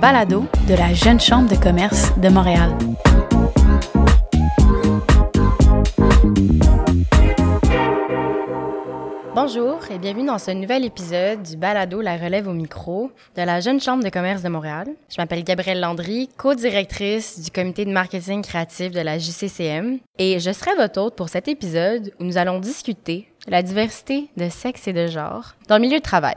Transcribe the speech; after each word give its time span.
balado 0.00 0.46
de 0.66 0.74
la 0.74 0.94
Jeune 0.94 1.20
Chambre 1.20 1.50
de 1.50 1.56
commerce 1.56 2.10
de 2.18 2.30
Montréal. 2.30 2.70
Bonjour 9.34 9.78
et 9.90 9.98
bienvenue 9.98 10.26
dans 10.26 10.38
ce 10.38 10.52
nouvel 10.52 10.86
épisode 10.86 11.42
du 11.42 11.58
balado 11.58 12.00
La 12.00 12.16
relève 12.16 12.48
au 12.48 12.54
micro 12.54 13.10
de 13.36 13.42
la 13.42 13.60
Jeune 13.60 13.78
Chambre 13.78 14.02
de 14.02 14.08
commerce 14.08 14.42
de 14.42 14.48
Montréal. 14.48 14.88
Je 15.10 15.20
m'appelle 15.20 15.44
Gabrielle 15.44 15.80
Landry, 15.80 16.30
co-directrice 16.38 17.38
du 17.40 17.50
comité 17.50 17.84
de 17.84 17.90
marketing 17.90 18.42
créatif 18.42 18.92
de 18.92 19.00
la 19.00 19.18
JCCM 19.18 19.98
et 20.18 20.38
je 20.40 20.50
serai 20.50 20.74
votre 20.76 20.98
hôte 20.98 21.16
pour 21.16 21.28
cet 21.28 21.46
épisode 21.46 22.10
où 22.18 22.24
nous 22.24 22.38
allons 22.38 22.58
discuter 22.58 23.28
de 23.46 23.50
la 23.50 23.62
diversité 23.62 24.30
de 24.38 24.48
sexe 24.48 24.88
et 24.88 24.94
de 24.94 25.06
genre 25.08 25.56
dans 25.68 25.76
le 25.76 25.82
milieu 25.82 25.98
de 25.98 26.02
travail. 26.02 26.36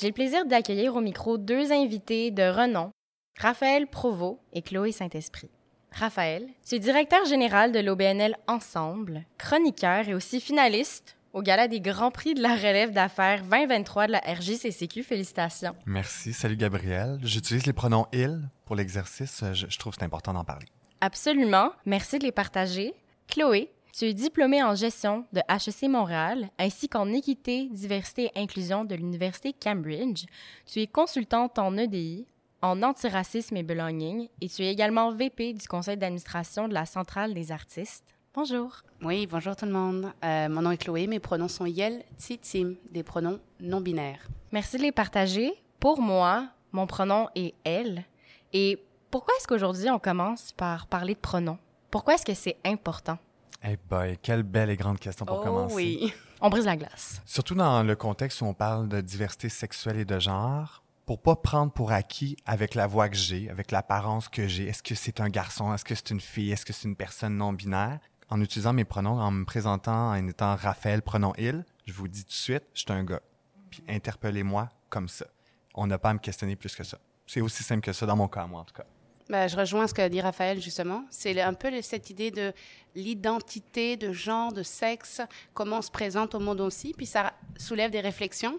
J'ai 0.00 0.06
le 0.06 0.12
plaisir 0.12 0.46
d'accueillir 0.46 0.94
au 0.94 1.00
micro 1.00 1.38
deux 1.38 1.72
invités 1.72 2.30
de 2.30 2.44
renom, 2.44 2.92
Raphaël 3.36 3.88
Provost 3.88 4.38
et 4.52 4.62
Chloé 4.62 4.92
Saint-Esprit. 4.92 5.50
Raphaël, 5.90 6.46
tu 6.64 6.76
es 6.76 6.78
directeur 6.78 7.24
général 7.24 7.72
de 7.72 7.80
l'OBNL 7.80 8.36
Ensemble, 8.46 9.24
chroniqueur 9.38 10.08
et 10.08 10.14
aussi 10.14 10.40
finaliste 10.40 11.16
au 11.32 11.42
Gala 11.42 11.66
des 11.66 11.80
Grands 11.80 12.12
Prix 12.12 12.34
de 12.34 12.42
la 12.42 12.54
relève 12.54 12.92
d'affaires 12.92 13.42
2023 13.42 14.06
de 14.06 14.12
la 14.12 14.20
RJCCQ. 14.20 15.02
Félicitations. 15.02 15.74
Merci. 15.84 16.32
Salut 16.32 16.56
Gabriel. 16.56 17.18
J'utilise 17.24 17.66
les 17.66 17.72
pronoms 17.72 18.06
il 18.12 18.48
pour 18.66 18.76
l'exercice. 18.76 19.42
Je, 19.52 19.66
je 19.68 19.78
trouve 19.78 19.94
que 19.94 19.98
c'est 19.98 20.04
important 20.04 20.32
d'en 20.32 20.44
parler. 20.44 20.66
Absolument. 21.00 21.72
Merci 21.86 22.20
de 22.20 22.24
les 22.24 22.32
partager. 22.32 22.94
Chloé, 23.26 23.72
tu 23.92 24.04
es 24.04 24.14
diplômée 24.14 24.62
en 24.62 24.74
gestion 24.74 25.24
de 25.32 25.40
HEC 25.48 25.88
Montréal 25.88 26.50
ainsi 26.58 26.88
qu'en 26.88 27.12
équité, 27.12 27.68
diversité 27.70 28.30
et 28.34 28.40
inclusion 28.40 28.84
de 28.84 28.94
l'Université 28.94 29.52
Cambridge. 29.52 30.24
Tu 30.66 30.80
es 30.80 30.86
consultante 30.86 31.58
en 31.58 31.76
EDI, 31.76 32.26
en 32.62 32.82
antiracisme 32.82 33.56
et 33.56 33.62
belonging 33.62 34.28
et 34.40 34.48
tu 34.48 34.62
es 34.62 34.70
également 34.70 35.12
VP 35.12 35.54
du 35.54 35.66
conseil 35.66 35.96
d'administration 35.96 36.68
de 36.68 36.74
la 36.74 36.86
Centrale 36.86 37.34
des 37.34 37.52
artistes. 37.52 38.14
Bonjour. 38.34 38.82
Oui, 39.02 39.26
bonjour 39.26 39.56
tout 39.56 39.64
le 39.64 39.72
monde. 39.72 40.12
Euh, 40.24 40.48
mon 40.48 40.62
nom 40.62 40.70
est 40.70 40.76
Chloé, 40.76 41.06
mes 41.06 41.18
pronoms 41.18 41.48
sont 41.48 41.66
Yel, 41.66 42.04
Tim, 42.42 42.74
des 42.90 43.02
pronoms 43.02 43.40
non 43.60 43.80
binaires. 43.80 44.28
Merci 44.52 44.76
de 44.76 44.82
les 44.82 44.92
partager. 44.92 45.52
Pour 45.80 46.00
moi, 46.00 46.48
mon 46.72 46.86
pronom 46.86 47.28
est 47.34 47.54
elle. 47.64 48.04
Et 48.52 48.82
pourquoi 49.10 49.34
est-ce 49.38 49.46
qu'aujourd'hui 49.46 49.90
on 49.90 49.98
commence 49.98 50.52
par 50.52 50.86
parler 50.86 51.14
de 51.14 51.18
pronoms? 51.18 51.58
Pourquoi 51.90 52.14
est-ce 52.14 52.26
que 52.26 52.34
c'est 52.34 52.58
important? 52.64 53.18
Eh 53.64 53.76
boy, 53.88 54.18
quelle 54.22 54.42
belle 54.44 54.70
et 54.70 54.76
grande 54.76 54.98
question 54.98 55.26
pour 55.26 55.40
oh, 55.40 55.44
commencer. 55.44 55.74
oui. 55.74 56.12
On 56.40 56.50
brise 56.50 56.66
la 56.66 56.76
glace. 56.76 57.20
Surtout 57.26 57.56
dans 57.56 57.82
le 57.82 57.96
contexte 57.96 58.40
où 58.42 58.44
on 58.44 58.54
parle 58.54 58.88
de 58.88 59.00
diversité 59.00 59.48
sexuelle 59.48 59.98
et 59.98 60.04
de 60.04 60.20
genre, 60.20 60.84
pour 61.04 61.20
pas 61.20 61.34
prendre 61.34 61.72
pour 61.72 61.90
acquis 61.90 62.36
avec 62.46 62.76
la 62.76 62.86
voix 62.86 63.08
que 63.08 63.16
j'ai, 63.16 63.50
avec 63.50 63.72
l'apparence 63.72 64.28
que 64.28 64.46
j'ai, 64.46 64.68
est-ce 64.68 64.84
que 64.84 64.94
c'est 64.94 65.20
un 65.20 65.30
garçon, 65.30 65.74
est-ce 65.74 65.84
que 65.84 65.96
c'est 65.96 66.10
une 66.10 66.20
fille, 66.20 66.52
est-ce 66.52 66.64
que 66.64 66.72
c'est 66.72 66.86
une 66.86 66.94
personne 66.94 67.36
non 67.36 67.52
binaire, 67.52 67.98
en 68.30 68.40
utilisant 68.40 68.72
mes 68.72 68.84
pronoms, 68.84 69.18
en 69.18 69.32
me 69.32 69.44
présentant 69.44 70.10
en 70.10 70.26
étant 70.28 70.54
Raphaël, 70.54 71.02
pronom 71.02 71.32
il, 71.38 71.64
je 71.86 71.92
vous 71.92 72.06
dis 72.06 72.22
tout 72.22 72.28
de 72.28 72.32
suite, 72.34 72.64
je 72.72 72.82
suis 72.82 72.92
un 72.92 73.02
gars. 73.02 73.22
Puis 73.70 73.82
interpellez-moi 73.88 74.68
comme 74.90 75.08
ça. 75.08 75.26
On 75.74 75.88
n'a 75.88 75.98
pas 75.98 76.10
à 76.10 76.14
me 76.14 76.20
questionner 76.20 76.54
plus 76.54 76.76
que 76.76 76.84
ça. 76.84 76.98
C'est 77.26 77.40
aussi 77.40 77.64
simple 77.64 77.80
que 77.80 77.92
ça 77.92 78.06
dans 78.06 78.16
mon 78.16 78.28
cas, 78.28 78.46
moi 78.46 78.60
en 78.60 78.64
tout 78.64 78.74
cas. 78.74 78.84
Ben, 79.28 79.46
je 79.46 79.56
rejoins 79.56 79.86
ce 79.86 79.92
qu'a 79.92 80.08
dit 80.08 80.20
Raphaël, 80.22 80.60
justement. 80.60 81.04
C'est 81.10 81.38
un 81.40 81.52
peu 81.52 81.70
cette 81.82 82.08
idée 82.08 82.30
de 82.30 82.52
l'identité, 82.98 83.96
de 83.96 84.12
genre, 84.12 84.52
de 84.52 84.62
sexe, 84.62 85.20
comment 85.54 85.78
on 85.78 85.82
se 85.82 85.90
présente 85.90 86.34
au 86.34 86.40
monde 86.40 86.60
aussi. 86.60 86.92
Puis 86.96 87.06
ça 87.06 87.32
soulève 87.56 87.90
des 87.90 88.00
réflexions. 88.00 88.58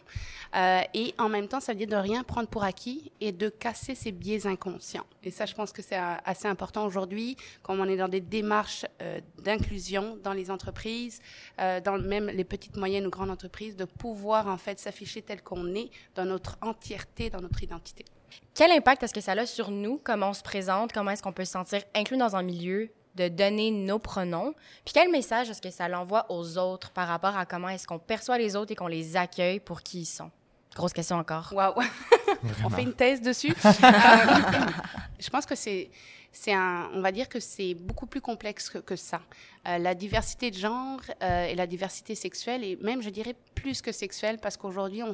Euh, 0.55 0.81
et 0.93 1.13
en 1.17 1.29
même 1.29 1.47
temps, 1.47 1.59
ça 1.59 1.73
veut 1.73 1.77
dire 1.77 1.87
de 1.87 1.95
rien 1.95 2.23
prendre 2.23 2.47
pour 2.47 2.63
acquis 2.63 3.11
et 3.21 3.31
de 3.31 3.49
casser 3.49 3.95
ses 3.95 4.11
biais 4.11 4.47
inconscients. 4.47 5.05
Et 5.23 5.31
ça, 5.31 5.45
je 5.45 5.53
pense 5.53 5.71
que 5.71 5.81
c'est 5.81 5.99
assez 6.25 6.47
important 6.47 6.85
aujourd'hui, 6.85 7.35
comme 7.61 7.79
on 7.79 7.85
est 7.85 7.97
dans 7.97 8.07
des 8.07 8.21
démarches 8.21 8.85
euh, 9.01 9.19
d'inclusion 9.43 10.17
dans 10.23 10.33
les 10.33 10.49
entreprises, 10.49 11.21
euh, 11.59 11.81
dans 11.81 11.99
même 11.99 12.27
les 12.27 12.43
petites, 12.43 12.77
moyennes 12.77 13.05
ou 13.05 13.09
grandes 13.09 13.29
entreprises, 13.29 13.75
de 13.75 13.85
pouvoir 13.85 14.47
en 14.47 14.57
fait 14.57 14.79
s'afficher 14.79 15.21
tel 15.21 15.43
qu'on 15.43 15.75
est 15.75 15.89
dans 16.15 16.25
notre 16.25 16.57
entièreté, 16.61 17.29
dans 17.29 17.41
notre 17.41 17.61
identité. 17.61 18.05
Quel 18.53 18.71
impact 18.71 19.03
est-ce 19.03 19.13
que 19.13 19.21
ça 19.21 19.33
a 19.33 19.45
sur 19.45 19.71
nous, 19.71 19.99
comment 20.03 20.29
on 20.29 20.33
se 20.33 20.43
présente, 20.43 20.93
comment 20.93 21.11
est-ce 21.11 21.23
qu'on 21.23 21.33
peut 21.33 21.45
se 21.45 21.53
sentir 21.53 21.81
inclus 21.95 22.17
dans 22.17 22.35
un 22.35 22.43
milieu, 22.43 22.89
de 23.19 23.27
donner 23.27 23.69
nos 23.69 23.99
pronoms, 23.99 24.53
puis 24.85 24.93
quel 24.93 25.11
message 25.11 25.49
est-ce 25.49 25.61
que 25.61 25.69
ça 25.69 25.89
l'envoie 25.89 26.25
aux 26.29 26.57
autres 26.57 26.91
par 26.91 27.07
rapport 27.07 27.37
à 27.37 27.45
comment 27.45 27.67
est-ce 27.67 27.85
qu'on 27.85 27.99
perçoit 27.99 28.37
les 28.37 28.55
autres 28.55 28.71
et 28.71 28.75
qu'on 28.75 28.87
les 28.87 29.17
accueille 29.17 29.59
pour 29.59 29.83
qui 29.83 30.01
ils 30.01 30.05
sont? 30.05 30.31
Grosse 30.73 30.93
question 30.93 31.17
encore. 31.17 31.51
Waouh! 31.51 31.73
on 32.63 32.69
fait 32.69 32.83
une 32.83 32.93
thèse 32.93 33.21
dessus. 33.21 33.53
je 35.19 35.29
pense 35.29 35.45
que 35.45 35.55
c'est 35.55 35.89
c'est 36.31 36.53
un, 36.53 36.89
on 36.93 37.01
va 37.01 37.11
dire 37.11 37.27
que 37.27 37.39
c'est 37.39 37.73
beaucoup 37.73 38.05
plus 38.05 38.21
complexe 38.21 38.69
que, 38.69 38.95
ça. 38.95 39.21
Euh, 39.67 39.77
la 39.77 39.95
diversité 39.95 40.51
de 40.51 40.55
genre 40.55 41.01
euh, 41.21 41.45
et 41.45 41.55
la 41.55 41.67
diversité 41.67 42.15
sexuelle, 42.15 42.63
et 42.63 42.77
même 42.77 43.01
je 43.01 43.09
dirais 43.09 43.35
plus 43.55 43.81
que 43.81 43.91
sexuelle, 43.91 44.37
parce 44.39 44.55
qu'aujourd'hui, 44.55 45.03
on 45.03 45.13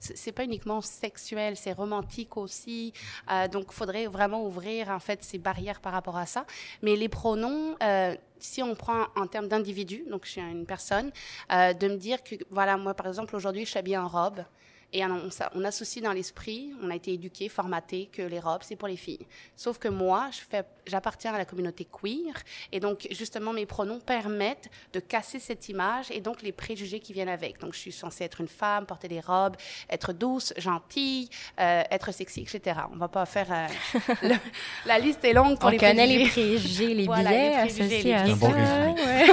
c'est 0.00 0.32
pas 0.32 0.44
uniquement 0.44 0.80
sexuel, 0.80 1.56
c'est 1.56 1.72
romantique 1.72 2.36
aussi. 2.36 2.92
Euh, 3.30 3.46
donc, 3.48 3.66
il 3.68 3.74
faudrait 3.74 4.06
vraiment 4.06 4.44
ouvrir 4.44 4.88
en 4.88 4.98
fait 4.98 5.22
ces 5.22 5.38
barrières 5.38 5.80
par 5.80 5.92
rapport 5.92 6.16
à 6.16 6.26
ça. 6.26 6.46
Mais 6.82 6.96
les 6.96 7.08
pronoms, 7.08 7.76
euh, 7.82 8.16
si 8.38 8.62
on 8.62 8.74
prend 8.74 9.06
en 9.16 9.26
termes 9.26 9.48
d'individu, 9.48 10.04
donc 10.10 10.24
je 10.24 10.32
suis 10.32 10.40
une 10.40 10.66
personne, 10.66 11.12
de 11.50 11.88
me 11.88 11.96
dire 11.96 12.22
que 12.22 12.34
voilà, 12.50 12.76
moi 12.76 12.94
par 12.94 13.06
exemple 13.06 13.36
aujourd'hui, 13.36 13.64
je 13.64 13.70
suis 13.70 13.78
habillée 13.78 13.98
en 13.98 14.08
robe. 14.08 14.44
Et 14.94 15.04
on, 15.04 15.28
on 15.56 15.64
associe 15.64 16.02
dans 16.02 16.12
l'esprit, 16.12 16.72
on 16.80 16.88
a 16.88 16.94
été 16.94 17.12
éduqué, 17.12 17.48
formaté 17.48 18.08
que 18.12 18.22
les 18.22 18.38
robes, 18.38 18.62
c'est 18.62 18.76
pour 18.76 18.86
les 18.86 18.96
filles. 18.96 19.26
Sauf 19.56 19.78
que 19.78 19.88
moi, 19.88 20.28
je 20.30 20.38
fais, 20.48 20.62
j'appartiens 20.86 21.34
à 21.34 21.38
la 21.38 21.44
communauté 21.44 21.84
queer. 21.84 22.32
Et 22.70 22.78
donc, 22.78 23.08
justement, 23.10 23.52
mes 23.52 23.66
pronoms 23.66 23.98
permettent 23.98 24.70
de 24.92 25.00
casser 25.00 25.40
cette 25.40 25.68
image 25.68 26.12
et 26.12 26.20
donc 26.20 26.42
les 26.42 26.52
préjugés 26.52 27.00
qui 27.00 27.12
viennent 27.12 27.28
avec. 27.28 27.58
Donc, 27.58 27.74
je 27.74 27.80
suis 27.80 27.90
censée 27.90 28.22
être 28.22 28.40
une 28.40 28.46
femme, 28.46 28.86
porter 28.86 29.08
des 29.08 29.18
robes, 29.18 29.56
être 29.90 30.12
douce, 30.12 30.52
gentille, 30.58 31.28
euh, 31.58 31.82
être 31.90 32.12
sexy, 32.12 32.42
etc. 32.42 32.82
On 32.92 32.96
va 32.96 33.08
pas 33.08 33.26
faire... 33.26 33.48
Euh, 33.50 34.28
la 34.86 35.00
liste 35.00 35.24
est 35.24 35.32
longue 35.32 35.58
pour 35.58 35.70
on 35.70 35.72
les 35.72 35.78
connaît 35.78 36.06
les 36.06 36.28
préjugés, 36.28 36.94
les 36.94 37.06
voilà, 37.06 37.30
billets 37.30 37.48
les 37.48 37.56
préjugés, 37.56 37.82
associés 37.82 38.02
les 38.04 38.32
à 38.32 38.34
bon 38.36 38.52
ça. 38.52 38.90
Ouais. 38.92 39.26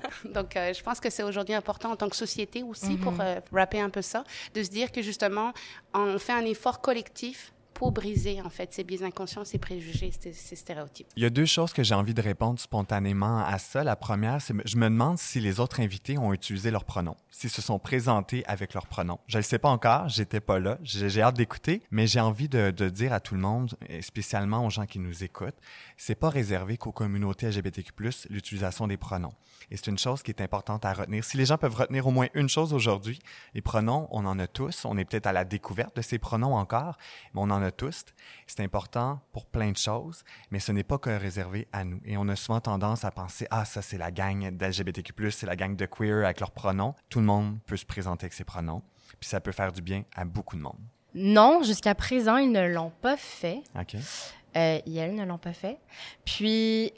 Donc, 0.24 0.56
euh, 0.56 0.72
je 0.74 0.82
pense 0.82 1.00
que 1.00 1.10
c'est 1.10 1.22
aujourd'hui 1.22 1.54
important 1.54 1.90
en 1.92 1.96
tant 1.96 2.08
que 2.08 2.16
société 2.16 2.62
aussi, 2.62 2.92
Mhm. 2.92 2.98
pour 3.00 3.14
euh, 3.20 3.40
rapper 3.52 3.80
un 3.80 3.90
peu 3.90 4.02
ça, 4.02 4.24
de 4.54 4.62
se 4.62 4.70
dire 4.70 4.90
que 4.92 5.02
justement, 5.02 5.52
on 5.94 6.18
fait 6.18 6.32
un 6.32 6.44
effort 6.44 6.80
collectif 6.80 7.52
pour 7.76 7.92
briser 7.92 8.40
en 8.40 8.48
fait 8.48 8.72
ces 8.72 8.84
biais 8.84 9.02
inconscients, 9.02 9.44
ces 9.44 9.58
préjugés, 9.58 10.10
ces, 10.10 10.56
stéréotypes. 10.56 11.08
Il 11.14 11.22
y 11.22 11.26
a 11.26 11.30
deux 11.30 11.44
choses 11.44 11.74
que 11.74 11.82
j'ai 11.82 11.94
envie 11.94 12.14
de 12.14 12.22
répondre 12.22 12.58
spontanément 12.58 13.44
à 13.44 13.58
ça. 13.58 13.84
La 13.84 13.96
première, 13.96 14.40
c'est 14.40 14.54
je 14.64 14.78
me 14.78 14.88
demande 14.88 15.18
si 15.18 15.40
les 15.40 15.60
autres 15.60 15.80
invités 15.80 16.16
ont 16.16 16.32
utilisé 16.32 16.70
leurs 16.70 16.86
pronoms, 16.86 17.16
s'ils 17.30 17.50
se 17.50 17.60
sont 17.60 17.78
présentés 17.78 18.44
avec 18.46 18.72
leurs 18.72 18.86
pronoms. 18.86 19.18
Je 19.26 19.36
ne 19.36 19.42
le 19.42 19.44
sais 19.44 19.58
pas 19.58 19.68
encore, 19.68 20.08
j'étais 20.08 20.40
pas 20.40 20.58
là, 20.58 20.78
j'ai 20.82 21.20
hâte 21.20 21.36
d'écouter, 21.36 21.82
mais 21.90 22.06
j'ai 22.06 22.20
envie 22.20 22.48
de, 22.48 22.70
dire 22.88 23.12
à 23.12 23.20
tout 23.20 23.34
le 23.34 23.40
monde, 23.40 23.74
spécialement 24.00 24.64
aux 24.64 24.70
gens 24.70 24.86
qui 24.86 24.98
nous 24.98 25.22
écoutent, 25.22 25.58
c'est 25.98 26.14
pas 26.14 26.30
réservé 26.30 26.78
qu'aux 26.78 26.92
communautés 26.92 27.48
LGBTQ+, 27.48 27.92
l'utilisation 28.30 28.86
des 28.86 28.96
pronoms. 28.96 29.34
Et 29.70 29.76
c'est 29.76 29.88
une 29.88 29.98
chose 29.98 30.22
qui 30.22 30.30
est 30.30 30.40
importante 30.40 30.84
à 30.84 30.92
retenir. 30.92 31.24
Si 31.24 31.36
les 31.36 31.46
gens 31.46 31.58
peuvent 31.58 31.74
retenir 31.74 32.06
au 32.06 32.10
moins 32.10 32.28
une 32.34 32.48
chose 32.48 32.72
aujourd'hui, 32.72 33.18
les 33.54 33.62
pronoms, 33.62 34.06
on 34.10 34.24
en 34.24 34.38
a 34.38 34.46
tous. 34.46 34.84
On 34.84 34.96
est 34.96 35.04
peut-être 35.04 35.26
à 35.26 35.32
la 35.32 35.44
découverte 35.44 35.96
de 35.96 36.02
ces 36.02 36.18
pronoms 36.18 36.54
encore, 36.54 36.96
mais 37.34 37.40
on 37.40 37.50
en 37.50 37.62
a 37.62 37.65
tous. 37.70 38.04
C'est 38.46 38.62
important 38.62 39.20
pour 39.32 39.46
plein 39.46 39.70
de 39.70 39.76
choses, 39.76 40.24
mais 40.50 40.58
ce 40.58 40.72
n'est 40.72 40.84
pas 40.84 40.98
que 40.98 41.10
réservé 41.10 41.68
à 41.72 41.84
nous. 41.84 42.00
Et 42.04 42.16
on 42.16 42.28
a 42.28 42.36
souvent 42.36 42.60
tendance 42.60 43.04
à 43.04 43.10
penser, 43.10 43.46
ah, 43.50 43.64
ça 43.64 43.82
c'est 43.82 43.98
la 43.98 44.10
gang 44.10 44.50
d'LGBTQ+, 44.50 45.30
c'est 45.30 45.46
la 45.46 45.56
gang 45.56 45.76
de 45.76 45.86
queer 45.86 46.24
avec 46.24 46.40
leurs 46.40 46.50
pronoms. 46.50 46.94
Tout 47.08 47.20
le 47.20 47.26
monde 47.26 47.58
peut 47.66 47.76
se 47.76 47.86
présenter 47.86 48.24
avec 48.24 48.34
ses 48.34 48.44
pronoms, 48.44 48.82
puis 49.20 49.28
ça 49.28 49.40
peut 49.40 49.52
faire 49.52 49.72
du 49.72 49.82
bien 49.82 50.04
à 50.14 50.24
beaucoup 50.24 50.56
de 50.56 50.62
monde. 50.62 50.78
Non, 51.14 51.62
jusqu'à 51.62 51.94
présent, 51.94 52.36
ils 52.36 52.52
ne 52.52 52.66
l'ont 52.68 52.92
pas 53.00 53.16
fait. 53.16 53.62
OK? 53.74 53.94
Euh, 53.94 54.80
et 54.84 54.94
elles 54.94 55.14
ne 55.14 55.24
l'ont 55.24 55.38
pas 55.38 55.52
fait. 55.52 55.78
Puis, 56.24 56.92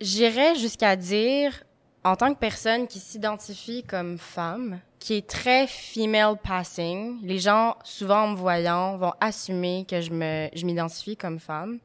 j'irais 0.00 0.56
jusqu'à 0.56 0.96
dire, 0.96 1.62
en 2.02 2.16
tant 2.16 2.32
que 2.32 2.38
personne 2.38 2.86
qui 2.86 2.98
s'identifie 2.98 3.82
comme 3.82 4.18
femme, 4.18 4.80
qui 4.98 5.14
est 5.14 5.26
très 5.28 5.66
female 5.66 6.36
passing, 6.42 7.18
les 7.22 7.38
gens, 7.38 7.76
souvent 7.84 8.24
en 8.24 8.28
me 8.28 8.36
voyant, 8.36 8.96
vont 8.96 9.12
assumer 9.20 9.86
que 9.88 10.00
je 10.00 10.64
m'identifie 10.64 11.16
comme 11.16 11.38
femme. 11.38 11.78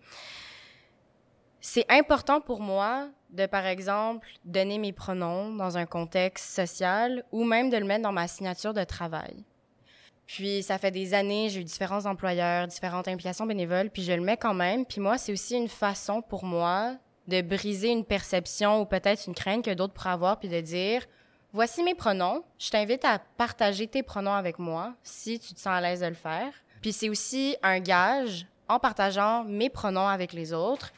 C'est 1.60 1.86
important 1.90 2.42
pour 2.42 2.62
moi 2.62 3.10
de, 3.30 3.46
par 3.46 3.66
exemple, 3.66 4.28
donner 4.46 4.78
mes 4.78 4.94
pronoms 4.94 5.54
dans 5.54 5.78
un 5.78 5.86
contexte 5.86 6.56
social 6.56 7.26
ou 7.32 7.44
même 7.44 7.70
de 7.70 7.78
le 7.78 7.86
mettre 7.86 8.04
dans 8.04 8.12
ma 8.12 8.28
signature 8.28 8.74
de 8.74 8.84
travail. 8.84 9.44
Puis 10.28 10.64
ça 10.64 10.78
fait 10.78 10.92
des 10.92 11.14
années, 11.14 11.50
j'ai 11.50 11.62
eu 11.62 11.64
différents 11.64 12.06
employeurs, 12.06 12.68
différentes 12.68 13.08
implications 13.08 13.46
bénévoles, 13.46 13.90
puis 13.90 14.04
je 14.04 14.14
le 14.14 14.22
mets 14.22 14.38
quand 14.38 14.54
même. 14.54 14.86
Puis 14.86 15.02
moi, 15.02 15.18
c'est 15.18 15.32
aussi 15.32 15.56
une 15.56 15.68
façon 15.68 16.22
pour 16.22 16.46
moi 16.46 16.96
de 17.28 17.42
briser 17.42 17.90
une 17.90 18.06
perception 18.06 18.82
ou 18.82 18.86
peut-être 18.86 19.28
une 19.28 19.34
crainte 19.34 19.66
que 19.66 19.74
d'autres 19.74 19.94
pourraient 19.94 20.12
avoir, 20.12 20.40
puis 20.40 20.50
de 20.50 20.62
dire, 20.62 21.06
voici 21.54 21.84
mes 21.84 21.96
pronoms. 21.96 22.44
Je 22.60 22.70
t'invite 22.70 23.04
à 23.06 23.20
partager 23.20 23.88
tes 23.88 24.04
pronoms 24.04 24.34
avec 24.34 24.60
moi 24.60 24.94
si 25.04 25.40
tu 25.40 25.54
te 25.54 25.60
sens 25.60 25.74
à 25.74 25.82
l'aise 25.82 26.02
de 26.02 26.08
le 26.08 26.14
faire. 26.14 26.54
Puis 26.82 26.94
c'est 26.94 27.10
aussi 27.10 27.56
un 27.64 27.80
gage 27.80 28.46
en 28.68 28.80
partageant 28.80 29.44
mes 29.44 29.70
pronoms 29.70 30.08
avec 30.08 30.34
les 30.34 30.54
autres 30.54 30.92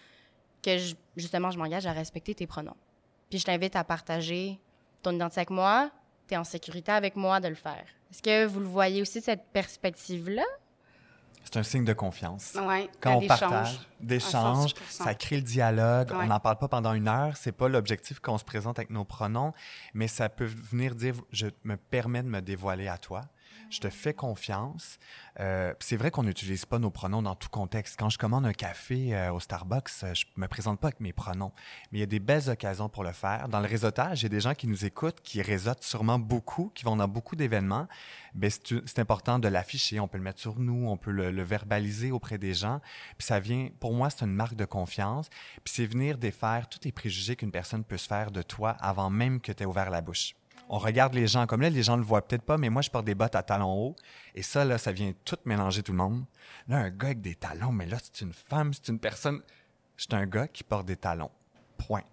que 0.62 0.78
justement 1.16 1.52
je 1.52 1.58
m'engage 1.58 1.86
à 1.86 1.92
respecter 1.92 2.36
tes 2.36 2.48
pronoms. 2.48 2.76
Puis 3.30 3.40
je 3.40 3.46
t'invite 3.46 3.76
à 3.76 3.84
partager 3.84 4.60
ton 5.02 5.12
identité 5.12 5.42
avec 5.42 5.50
moi, 5.50 5.92
tu 6.28 6.34
es 6.34 6.38
en 6.38 6.44
sécurité 6.44 6.92
avec 6.92 7.16
moi 7.16 7.40
de 7.40 7.48
le 7.48 7.56
faire. 7.56 7.86
Est-ce 8.12 8.22
que 8.22 8.46
vous 8.46 8.60
le 8.60 8.66
voyez 8.66 9.02
aussi, 9.02 9.22
cette 9.22 9.46
perspective-là? 9.54 10.44
C'est 11.48 11.60
un 11.60 11.64
signe 11.64 11.86
de 11.86 11.94
confiance. 11.94 12.58
Ouais, 12.62 12.90
Quand 13.00 13.16
on 13.16 13.26
partage, 13.26 13.80
d'échange, 14.02 14.74
ça 14.90 15.16
crée 15.16 15.38
le 15.38 15.44
dialogue. 15.44 16.12
On 16.14 16.26
n'en 16.26 16.42
parle 16.42 16.58
pas 16.58 16.68
pendant 16.68 16.94
une 16.94 17.08
heure. 17.08 17.38
C'est 17.38 17.54
pas 17.54 17.70
l'objectif 17.70 18.20
qu'on 18.20 18.38
se 18.38 18.44
présente 18.44 18.80
avec 18.80 18.90
nos 18.90 19.06
pronoms, 19.06 19.54
mais 19.94 20.10
ça 20.10 20.28
peut 20.28 20.46
venir 20.46 20.94
dire 20.94 21.16
je 21.32 21.48
me 21.64 21.78
permets 21.78 22.22
de 22.22 22.28
me 22.28 22.42
dévoiler 22.42 22.90
à 22.90 22.98
toi 22.98 23.22
je 23.70 23.80
te 23.80 23.90
fais 23.90 24.14
confiance. 24.14 24.98
Euh, 25.40 25.74
c'est 25.80 25.98
vrai 25.98 26.12
qu'on 26.12 26.24
n'utilise 26.24 26.66
pas 26.66 26.80
nos 26.80 26.90
pronoms 26.90 27.22
dans 27.22 27.36
tout 27.36 27.50
contexte. 27.50 27.96
Quand 27.98 28.10
je 28.10 28.18
commande 28.18 28.46
un 28.46 28.54
café 28.54 29.16
euh, 29.16 29.32
au 29.32 29.40
Starbucks, 29.40 29.90
euh, 30.04 30.14
je 30.14 30.26
me 30.36 30.48
présente 30.48 30.80
pas 30.80 30.88
avec 30.88 31.00
mes 31.00 31.14
pronoms, 31.14 31.52
mais 31.92 32.00
il 32.00 32.02
y 32.02 32.04
a 32.04 32.08
des 32.08 32.20
belles 32.20 32.50
occasions 32.50 32.90
pour 32.90 33.04
le 33.04 33.12
faire. 33.12 33.50
Dans 33.50 33.60
le 33.60 33.68
réseautage, 33.68 34.22
il 34.22 34.24
y 34.24 34.26
a 34.28 34.30
des 34.30 34.40
gens 34.40 34.54
qui 34.54 34.68
nous 34.68 34.86
écoutent, 34.86 35.22
qui 35.22 35.42
réseautent 35.42 35.84
sûrement 35.84 36.20
beaucoup, 36.20 36.72
qui 36.74 36.84
vont 36.86 36.96
dans 36.96 37.08
beaucoup 37.08 37.36
d'événements. 37.36 37.88
Ben, 38.34 38.50
c'est 38.52 39.00
important 39.00 39.40
de 39.40 39.48
l'afficher. 39.48 40.00
On 40.00 40.08
peut 40.08 40.18
le 40.18 40.24
mettre 40.24 40.40
sur 40.40 40.60
nous, 40.60 40.88
on 40.88 40.98
peut 40.98 41.12
le, 41.12 41.32
le, 41.32 41.44
verbaliser 41.44 42.12
auprès 42.12 42.38
des 42.38 42.54
gens. 42.54 42.82
Puis 43.18 43.28
ça 43.28 43.40
vient, 43.40 43.70
pour 43.80 43.94
moi, 43.94 44.10
c'est 44.10 44.26
une 44.26 44.34
marque 44.34 44.56
de 44.56 44.66
confiance. 44.66 45.30
Puis 45.64 45.74
c'est 45.76 45.86
venir 45.86 46.18
défaire 46.18 46.70
tous 46.70 46.80
les 46.84 46.92
préjugés 46.92 47.36
qu'une 47.36 47.52
personne 47.52 47.84
peut 47.84 47.98
se 47.98 48.08
faire 48.08 48.32
de 48.32 48.42
toi 48.42 48.72
avant 48.80 49.10
même 49.10 49.42
que 49.42 49.52
tu 49.52 49.64
aies 49.64 49.66
ouvert 49.66 49.90
la 49.90 50.02
bouche 50.02 50.36
on 50.70 50.78
regarde 50.78 51.14
les 51.14 51.28
gens 51.28 51.46
comme 51.48 51.62
là, 51.62 51.70
les 51.70 51.84
gens 51.84 51.98
le 51.98 52.04
voient 52.04 52.26
peut-être 52.26 52.44
pas, 52.44 52.58
mais 52.58 52.70
moi, 52.70 52.82
je 52.82 52.90
porte 52.90 53.06
des 53.06 53.16
bottes 53.16 53.36
à 53.36 53.44
talons 53.44 53.74
hauts. 53.74 53.96
Et 54.36 54.44
ça, 54.44 54.66
là, 54.66 54.78
ça 54.78 54.92
vient 54.92 55.14
tout 55.26 55.38
mélanger 55.46 55.84
tout 55.84 55.92
le 55.92 55.98
monde. 55.98 56.26
Là, 56.68 56.78
un 56.78 56.90
gars 56.90 57.08
avec 57.08 57.22
des 57.22 57.36
talons, 57.36 57.72
mais 57.72 57.86
là, 57.86 57.98
c'est 58.02 58.22
une 58.22 58.34
femme, 58.34 58.74
c'est 58.74 58.90
une 58.90 59.00
personne. 59.00 59.42
C'est 59.96 60.14
un 60.14 60.26
gars 60.26 60.48
qui 60.48 60.64
porte 60.64 60.86
des 60.86 60.98
talons. 60.98 61.32
Point. 61.78 62.04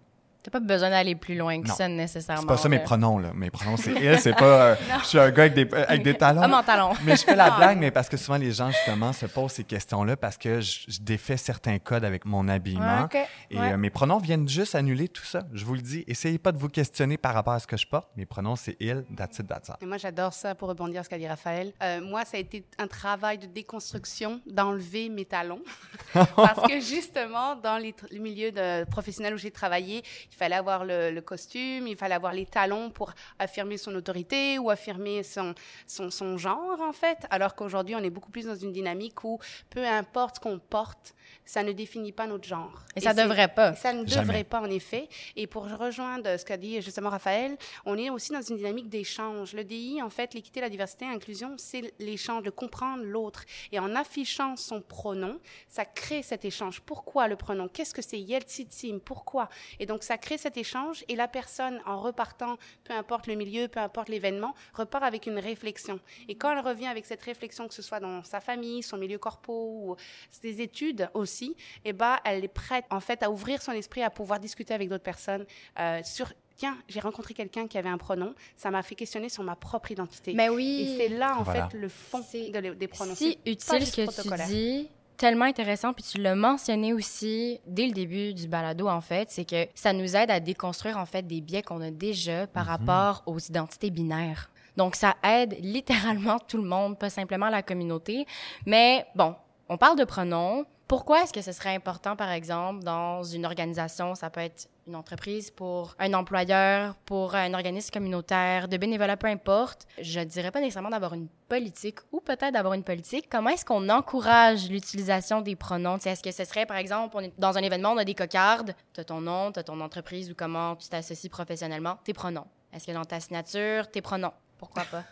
T'as 0.44 0.50
pas 0.50 0.60
besoin 0.60 0.90
d'aller 0.90 1.14
plus 1.14 1.36
loin 1.36 1.62
que 1.62 1.70
ça 1.70 1.88
nécessairement. 1.88 2.42
C'est 2.42 2.46
pas 2.48 2.56
ça 2.58 2.68
mes 2.68 2.78
pronoms 2.78 3.18
là. 3.18 3.30
Mes 3.34 3.48
pronoms 3.48 3.78
c'est 3.78 3.92
elle, 4.04 4.20
c'est 4.20 4.34
pas. 4.34 4.44
Euh, 4.44 4.76
je 5.00 5.06
suis 5.06 5.18
un 5.18 5.30
gars 5.30 5.44
avec 5.44 5.54
des 5.54 5.74
avec 5.74 6.02
des 6.02 6.14
talons. 6.14 6.42
Ah 6.44 6.48
mon 6.48 6.62
talon. 6.62 6.92
mais 7.02 7.16
je 7.16 7.22
fais 7.22 7.34
la 7.34 7.50
blague, 7.50 7.78
mais 7.78 7.90
parce 7.90 8.10
que 8.10 8.18
souvent 8.18 8.36
les 8.36 8.52
gens 8.52 8.70
justement 8.70 9.14
se 9.14 9.24
posent 9.24 9.52
ces 9.52 9.64
questions-là 9.64 10.18
parce 10.18 10.36
que 10.36 10.60
je, 10.60 11.00
défais 11.00 11.38
certains 11.38 11.78
codes 11.78 12.04
avec 12.04 12.26
mon 12.26 12.46
habillement. 12.46 13.08
Et 13.50 13.58
euh, 13.58 13.78
mes 13.78 13.88
pronoms 13.88 14.18
viennent 14.18 14.46
juste 14.46 14.74
annuler 14.74 15.08
tout 15.08 15.24
ça. 15.24 15.44
Je 15.54 15.64
vous 15.64 15.76
le 15.76 15.80
dis. 15.80 16.04
Essayez 16.06 16.36
pas 16.36 16.52
de 16.52 16.58
vous 16.58 16.68
questionner 16.68 17.16
par 17.16 17.32
rapport 17.32 17.54
à 17.54 17.58
ce 17.58 17.66
que 17.66 17.78
je 17.78 17.86
porte. 17.86 18.10
Mes 18.14 18.26
pronoms 18.26 18.56
c'est 18.56 18.76
il, 18.80 19.02
that's 19.16 19.38
it, 19.38 19.48
that's 19.48 19.70
Et 19.80 19.86
moi 19.86 19.96
j'adore 19.96 20.34
ça 20.34 20.54
pour 20.54 20.68
rebondir 20.68 21.00
à 21.00 21.04
ce 21.04 21.08
qu'a 21.08 21.16
dit 21.16 21.26
Raphaël. 21.26 21.72
Euh, 21.82 22.02
moi 22.02 22.26
ça 22.26 22.36
a 22.36 22.40
été 22.40 22.66
un 22.76 22.86
travail 22.86 23.38
de 23.38 23.46
déconstruction 23.46 24.42
d'enlever 24.46 25.08
mes 25.08 25.24
talons 25.24 25.62
parce 26.36 26.68
que 26.68 26.80
justement 26.80 27.56
dans 27.56 27.78
les, 27.78 27.94
milieux 28.18 28.52
de 28.52 28.84
professionnels 28.84 29.32
où 29.32 29.38
j'ai 29.38 29.50
travaillé 29.50 30.02
il 30.34 30.36
fallait 30.36 30.56
avoir 30.56 30.84
le, 30.84 31.20
costume, 31.20 31.86
il 31.86 31.96
fallait 31.96 32.16
avoir 32.16 32.32
les 32.32 32.44
talons 32.44 32.90
pour 32.90 33.12
affirmer 33.38 33.76
son 33.78 33.94
autorité 33.94 34.58
ou 34.58 34.68
affirmer 34.68 35.22
son, 35.22 35.54
son, 35.86 36.10
son 36.10 36.36
genre, 36.36 36.80
en 36.80 36.92
fait. 36.92 37.18
Alors 37.30 37.54
qu'aujourd'hui, 37.54 37.94
on 37.94 38.02
est 38.02 38.10
beaucoup 38.10 38.32
plus 38.32 38.46
dans 38.46 38.56
une 38.56 38.72
dynamique 38.72 39.22
où 39.22 39.38
peu 39.70 39.86
importe 39.86 40.36
ce 40.36 40.40
qu'on 40.40 40.58
porte, 40.58 41.14
ça 41.44 41.62
ne 41.62 41.70
définit 41.72 42.10
pas 42.10 42.26
notre 42.26 42.48
genre. 42.48 42.82
Et, 42.96 43.00
ça 43.00 43.14
ne 43.14 43.22
devrait 43.22 43.48
pas. 43.48 43.74
Ça 43.74 43.92
ne 43.92 44.02
devrait 44.02 44.44
pas, 44.44 44.60
en 44.60 44.70
effet. 44.70 45.08
Et 45.36 45.46
pour 45.46 45.68
rejoindre 45.68 46.36
ce 46.36 46.44
qu'a 46.44 46.56
dit 46.56 46.82
justement 46.82 47.10
Raphaël, 47.10 47.56
on 47.84 47.96
est 47.96 48.10
aussi 48.10 48.32
dans 48.32 48.42
une 48.42 48.56
dynamique 48.56 48.88
d'échange. 48.88 49.52
Le 49.52 49.62
DI, 49.62 50.02
en 50.02 50.10
fait, 50.10 50.34
l'équité, 50.34 50.60
la 50.60 50.68
diversité, 50.68 51.04
l'inclusion, 51.04 51.54
c'est 51.58 51.94
l'échange, 52.00 52.42
de 52.42 52.50
comprendre 52.50 53.04
l'autre. 53.04 53.44
Et 53.70 53.78
en 53.78 53.94
affichant 53.94 54.56
son 54.56 54.80
pronom, 54.80 55.38
ça 55.68 55.84
crée 55.84 56.22
cet 56.22 56.44
échange. 56.44 56.80
Pourquoi 56.80 57.28
le 57.28 57.36
pronom? 57.36 57.68
Qu'est-ce 57.68 57.94
que 57.94 58.02
c'est? 58.02 58.18
Yeltsitim 58.18 58.98
Pourquoi? 58.98 59.48
Et 59.78 59.86
donc, 59.86 60.02
ça 60.02 60.18
crée 60.24 60.38
cet 60.38 60.56
échange 60.56 61.04
et 61.08 61.16
la 61.16 61.28
personne, 61.28 61.80
en 61.86 62.00
repartant, 62.00 62.56
peu 62.84 62.94
importe 62.94 63.26
le 63.26 63.34
milieu, 63.34 63.68
peu 63.68 63.80
importe 63.80 64.08
l'événement, 64.08 64.54
repart 64.72 65.04
avec 65.04 65.26
une 65.26 65.38
réflexion. 65.38 66.00
Et 66.28 66.34
quand 66.34 66.50
elle 66.50 66.64
revient 66.64 66.86
avec 66.86 67.04
cette 67.04 67.22
réflexion, 67.22 67.68
que 67.68 67.74
ce 67.74 67.82
soit 67.82 68.00
dans 68.00 68.24
sa 68.24 68.40
famille, 68.40 68.82
son 68.82 68.96
milieu 68.96 69.18
corpo 69.18 69.52
ou 69.52 69.96
ses 70.30 70.62
études 70.62 71.08
aussi, 71.12 71.56
eh 71.84 71.92
ben, 71.92 72.16
elle 72.24 72.42
est 72.42 72.48
prête, 72.48 72.86
en 72.90 73.00
fait, 73.00 73.22
à 73.22 73.30
ouvrir 73.30 73.60
son 73.60 73.72
esprit, 73.72 74.02
à 74.02 74.10
pouvoir 74.10 74.40
discuter 74.40 74.72
avec 74.72 74.88
d'autres 74.88 75.04
personnes 75.04 75.44
euh, 75.78 76.00
sur 76.02 76.32
tiens, 76.56 76.78
j'ai 76.88 77.00
rencontré 77.00 77.34
quelqu'un 77.34 77.66
qui 77.66 77.78
avait 77.78 77.88
un 77.88 77.98
pronom, 77.98 78.32
ça 78.56 78.70
m'a 78.70 78.82
fait 78.82 78.94
questionner 78.94 79.28
sur 79.28 79.42
ma 79.42 79.56
propre 79.56 79.90
identité. 79.90 80.34
Mais 80.34 80.48
oui. 80.48 80.86
Et 80.86 80.96
c'est 80.96 81.08
là, 81.08 81.36
en 81.36 81.44
fait, 81.44 81.74
le 81.74 81.88
fond 81.88 82.24
des 82.32 82.88
pronoms. 82.88 83.14
Si 83.14 83.38
utile 83.44 83.86
ce 83.86 83.96
que 83.96 84.22
tu 84.22 84.46
dis, 84.46 84.88
tellement 85.16 85.44
intéressant, 85.44 85.92
puis 85.92 86.04
tu 86.04 86.18
l'as 86.18 86.34
mentionné 86.34 86.92
aussi 86.92 87.60
dès 87.66 87.86
le 87.86 87.92
début 87.92 88.34
du 88.34 88.48
balado, 88.48 88.88
en 88.88 89.00
fait, 89.00 89.30
c'est 89.30 89.44
que 89.44 89.66
ça 89.74 89.92
nous 89.92 90.16
aide 90.16 90.30
à 90.30 90.40
déconstruire, 90.40 90.98
en 90.98 91.06
fait, 91.06 91.22
des 91.26 91.40
biais 91.40 91.62
qu'on 91.62 91.80
a 91.80 91.90
déjà 91.90 92.46
par 92.46 92.64
mhm. 92.64 92.70
rapport 92.70 93.22
aux 93.26 93.38
identités 93.38 93.90
binaires. 93.90 94.50
Donc, 94.76 94.96
ça 94.96 95.14
aide 95.22 95.56
littéralement 95.60 96.38
tout 96.38 96.58
le 96.58 96.68
monde, 96.68 96.98
pas 96.98 97.10
simplement 97.10 97.48
la 97.48 97.62
communauté. 97.62 98.26
Mais 98.66 99.06
bon, 99.14 99.34
on 99.68 99.78
parle 99.78 99.98
de 99.98 100.04
pronoms. 100.04 100.64
Pourquoi 100.88 101.22
est-ce 101.22 101.32
que 101.32 101.40
ce 101.40 101.52
serait 101.52 101.74
important, 101.74 102.16
par 102.16 102.30
exemple, 102.30 102.84
dans 102.84 103.22
une 103.22 103.46
organisation, 103.46 104.14
ça 104.14 104.28
peut 104.30 104.40
être 104.40 104.68
une 104.86 104.96
entreprise, 104.96 105.50
pour 105.50 105.94
un 105.98 106.12
employeur, 106.14 106.94
pour 107.06 107.34
un 107.34 107.54
organisme 107.54 107.90
communautaire, 107.92 108.68
de 108.68 108.76
bénévolat, 108.76 109.16
peu 109.16 109.26
importe, 109.26 109.86
je 110.00 110.20
dirais 110.20 110.50
pas 110.50 110.60
nécessairement 110.60 110.90
d'avoir 110.90 111.14
une 111.14 111.28
politique 111.48 111.98
ou 112.12 112.20
peut-être 112.20 112.52
d'avoir 112.52 112.74
une 112.74 112.84
politique. 112.84 113.26
Comment 113.30 113.50
est-ce 113.50 113.64
qu'on 113.64 113.88
encourage 113.88 114.68
l'utilisation 114.68 115.40
des 115.40 115.56
pronoms? 115.56 115.98
Est-ce 115.98 116.22
que 116.22 116.30
ce 116.30 116.44
serait, 116.44 116.66
par 116.66 116.76
exemple, 116.76 117.16
dans 117.38 117.56
un 117.56 117.62
événement, 117.62 117.92
on 117.92 117.98
a 117.98 118.04
des 118.04 118.14
cocardes, 118.14 118.74
tu 118.92 119.00
as 119.00 119.04
ton 119.04 119.20
nom, 119.20 119.52
tu 119.52 119.60
as 119.60 119.62
ton 119.62 119.80
entreprise 119.80 120.30
ou 120.30 120.34
comment 120.34 120.76
tu 120.76 120.88
t'associes 120.88 121.28
professionnellement, 121.28 121.98
tes 122.04 122.12
pronoms. 122.12 122.46
Est-ce 122.72 122.86
que 122.86 122.92
dans 122.92 123.04
ta 123.04 123.20
signature, 123.20 123.90
tes 123.90 124.02
pronoms? 124.02 124.32
Pourquoi 124.58 124.84
pas? 124.84 125.04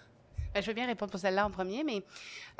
Ben, 0.54 0.62
je 0.62 0.66
veux 0.66 0.74
bien 0.74 0.86
répondre 0.86 1.10
pour 1.10 1.20
celle-là 1.20 1.46
en 1.46 1.50
premier, 1.50 1.82
mais 1.82 2.02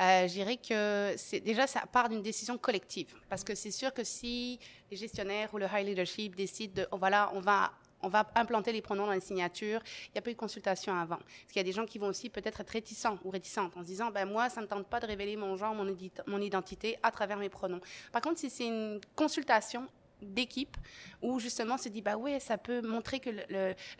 euh, 0.00 0.26
je 0.26 0.32
dirais 0.32 0.56
que 0.56 1.38
déjà 1.40 1.66
ça 1.66 1.82
part 1.90 2.08
d'une 2.08 2.22
décision 2.22 2.56
collective, 2.56 3.14
parce 3.28 3.44
que 3.44 3.54
c'est 3.54 3.70
sûr 3.70 3.92
que 3.92 4.02
si 4.02 4.58
les 4.90 4.96
gestionnaires 4.96 5.52
ou 5.52 5.58
le 5.58 5.66
high 5.66 5.86
leadership 5.86 6.34
décident 6.34 6.82
de, 6.82 6.88
oh, 6.90 6.96
voilà, 6.96 7.30
on 7.34 7.40
va 7.40 7.72
on 8.02 8.08
va 8.08 8.26
implanter 8.34 8.72
les 8.72 8.82
pronoms 8.82 9.06
dans 9.06 9.12
les 9.12 9.20
signatures. 9.20 9.80
Il 10.08 10.12
n'y 10.14 10.18
a 10.18 10.22
pas 10.22 10.30
eu 10.30 10.34
de 10.34 10.38
consultation 10.38 10.92
avant. 10.94 11.18
Parce 11.18 11.52
qu'il 11.52 11.58
y 11.58 11.60
a 11.60 11.64
des 11.64 11.72
gens 11.72 11.86
qui 11.86 11.98
vont 11.98 12.08
aussi 12.08 12.28
peut-être 12.30 12.60
être 12.60 12.70
réticents 12.70 13.18
ou 13.24 13.30
réticentes 13.30 13.76
en 13.76 13.80
se 13.82 13.86
disant, 13.86 14.10
ben 14.10 14.28
moi, 14.28 14.48
ça 14.50 14.60
ne 14.60 14.66
tente 14.66 14.88
pas 14.88 15.00
de 15.00 15.06
révéler 15.06 15.36
mon 15.36 15.56
genre, 15.56 15.74
mon, 15.74 15.86
mon 16.26 16.40
identité 16.40 16.98
à 17.02 17.10
travers 17.10 17.36
mes 17.36 17.48
pronoms. 17.48 17.80
Par 18.10 18.20
contre, 18.20 18.40
si 18.40 18.50
c'est 18.50 18.66
une 18.66 19.00
consultation 19.14 19.88
d'équipe 20.22 20.76
où 21.20 21.38
justement 21.38 21.78
se 21.78 21.88
dit 21.88 22.02
bah 22.02 22.16
oui 22.16 22.40
ça 22.40 22.58
peut 22.58 22.80
montrer 22.82 23.20
que 23.20 23.30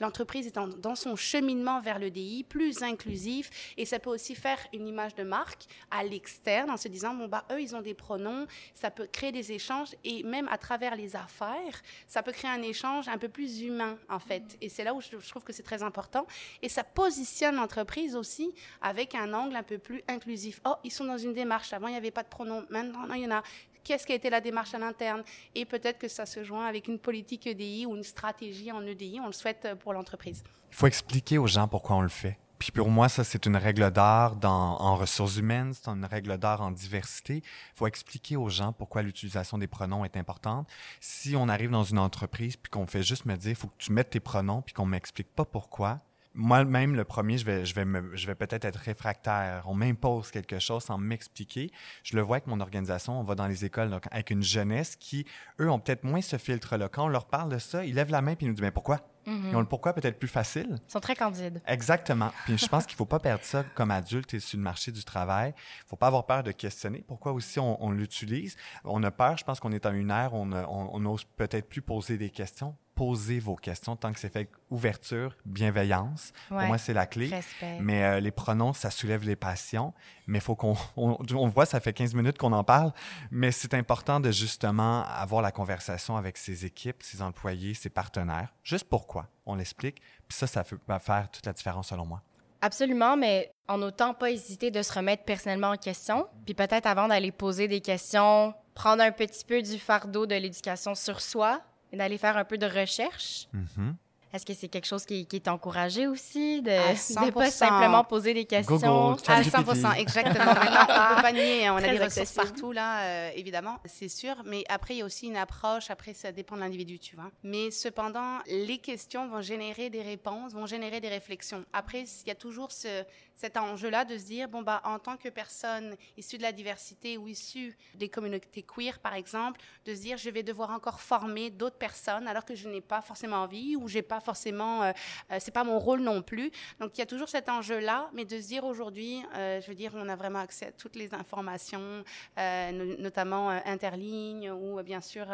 l'entreprise 0.01 0.47
est 0.47 0.59
dans 0.59 0.95
son 0.95 1.17
cheminement 1.17 1.81
vers 1.81 1.99
le 1.99 2.11
DI 2.11 2.45
plus 2.45 2.83
inclusif 2.83 3.51
et 3.77 3.85
ça 3.85 3.99
peut 3.99 4.11
aussi 4.11 4.35
faire 4.35 4.59
une 4.73 4.87
image 4.87 5.15
de 5.15 5.23
marque 5.23 5.65
à 5.91 6.05
l'externe 6.05 6.71
en 6.71 6.77
se 6.77 6.89
disant 6.89 7.15
bon 7.15 7.29
bah 7.29 7.45
eux 7.53 7.61
ils 7.61 7.75
ont 7.77 7.83
des 7.83 7.95
pronoms 7.95 8.47
ça 8.75 8.91
peut 8.91 9.07
créer 9.07 9.33
des 9.33 9.53
échanges 9.53 9.95
et 10.05 10.23
même 10.23 10.49
à 10.49 10.59
travers 10.59 10.97
les 10.97 11.17
affaires 11.17 11.83
ça 12.07 12.23
peut 12.23 12.33
créer 12.33 12.51
un 12.51 12.63
échange 12.63 13.09
un 13.09 13.19
peu 13.19 13.29
plus 13.29 13.63
humain 13.63 13.99
en 14.09 14.19
fait. 14.19 14.57
Et 14.61 14.69
c'est 14.69 14.85
là 14.85 14.95
où 14.95 15.01
je, 15.01 15.17
trouve 15.29 15.45
que 15.45 15.53
c'est 15.53 15.63
très 15.63 15.83
important 15.83 16.27
et 16.63 16.69
ça 16.69 16.85
positionne 16.85 17.57
l'entreprise 17.57 18.17
aussi 18.17 18.55
avec 18.81 19.15
un 19.15 19.33
angle 19.33 19.57
un 19.57 19.63
peu 19.63 19.79
plus 19.79 20.03
inclusif. 20.09 20.61
Oh 20.65 20.75
ils 20.85 20.91
sont 20.91 21.05
dans 21.05 21.19
une 21.19 21.33
démarche. 21.33 21.73
Avant 21.73 21.89
il 21.89 21.93
n'y 21.93 21.97
avait 21.97 22.11
pas 22.11 22.23
de 22.23 22.29
pronoms. 22.29 22.65
Maintenant 22.71 23.15
il 23.15 23.23
y 23.23 23.27
en 23.27 23.37
a 23.37 23.43
qu'est-ce 23.85 24.07
qui 24.07 24.13
a 24.13 24.17
été 24.17 24.31
la 24.31 24.41
démarche 24.41 24.75
à 24.75 24.79
l'interne 24.79 25.23
et 25.55 25.65
peut-être 25.65 25.99
que 25.99 26.09
ça 26.09 26.27
se 26.27 26.45
joint 26.45 26.67
avec 26.67 26.89
une 26.89 26.99
politique 26.99 27.47
EDI 27.47 27.87
ou 27.87 27.97
une 27.97 28.03
stratégie 28.03 28.73
en 28.73 28.85
EDI. 28.87 29.21
On 29.21 29.27
le 29.27 29.33
souhaite 29.33 29.65
euh, 29.65 29.75
pour 29.75 29.93
l'entreprise. 29.93 30.43
Il 30.71 30.77
faut 30.77 30.87
expliquer 30.87 31.39
aux 31.39 31.47
gens 31.47 31.69
pourquoi 31.69 31.97
on 31.97 32.03
le 32.03 32.09
fait. 32.09 32.39
Puis 32.63 32.71
pour 32.71 32.91
moi, 32.91 33.09
ça, 33.09 33.25
c'est 33.25 33.45
une 33.47 33.57
règle 33.57 33.91
d'art 33.91 34.37
en 34.45 34.95
ressources 34.95 35.37
humaines, 35.37 35.75
c'est 35.75 35.89
une 35.89 36.05
règle 36.05 36.39
d'art 36.39 36.61
en 36.61 36.71
diversité. 36.71 37.39
Il 37.39 37.75
faut 37.75 37.89
expliquer 37.89 38.37
aux 38.37 38.49
gens 38.49 38.73
pourquoi 38.73 39.03
l'utilisation 39.03 39.59
des 39.59 39.67
pronoms 39.67 40.05
est 40.05 40.17
importante. 40.17 40.69
Si 41.01 41.35
on 41.35 41.49
arrive 41.49 41.71
dans 41.71 41.83
une 41.83 41.99
entreprise 41.99 42.57
puis 42.57 42.71
qu'on 42.71 42.87
fait 42.87 43.03
juste 43.03 43.25
me 43.25 43.35
dire, 43.35 43.51
il 43.51 43.57
faut 43.57 43.67
que 43.67 43.79
tu 43.79 43.91
mettes 43.91 44.11
tes 44.11 44.21
pronoms 44.21 44.63
puis 44.63 44.75
qu'on 44.75 44.87
m'explique 44.87 45.35
pas 45.35 45.45
pourquoi, 45.45 46.03
moi-même, 46.35 46.95
le 46.95 47.05
premier, 47.05 47.39
je 47.39 47.45
vais, 47.45 47.65
je 47.65 47.75
vais, 47.75 47.85
je 48.15 48.27
vais 48.27 48.35
peut-être 48.35 48.65
être 48.65 48.77
réfractaire. 48.77 49.65
On 49.67 49.75
m'impose 49.75 50.31
quelque 50.31 50.59
chose 50.59 50.85
sans 50.85 50.99
m'expliquer. 50.99 51.71
Je 52.03 52.17
le 52.17 52.23
vois 52.23 52.37
avec 52.37 52.47
mon 52.47 52.61
organisation. 52.61 53.19
On 53.19 53.23
va 53.23 53.35
dans 53.35 53.47
les 53.47 53.65
écoles 53.65 53.91
donc, 53.91 54.05
avec 54.11 54.31
une 54.31 54.43
jeunesse 54.43 54.97
qui, 54.97 55.27
eux, 55.61 55.71
ont 55.71 55.79
peut-être 55.79 56.05
moins 56.05 56.23
ce 56.23 56.39
filtre-là. 56.39 56.89
Quand 56.89 57.05
on 57.05 57.09
leur 57.09 57.27
parle 57.27 57.51
de 57.51 57.59
ça, 57.59 57.85
ils 57.85 57.95
lèvent 57.95 58.11
la 58.11 58.23
main 58.23 58.35
puis 58.35 58.47
ils 58.47 58.49
nous 58.49 58.55
disent, 58.55 58.63
mais 58.63 58.71
pourquoi? 58.71 59.01
Mm-hmm. 59.27 59.51
Ils 59.51 59.57
ont 59.57 59.61
le 59.61 59.67
pourquoi 59.67 59.93
peut-être 59.93 60.19
plus 60.19 60.29
facile. 60.29 60.79
Ils 60.89 60.91
sont 60.91 61.01
très 61.01 61.15
candides. 61.15 61.63
Exactement. 61.67 62.33
Puis 62.45 62.59
je 62.59 62.67
pense 62.67 62.87
qu'il 62.87 62.97
faut 62.97 63.07
pas 63.07 63.21
perdre 63.21 63.45
ça 63.45 63.63
comme 63.77 63.93
adulte 63.93 64.35
et 64.35 64.41
sur 64.41 64.57
le 64.57 64.65
marché 64.65 64.91
du 64.91 65.05
travail. 65.05 65.55
Il 65.57 65.89
faut 65.89 65.97
pas 65.97 66.09
avoir 66.09 66.27
peur 66.27 66.43
de 66.43 66.51
questionner. 66.51 67.05
Pourquoi 67.07 67.31
aussi 67.31 67.61
on, 67.61 67.91
l'utilise? 67.93 68.57
On 68.85 69.01
a 69.05 69.13
peur, 69.13 69.37
je 69.37 69.45
pense 69.45 69.61
qu'on 69.61 69.71
est 69.71 69.87
à 69.87 69.91
une 69.91 70.11
ère, 70.11 70.35
on, 70.35 70.51
on, 70.53 70.91
on 70.93 71.07
ose 71.07 71.25
peut-être 71.37 71.69
plus 71.69 71.83
poser 71.83 72.19
des 72.19 72.31
questions 72.31 72.75
poser 73.03 73.41
vos 73.41 73.57
questions 73.57 73.97
tant 73.97 74.13
que 74.13 74.21
c'est 74.21 74.33
fait 74.33 74.49
ouverture, 74.71 75.37
bienveillance. 75.45 76.33
Pour 76.47 76.61
moi, 76.61 76.79
c'est 76.79 76.93
la 76.93 77.05
clé. 77.07 77.27
Respect. 77.27 77.79
Mais 77.81 78.05
euh, 78.05 78.21
les 78.21 78.31
pronoms, 78.31 78.73
ça 78.73 78.93
soulève 78.93 79.25
les 79.25 79.35
passions. 79.35 79.93
Mais 80.29 80.39
il 80.39 80.41
faut 80.41 80.55
qu'on 80.55 80.77
on, 80.97 81.17
on, 81.35 81.49
voit, 81.49 81.67
ça 81.67 81.81
fait 81.81 81.93
15 81.93 82.15
minutes 82.15 82.39
qu'on 82.39 82.53
en 82.53 82.63
parle. 82.63 82.93
Mais 83.33 83.51
c'est 83.51 83.75
important 83.75 84.21
de 84.21 84.31
justement 84.31 85.03
avoir 85.03 85.43
la 85.43 85.51
conversation 85.51 86.17
avec 86.17 86.37
ses 86.37 86.65
équipes, 86.65 87.03
ses 87.03 87.23
employés, 87.23 87.75
ses 87.75 87.91
partenaires. 87.91 88.55
Juste 88.63 88.89
pourquoi? 88.89 89.27
On 89.47 89.57
l'explique. 89.57 90.01
Puis 90.29 90.39
ça, 90.39 90.47
ça 90.47 90.63
va 90.87 91.01
faire 91.01 91.29
toute 91.29 91.45
la 91.45 91.55
différence 91.55 91.89
selon 91.89 92.07
moi. 92.07 92.23
Absolument, 92.61 93.17
mais 93.17 93.53
en 93.67 93.83
autant 93.83 94.15
pas 94.15 94.31
hésiter 94.31 94.71
de 94.71 94.81
se 94.81 94.93
remettre 94.93 95.25
personnellement 95.25 95.71
en 95.71 95.77
question, 95.77 96.29
puis 96.45 96.55
peut-être 96.55 96.87
avant 96.87 97.09
d'aller 97.09 97.33
poser 97.33 97.67
des 97.67 97.81
questions, 97.81 98.55
prendre 98.75 99.03
un 99.03 99.11
petit 99.11 99.45
peu 99.45 99.61
du 99.61 99.77
fardeau 99.81 100.25
de 100.27 100.37
l'éducation 100.37 100.95
sur 100.95 101.21
soi 101.21 101.61
d'aller 101.97 102.19
faire 102.19 102.37
un 102.37 102.45
peu 102.45 102.59
de 102.59 102.67
recherche. 102.67 103.49
Mm-hmm. 103.55 103.95
Est-ce 104.33 104.47
que 104.47 104.55
c'est 104.55 104.69
quelque 104.69 104.87
chose 104.87 105.05
qui, 105.05 105.27
qui, 105.27 105.37
est 105.37 105.49
encouragé 105.49 106.07
aussi, 106.07 106.63
de 106.63 106.71
ne 106.71 107.31
pas 107.33 107.51
simplement 107.51 108.03
poser 108.03 108.33
des 108.33 108.47
questions? 108.47 108.77
Google, 108.77 109.21
à 109.27 109.45
100 109.45 109.93
exactement. 109.93 110.55
Maintenant, 110.55 110.87
on 110.89 111.17
peut 111.17 111.23
pas 111.23 111.33
nier, 111.33 111.67
hein. 111.67 111.75
on 111.75 111.77
a 111.77 111.89
des 111.89 111.99
ressources 111.99 112.33
partout, 112.33 112.73
là, 112.73 113.03
euh, 113.03 113.31
évidemment, 113.37 113.79
c'est 113.85 114.09
sûr. 114.09 114.37
Mais 114.47 114.65
après, 114.71 114.95
il 114.95 114.99
y 114.99 115.03
a 115.03 115.05
aussi 115.05 115.27
une 115.27 115.37
approche, 115.37 115.91
après, 115.91 116.15
ça 116.15 116.33
dépend 116.33 116.57
de 116.57 116.63
l'individu, 116.63 116.99
tu 116.99 117.15
vois. 117.15 117.31
Mais 117.43 117.71
cependant, 117.71 118.39
les 118.47 118.79
questions 118.79 119.29
vont 119.29 119.43
générer 119.43 119.91
des 119.91 120.03
réponses, 120.03 120.55
vont 120.55 120.67
générer 120.67 121.01
des 121.01 121.11
réflexions. 121.11 121.67
Après, 121.75 122.05
il 122.05 122.29
y 122.29 122.31
a 122.31 122.35
toujours 122.35 122.73
ce, 122.73 123.05
cet 123.43 123.57
enjeu-là 123.57 124.05
de 124.05 124.17
se 124.17 124.25
dire, 124.25 124.49
bon, 124.49 124.63
bah, 124.63 124.81
en 124.85 125.01
tant 125.01 125.17
que 125.17 125.29
personne 125.29 125.97
issue 126.17 126.39
de 126.39 126.43
la 126.43 126.53
diversité 126.53 127.19
ou 127.19 127.27
issue 127.27 127.77
des 127.97 128.09
communautés 128.09 128.63
queer, 128.63 129.01
par 129.01 129.15
exemple, 129.15 129.61
de 129.85 129.93
se 129.97 130.01
dire, 130.01 130.17
je 130.17 130.31
vais 130.31 130.45
devoir 130.45 130.71
encore 130.71 131.01
former 131.01 131.51
d'autres 131.51 131.77
personnes 131.77 132.29
alors 132.29 132.45
que 132.45 132.55
je 132.55 132.69
n'ai 132.69 132.81
pas 132.81 133.01
forcément 133.03 133.39
envie 133.39 133.75
ou 133.75 133.89
j'ai 133.89 134.03
pas 134.03 134.21
forcément, 134.21 134.85
euh, 134.85 134.93
euh, 135.33 135.39
c'est 135.41 135.51
pas 135.51 135.65
mon 135.65 135.81
rôle 135.81 136.03
non 136.03 136.23
plus. 136.23 136.53
Donc, 136.79 136.97
il 136.97 137.01
y 137.01 137.03
a 137.03 137.07
toujours 137.07 137.29
cet 137.29 137.49
enjeu-là, 137.49 138.11
mais 138.13 138.25
de 138.25 138.41
se 138.41 138.47
dire 138.47 138.63
aujourd'hui, 138.63 139.25
euh, 139.35 139.61
je 139.61 139.67
veux 139.67 139.75
dire, 139.75 139.91
on 139.97 140.09
a 140.09 140.15
vraiment 140.15 140.39
accès 140.39 140.67
à 140.67 140.73
toutes 140.73 140.95
les 140.95 141.13
informations, 141.13 142.05
notamment 142.37 143.49
interligne 143.51 144.53
ou 144.53 144.81
bien 144.83 145.01
sûr 145.01 145.27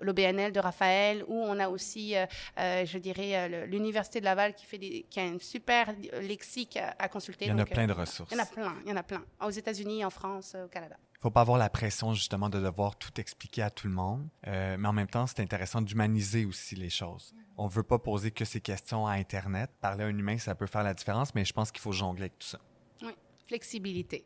l'OBNL 0.00 0.52
de 0.52 0.60
Raphaël, 0.60 1.24
où 1.28 1.34
on 1.34 1.58
a 1.58 1.68
aussi, 1.68 2.14
je 2.56 2.98
dirais, 2.98 3.66
l'Université 3.66 4.20
de 4.20 4.24
Laval 4.24 4.54
qui, 4.54 4.64
fait 4.64 4.78
des, 4.78 5.04
qui 5.10 5.20
a 5.20 5.24
un 5.24 5.38
super 5.38 5.94
lexique 6.22 6.78
à 7.02 7.08
consulter. 7.08 7.46
Il 7.46 7.48
y 7.48 7.52
en 7.52 7.58
a 7.58 7.66
plein 7.66 7.86
de 7.86 7.92
ressources. 7.92 8.30
Il 8.30 8.38
y 8.38 8.40
en 8.40 8.44
a 8.44 8.46
plein, 8.46 8.74
il 8.84 8.88
y 8.88 8.92
en 8.92 8.96
a 8.96 9.02
plein. 9.02 9.24
Aux 9.44 9.50
États-Unis, 9.50 10.04
en 10.04 10.10
France, 10.10 10.54
au 10.54 10.68
Canada. 10.68 10.96
Il 11.00 11.18
ne 11.18 11.22
faut 11.22 11.30
pas 11.30 11.40
avoir 11.40 11.58
la 11.58 11.68
pression 11.68 12.14
justement 12.14 12.48
de 12.48 12.60
devoir 12.60 12.96
tout 12.96 13.20
expliquer 13.20 13.62
à 13.62 13.70
tout 13.70 13.88
le 13.88 13.92
monde, 13.92 14.26
euh, 14.46 14.76
mais 14.78 14.88
en 14.88 14.92
même 14.92 15.08
temps, 15.08 15.26
c'est 15.26 15.40
intéressant 15.40 15.82
d'humaniser 15.82 16.44
aussi 16.44 16.76
les 16.76 16.90
choses. 16.90 17.34
On 17.56 17.66
ne 17.66 17.70
veut 17.70 17.82
pas 17.82 17.98
poser 17.98 18.30
que 18.30 18.44
ces 18.44 18.60
questions 18.60 19.06
à 19.06 19.12
Internet. 19.12 19.70
Parler 19.80 20.04
à 20.04 20.06
un 20.06 20.16
humain, 20.16 20.38
ça 20.38 20.54
peut 20.54 20.66
faire 20.66 20.82
la 20.82 20.94
différence, 20.94 21.34
mais 21.34 21.44
je 21.44 21.52
pense 21.52 21.70
qu'il 21.70 21.80
faut 21.80 21.92
jongler 21.92 22.22
avec 22.22 22.38
tout 22.38 22.48
ça. 22.48 22.58
Oui, 23.02 23.12
flexibilité. 23.46 24.24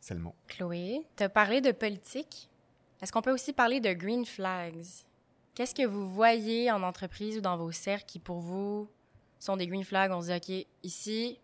C'est 0.00 0.14
le 0.14 0.20
mot. 0.20 0.34
Chloé, 0.48 1.06
tu 1.16 1.22
as 1.22 1.28
parlé 1.28 1.60
de 1.60 1.72
politique. 1.72 2.50
Est-ce 3.00 3.12
qu'on 3.12 3.22
peut 3.22 3.32
aussi 3.32 3.52
parler 3.52 3.80
de 3.80 3.92
green 3.92 4.24
flags? 4.24 4.84
Qu'est-ce 5.54 5.74
que 5.74 5.86
vous 5.86 6.08
voyez 6.08 6.70
en 6.70 6.82
entreprise 6.82 7.38
ou 7.38 7.40
dans 7.40 7.56
vos 7.56 7.70
cercles 7.70 8.06
qui, 8.06 8.18
pour 8.18 8.40
vous, 8.40 8.88
sont 9.38 9.56
des 9.56 9.66
green 9.66 9.84
flags? 9.84 10.10
On 10.10 10.20
se 10.20 10.32
dit, 10.38 10.62
OK, 10.62 10.66
ici, 10.82 11.38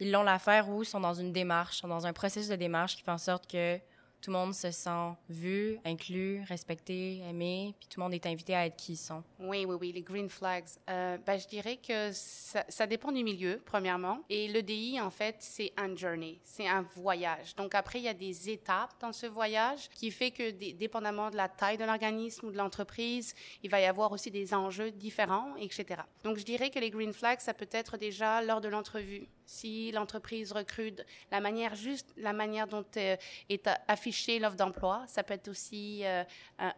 ils 0.00 0.10
l'ont 0.10 0.22
l'affaire 0.22 0.68
ou 0.68 0.84
sont 0.84 1.00
dans 1.00 1.14
une 1.14 1.32
démarche, 1.32 1.78
sont 1.78 1.88
dans 1.88 2.06
un 2.06 2.12
processus 2.12 2.48
de 2.48 2.56
démarche 2.56 2.96
qui 2.96 3.02
fait 3.02 3.10
en 3.10 3.18
sorte 3.18 3.50
que 3.50 3.78
tout 4.20 4.30
le 4.30 4.38
monde 4.38 4.54
se 4.54 4.70
sent 4.70 5.12
vu, 5.28 5.78
inclus, 5.84 6.42
respecté, 6.48 7.18
aimé, 7.18 7.74
puis 7.78 7.88
tout 7.88 8.00
le 8.00 8.04
monde 8.04 8.14
est 8.14 8.26
invité 8.26 8.54
à 8.54 8.66
être 8.66 8.76
qui 8.76 8.94
ils 8.94 8.96
sont. 8.96 9.22
Oui, 9.38 9.64
oui, 9.64 9.76
oui, 9.80 9.92
les 9.92 10.02
green 10.02 10.28
flags. 10.28 10.64
Euh, 10.88 11.18
ben, 11.18 11.38
je 11.38 11.46
dirais 11.46 11.76
que 11.76 12.10
ça, 12.12 12.64
ça, 12.68 12.86
dépend 12.86 13.12
du 13.12 13.22
milieu, 13.22 13.60
premièrement. 13.64 14.24
Et 14.28 14.48
l'EDI, 14.48 15.00
en 15.00 15.10
fait, 15.10 15.36
c'est 15.40 15.72
un 15.76 15.94
journey, 15.94 16.40
c'est 16.42 16.66
un 16.66 16.82
voyage. 16.96 17.54
Donc 17.56 17.74
après, 17.74 18.00
il 18.00 18.04
y 18.04 18.08
a 18.08 18.14
des 18.14 18.50
étapes 18.50 18.94
dans 19.00 19.12
ce 19.12 19.26
voyage 19.26 19.88
qui 19.90 20.10
fait 20.10 20.30
que, 20.30 20.50
dépendamment 20.72 21.30
de 21.30 21.36
la 21.36 21.48
taille 21.48 21.78
de 21.78 21.84
l'organisme 21.84 22.46
ou 22.46 22.50
de 22.50 22.56
l'entreprise, 22.56 23.34
il 23.62 23.70
va 23.70 23.80
y 23.80 23.84
avoir 23.84 24.12
aussi 24.12 24.30
des 24.30 24.54
enjeux 24.54 24.90
différents, 24.90 25.54
etc. 25.56 26.02
Donc 26.24 26.38
je 26.38 26.44
dirais 26.44 26.70
que 26.70 26.78
les 26.78 26.90
green 26.90 27.12
flags, 27.12 27.40
ça 27.40 27.54
peut 27.54 27.68
être 27.70 27.96
déjà 27.96 28.42
lors 28.42 28.60
de 28.60 28.68
l'entrevue. 28.68 29.28
Si 29.46 29.92
l'entreprise 29.92 30.52
recrute, 30.52 31.04
la 31.30 31.40
manière 31.40 31.74
juste, 31.74 32.12
la 32.16 32.32
manière 32.32 32.66
dont 32.66 32.84
euh, 32.96 33.16
est 33.48 33.70
affichée 33.88 34.38
l'offre 34.38 34.56
d'emploi, 34.56 35.04
ça 35.06 35.22
peut 35.22 35.34
être 35.34 35.48
aussi 35.48 36.04
euh, 36.04 36.24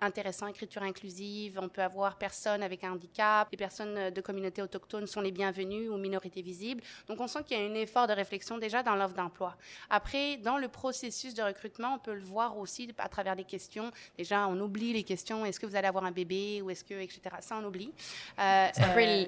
intéressant, 0.00 0.46
écriture 0.46 0.82
inclusive, 0.82 1.58
on 1.62 1.68
peut 1.68 1.82
avoir 1.82 2.16
personnes 2.16 2.62
avec 2.62 2.84
un 2.84 2.92
handicap, 2.92 3.48
les 3.50 3.56
personnes 3.56 3.96
euh, 3.96 4.10
de 4.10 4.20
communautés 4.20 4.62
autochtones 4.62 5.06
sont 5.06 5.20
les 5.20 5.32
bienvenues 5.32 5.88
ou 5.88 5.96
minorités 5.96 6.42
visibles. 6.42 6.82
Donc 7.06 7.20
on 7.20 7.26
sent 7.26 7.40
qu'il 7.46 7.58
y 7.58 7.62
a 7.62 7.64
un 7.64 7.74
effort 7.74 8.06
de 8.06 8.12
réflexion 8.12 8.58
déjà 8.58 8.82
dans 8.82 8.94
l'offre 8.94 9.14
d'emploi. 9.14 9.56
Après, 9.88 10.36
dans 10.36 10.58
le 10.58 10.68
processus 10.68 11.34
de 11.34 11.42
recrutement, 11.42 11.94
on 11.94 11.98
peut 11.98 12.14
le 12.14 12.22
voir 12.22 12.58
aussi 12.58 12.92
à 12.98 13.08
travers 13.08 13.36
des 13.36 13.44
questions. 13.44 13.90
Déjà, 14.16 14.46
on 14.46 14.58
oublie 14.60 14.92
les 14.92 15.04
questions, 15.04 15.44
est-ce 15.44 15.58
que 15.60 15.66
vous 15.66 15.76
allez 15.76 15.88
avoir 15.88 16.04
un 16.04 16.12
bébé 16.12 16.60
ou 16.62 16.70
est-ce 16.70 16.84
que, 16.84 16.94
etc. 16.94 17.20
Ça, 17.40 17.56
on 17.60 17.64
oublie. 17.64 17.92
Euh, 18.38 18.68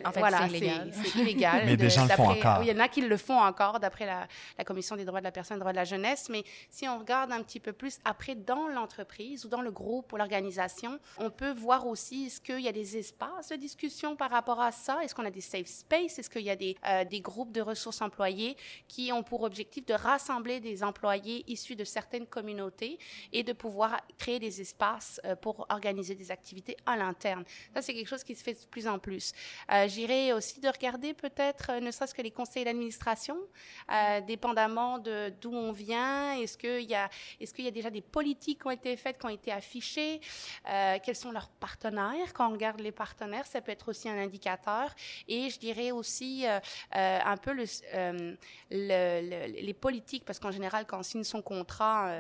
en 0.05 0.13
fait, 0.13 0.19
voilà, 0.19 0.49
c'est 0.49 0.59
illégal. 0.59 0.93
C'est 0.93 1.19
illégal. 1.19 1.63
Mais 1.67 1.77
des 1.77 1.91
gens 1.91 2.05
le 2.05 2.11
font 2.11 2.29
encore. 2.29 2.63
Il 2.63 2.69
y 2.69 2.73
en 2.73 2.81
a 2.81 2.89
qui 2.89 3.01
le 3.01 3.17
font 3.17 3.30
encore 3.39 3.81
d'après 3.81 4.07
la, 4.07 4.27
Commission 4.65 4.95
des 4.95 5.05
droits 5.05 5.21
de 5.21 5.25
la 5.25 5.33
personne 5.33 5.57
et 5.57 5.59
des 5.59 5.61
droits 5.61 5.73
de 5.73 5.77
la 5.77 5.85
jeunesse. 5.85 6.29
Mais 6.29 6.45
si 6.69 6.87
on 6.87 6.99
regarde 6.99 7.33
un 7.33 7.43
petit 7.43 7.61
peu 7.61 7.73
plus 7.73 7.99
après 8.05 8.35
dans 8.35 8.69
l'entreprise 8.69 9.45
ou 9.45 9.49
dans 9.49 9.63
le 9.63 9.73
groupe 9.73 10.13
ou 10.13 10.17
l'organisation, 10.17 10.99
on 11.19 11.31
peut 11.31 11.53
voir 11.53 11.87
aussi 11.87 12.27
est-ce 12.27 12.41
qu'il 12.41 12.61
y 12.61 12.69
a 12.69 12.73
des 12.73 12.97
espaces 12.97 13.49
de 13.49 13.57
discussion 13.57 14.17
par 14.17 14.31
rapport 14.31 14.61
à 14.61 14.71
ça? 14.71 15.03
Est-ce 15.03 15.15
qu'on 15.15 15.25
a 15.25 15.31
des 15.31 15.41
safe 15.41 15.67
space 15.67 16.19
Est-ce 16.19 16.31
qu'il 16.31 16.43
y 16.43 16.51
a 16.51 16.57
des, 16.57 16.77
euh, 16.87 17.05
des 17.05 17.21
groupes 17.21 17.53
de 17.53 17.61
ressources 17.61 18.01
employées 18.01 18.57
qui 18.87 19.11
ont 19.13 19.23
pour 19.23 19.43
objectif 19.43 19.85
de 19.87 19.95
rassembler 19.95 20.61
des 20.61 20.85
employés 20.85 21.45
issus 21.49 21.77
de 21.77 21.85
certaines 21.85 22.27
communautés 22.27 22.99
et 23.33 23.43
de 23.43 23.53
pouvoir 23.53 24.01
créer 24.19 24.39
des 24.39 24.61
espaces 24.61 25.21
euh, 25.25 25.37
pour 25.37 25.67
organiser 25.69 26.15
des 26.15 26.31
activités 26.31 26.77
à 26.87 26.97
l'interne? 26.97 27.45
Ça, 27.75 27.83
c'est 27.83 27.95
quelque 27.95 28.09
chose 28.09 28.25
qui 28.25 28.35
se 28.35 28.43
fait 28.43 28.55
de 28.55 28.67
plus 28.71 28.87
en 28.87 28.99
plus. 28.99 29.33
Euh, 29.73 29.89
J'irais 29.89 30.33
aussi 30.33 30.61
de 30.61 30.69
regarder 30.69 31.15
peut-être, 31.15 31.71
euh, 31.71 31.81
ne 31.81 31.91
serait-ce 31.91 32.15
que 32.15 32.23
les 32.23 32.31
conseils 32.31 32.65
d'administration, 32.65 33.20
euh, 33.29 34.21
dépendamment 34.21 34.99
de 34.99 35.33
d'où 35.41 35.53
on 35.53 35.73
vient. 35.73 36.33
Est-ce 36.39 36.57
qu'il 36.57 36.89
y 36.89 36.95
a, 36.95 37.09
est-ce 37.41 37.53
qu'il 37.53 37.65
y 37.65 37.69
a 37.69 37.71
déjà 37.71 37.91
des 37.91 38.01
politiques 38.01 38.61
qui 38.63 38.67
ont 38.67 38.71
été 38.71 38.97
faites, 38.97 39.19
qui 39.19 39.27
ont 39.27 39.31
été 39.31 39.53
affichées? 39.53 40.21
Euh, 40.69 40.99
Quels 41.03 41.17
sont 41.17 41.33
leurs 41.33 41.49
partenaires? 41.49 42.33
Quand 42.33 42.49
on 42.49 42.53
regarde 42.53 42.81
les 42.81 42.93
partenaires, 42.93 43.47
ça 43.47 43.61
peut 43.61 43.73
être 43.73 43.89
aussi 43.89 44.09
un 44.09 44.19
indicateur. 44.19 44.95
Et 45.29 45.51
je 45.51 45.59
dirais 45.59 45.91
aussi 45.91 46.47
euh, 46.47 46.59
un 46.93 47.37
peu 47.37 47.53
le, 47.53 47.65
le, 47.95 48.37
le, 48.71 49.61
les 49.61 49.75
politiques, 49.75 50.25
parce 50.25 50.39
qu'en 50.39 50.51
général, 50.51 50.87
quand 50.87 50.99
on 50.99 51.03
signe 51.03 51.25
son 51.25 51.43
contrat, 51.43 52.13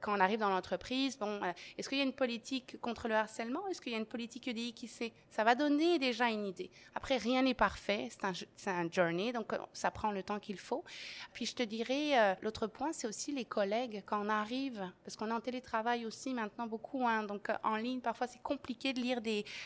quand 0.00 0.16
on 0.16 0.20
arrive 0.20 0.38
dans 0.38 0.50
l'entreprise, 0.50 1.18
bon, 1.18 1.40
est-ce 1.76 1.88
qu'il 1.88 1.98
y 1.98 2.00
a 2.00 2.04
une 2.04 2.12
politique 2.12 2.80
contre 2.80 3.08
le 3.08 3.14
harcèlement? 3.14 3.66
Est-ce 3.68 3.80
qu'il 3.80 3.92
y 3.92 3.94
a 3.94 3.98
une 3.98 4.06
politique 4.06 4.48
EDI 4.48 4.72
qui 4.72 4.88
sait? 4.88 5.12
Ça 5.30 5.44
va 5.44 5.54
donner 5.54 5.98
déjà 5.98 6.28
une 6.28 6.46
idée. 6.46 6.70
Après, 6.94 7.16
rien 7.16 7.42
n'est 7.42 7.54
parfait. 7.54 8.08
C'est 8.10 8.68
un, 8.68 8.72
un 8.72 8.90
journey, 8.90 9.32
donc 9.32 9.52
ça 9.72 9.90
prend 9.90 10.10
le 10.10 10.22
temps 10.22 10.38
faut. 10.54 10.84
Puis 11.32 11.46
je 11.46 11.54
te 11.54 11.62
dirais, 11.62 12.18
euh, 12.18 12.34
l'autre 12.42 12.68
point, 12.68 12.92
c'est 12.92 13.08
aussi 13.08 13.32
les 13.32 13.44
collègues. 13.44 14.02
Quand 14.06 14.24
on 14.24 14.28
arrive, 14.28 14.88
parce 15.04 15.16
qu'on 15.16 15.28
est 15.28 15.32
en 15.32 15.40
télétravail 15.40 16.06
aussi 16.06 16.32
maintenant 16.32 16.66
beaucoup, 16.66 17.06
hein, 17.06 17.24
donc 17.24 17.50
euh, 17.50 17.54
en 17.64 17.76
ligne, 17.76 18.00
parfois 18.00 18.26
c'est 18.28 18.42
compliqué 18.42 18.92
de 18.92 19.00
lire 19.00 19.20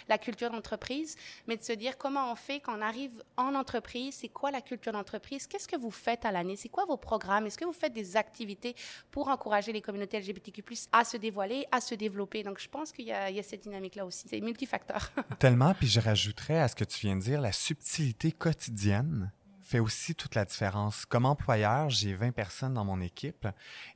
la 0.09 0.19
culture 0.19 0.51
d'entreprise, 0.51 1.17
mais 1.47 1.57
de 1.57 1.63
se 1.63 1.73
dire 1.73 1.99
comment 1.99 2.33
on 2.33 2.35
fait 2.35 2.61
quand 2.61 2.79
on 2.79 2.83
arrive 2.83 3.23
en 3.37 3.55
entreprise, 3.55 4.17
c'est 4.21 4.29
quoi 4.29 4.51
la 4.51 4.61
culture 4.61 4.93
d'entreprise, 4.93 5.47
qu'est-ce 5.47 5.69
que 5.69 5.77
vous 5.77 5.91
faites 5.91 6.25
à 6.25 6.33
l'année, 6.33 6.57
c'est 6.57 6.69
quoi 6.69 6.85
vos 6.87 6.97
programmes, 6.97 7.47
est-ce 7.47 7.59
que 7.59 7.65
vous 7.65 7.73
faites 7.73 7.93
des 7.93 8.17
activités 8.17 8.75
pour 9.11 9.29
encourager 9.29 9.73
les 9.73 9.81
communautés 9.83 10.19
LGBTQ+, 10.21 10.63
à 10.93 11.05
se 11.05 11.17
dévoiler, 11.17 11.67
à 11.73 11.81
se 11.81 11.95
développer? 11.95 12.43
Donc 12.43 12.59
je 12.59 12.69
pense 12.69 12.93
qu'il 12.93 13.07
y, 13.07 13.09
y, 13.09 13.13
a 13.13 13.43
cette 13.43 13.63
dynamique-là 13.63 14.07
aussi, 14.07 14.29
c'est 14.29 14.41
multifacteur. 14.41 15.11
Tellement, 15.39 15.75
puis 15.75 15.89
je 15.89 16.01
rajouterais 16.01 16.59
à 16.59 16.69
ce 16.69 16.75
que 16.75 16.85
tu 16.85 17.07
viens 17.07 17.17
de 17.17 17.23
dire, 17.23 17.41
la 17.41 17.53
subtilité 17.53 18.33
quotidienne 18.33 19.33
fait 19.71 19.79
aussi 19.79 20.17
toute 20.17 20.35
la 20.35 20.45
différence. 20.45 21.07
Comme 21.07 21.27
employeur, 21.27 21.91
j'ai 21.91 22.15
20 22.15 22.33
personnes 22.33 22.75
dans 22.75 22.85
mon 22.85 23.01
équipe 23.01 23.47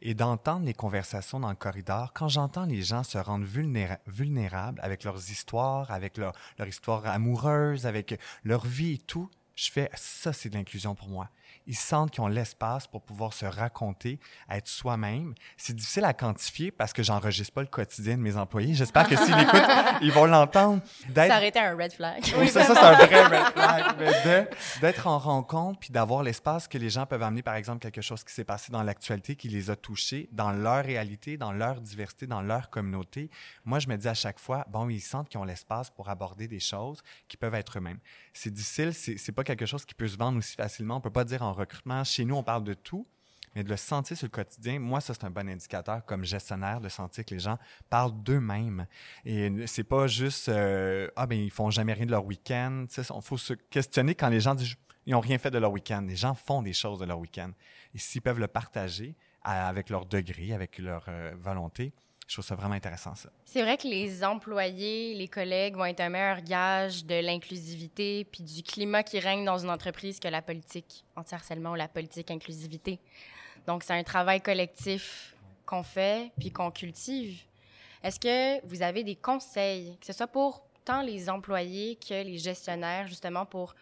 et 0.00 0.14
d'entendre 0.14 0.64
les 0.64 0.73
conversations 0.73 1.40
dans 1.40 1.50
le 1.50 1.57
corridor, 1.57 2.12
quand 2.12 2.28
j'entends 2.28 2.64
les 2.64 2.83
gens 2.83 3.02
se 3.02 3.19
rendre 3.19 3.45
vulnéra 3.45 3.99
vulnérables 4.07 4.81
avec 4.83 5.02
leurs 5.02 5.31
histoires, 5.31 5.90
avec 5.90 6.16
leur, 6.16 6.33
leur 6.59 6.69
histoire 6.69 7.07
amoureuse, 7.07 7.87
avec 7.87 8.21
leur 8.45 8.64
vie 8.64 8.95
et 8.95 8.99
tout, 8.99 9.28
je 9.54 9.70
fais 9.70 9.88
ça, 9.94 10.32
c'est 10.32 10.49
de 10.49 10.56
l'inclusion 10.56 10.94
pour 10.94 11.08
moi. 11.08 11.28
ils 11.66 11.76
sentent 11.76 12.11
qu'ils 12.11 12.23
ont 12.23 12.28
l'espace 12.28 12.87
pour 12.87 13.02
pouvoir 13.02 13.32
se 13.32 13.46
raconter, 13.46 14.18
être 14.50 14.66
soi-même. 14.68 15.34
C'est 15.56 15.75
difficile 15.75 16.04
à 16.04 16.12
quantifier 16.12 16.70
parce 16.70 16.92
que 16.92 17.02
j'enregistre 17.02 17.54
pas 17.54 17.62
le 17.62 17.68
quotidien 17.68 18.16
de 18.16 18.23
mes 18.23 18.37
employés. 18.37 18.75
J'espère 18.75 19.08
que 19.08 19.16
s'ils 19.16 19.34
l'écoutent, 19.37 19.62
ils 20.02 20.12
vont 20.12 20.26
l'entendre. 20.26 20.82
Ça 21.14 21.26
aurait 21.26 21.49
été 21.49 21.61
un 21.61 21.76
red 21.76 21.92
flag. 21.92 22.23
Oui, 22.37 22.49
ça, 22.49 22.64
ça 22.64 22.75
c'est 22.75 22.80
un 22.80 23.06
vrai 23.06 23.25
red 23.25 23.52
flag. 23.52 24.49
D'être 24.80 25.06
en 25.06 25.18
rencontre 25.18 25.78
puis 25.78 25.90
d'avoir 25.90 26.23
l'espace 26.23 26.66
que 26.66 26.76
les 26.78 26.90
gens 26.90 27.06
peuvent 27.06 27.23
amener, 27.23 27.42
par 27.42 27.54
exemple, 27.54 27.78
quelque 27.78 28.02
chose 28.02 28.25
qui 28.25 28.34
s'est 28.34 28.44
passé 28.44 28.73
dans 28.73 28.82
l'actualité, 28.82 29.37
qui 29.37 29.49
les 29.49 29.70
a 29.70 29.76
touchés, 29.76 30.28
dans 30.32 30.50
leur 30.50 30.84
réalité, 30.84 31.37
dans 31.37 31.52
leur 31.52 31.80
diversité, 31.80 32.26
dans 32.26 32.42
leur 32.42 32.70
communauté. 32.70 33.30
Moi, 33.64 33.78
je 33.78 33.88
me 33.88 33.96
dis 33.96 34.08
à 34.08 34.14
chaque 34.14 34.40
fois, 34.40 34.64
bon, 34.68 34.88
ils 34.88 35.00
sentent 35.00 35.28
qu'ils 35.28 35.38
ont 35.38 35.44
l'espace 35.44 35.90
pour 35.90 36.08
aborder 36.08 36.49
des 36.49 36.61
choses 36.61 37.02
qui 37.28 37.37
peuvent 37.37 37.54
être 37.54 37.78
eux-mêmes. 37.78 38.00
C'est 38.32 38.52
difficile, 38.52 38.92
c'est 38.92 39.32
pas 39.32 39.43
quelque 39.44 39.66
chose 39.66 39.84
qui 39.84 39.94
peut 39.94 40.08
se 40.08 40.16
vendre 40.16 40.38
aussi 40.38 40.56
facilement. 40.56 40.96
On 40.96 41.00
peut 41.00 41.10
pas 41.10 41.24
dire 41.24 41.42
en 41.42 41.52
recrutement, 41.52 42.02
chez 42.04 42.24
nous, 42.24 42.36
on 42.36 42.42
parle 42.42 42.64
de 42.64 42.74
tout, 42.74 43.06
mais 43.54 43.62
de 43.62 43.68
le 43.68 43.76
sentir 43.76 44.16
sur 44.16 44.26
le 44.26 44.30
quotidien, 44.30 44.78
moi, 44.80 45.00
ça, 45.00 45.14
c'est 45.14 45.24
un 45.24 45.30
bon 45.30 45.48
indicateur 45.48 46.04
comme 46.04 46.24
gestionnaire 46.24 46.80
de 46.80 46.88
sentir 46.88 47.24
que 47.24 47.34
les 47.34 47.40
gens 47.40 47.58
parlent 47.88 48.22
d'eux-mêmes. 48.22 48.86
Et 49.24 49.66
c'est 49.66 49.84
pas 49.84 50.06
juste, 50.06 50.48
euh, 50.48 51.08
ah, 51.14 51.26
ben, 51.26 51.38
ils 51.38 51.50
font 51.50 51.70
jamais 51.70 51.92
rien 51.92 52.06
de 52.06 52.10
leur 52.10 52.24
week-end. 52.24 52.86
Il 52.96 53.22
faut 53.22 53.38
se 53.38 53.54
questionner 53.54 54.14
quand 54.14 54.28
les 54.28 54.40
gens 54.40 54.54
disent, 54.54 54.74
ils 55.06 55.12
n'ont 55.12 55.20
rien 55.20 55.38
fait 55.38 55.50
de 55.50 55.58
leur 55.58 55.70
week-end. 55.70 56.04
Les 56.06 56.16
gens 56.16 56.34
font 56.34 56.62
des 56.62 56.72
choses 56.72 56.98
de 56.98 57.04
leur 57.04 57.18
week-end. 57.18 57.52
Et 57.94 57.98
s'ils 57.98 58.22
peuvent 58.22 58.40
le 58.40 58.48
partager 58.48 59.14
avec 59.42 59.90
leur 59.90 60.06
degré, 60.06 60.52
avec 60.52 60.78
leur 60.78 61.04
euh, 61.08 61.32
volonté, 61.38 61.92
je 62.26 62.35
trouve 62.35 62.45
ça 62.45 62.54
vraiment 62.54 62.75
intéressant, 62.75 63.14
ça. 63.14 63.28
C'est 63.45 63.62
vrai 63.62 63.76
que 63.76 63.87
les 63.87 64.25
employés, 64.25 65.14
les 65.14 65.28
collègues 65.28 65.76
vont 65.76 65.85
être 65.85 66.00
un 66.00 66.09
meilleur 66.09 66.40
gage 66.40 67.04
de 67.04 67.16
l'inclusivité 67.16 68.25
puis 68.25 68.43
du 68.43 68.62
climat 68.62 69.02
qui 69.02 69.21
règne 69.21 69.45
dans 69.45 69.59
une 69.59 69.71
entreprise 69.71 70.19
que 70.19 70.28
la 70.28 70.40
politique 70.40 71.04
anti-harcèlement 71.16 71.73
ou 71.73 71.75
la 71.75 71.88
politique 71.88 72.31
inclusivité. 72.31 72.99
Donc, 73.66 73.83
c'est 73.83 73.93
un 73.93 74.02
travail 74.02 74.40
collectif 74.40 75.35
qu'on 75.66 75.83
fait 75.83 76.33
puis 76.38 76.50
qu'on 76.50 76.71
cultive. 76.71 77.43
Est-ce 78.02 78.21
que 78.21 78.66
vous 78.66 78.83
avez 78.83 79.04
des 79.04 79.16
conseils, 79.16 79.97
que 80.00 80.07
ce 80.07 80.12
soit 80.12 80.26
pour 80.26 80.62
tant 80.85 81.02
les 81.02 81.28
employés 81.31 81.97
que 81.97 82.23
les 82.23 82.38
gestionnaires, 82.38 83.07
justement, 83.07 83.47
pour 83.47 83.75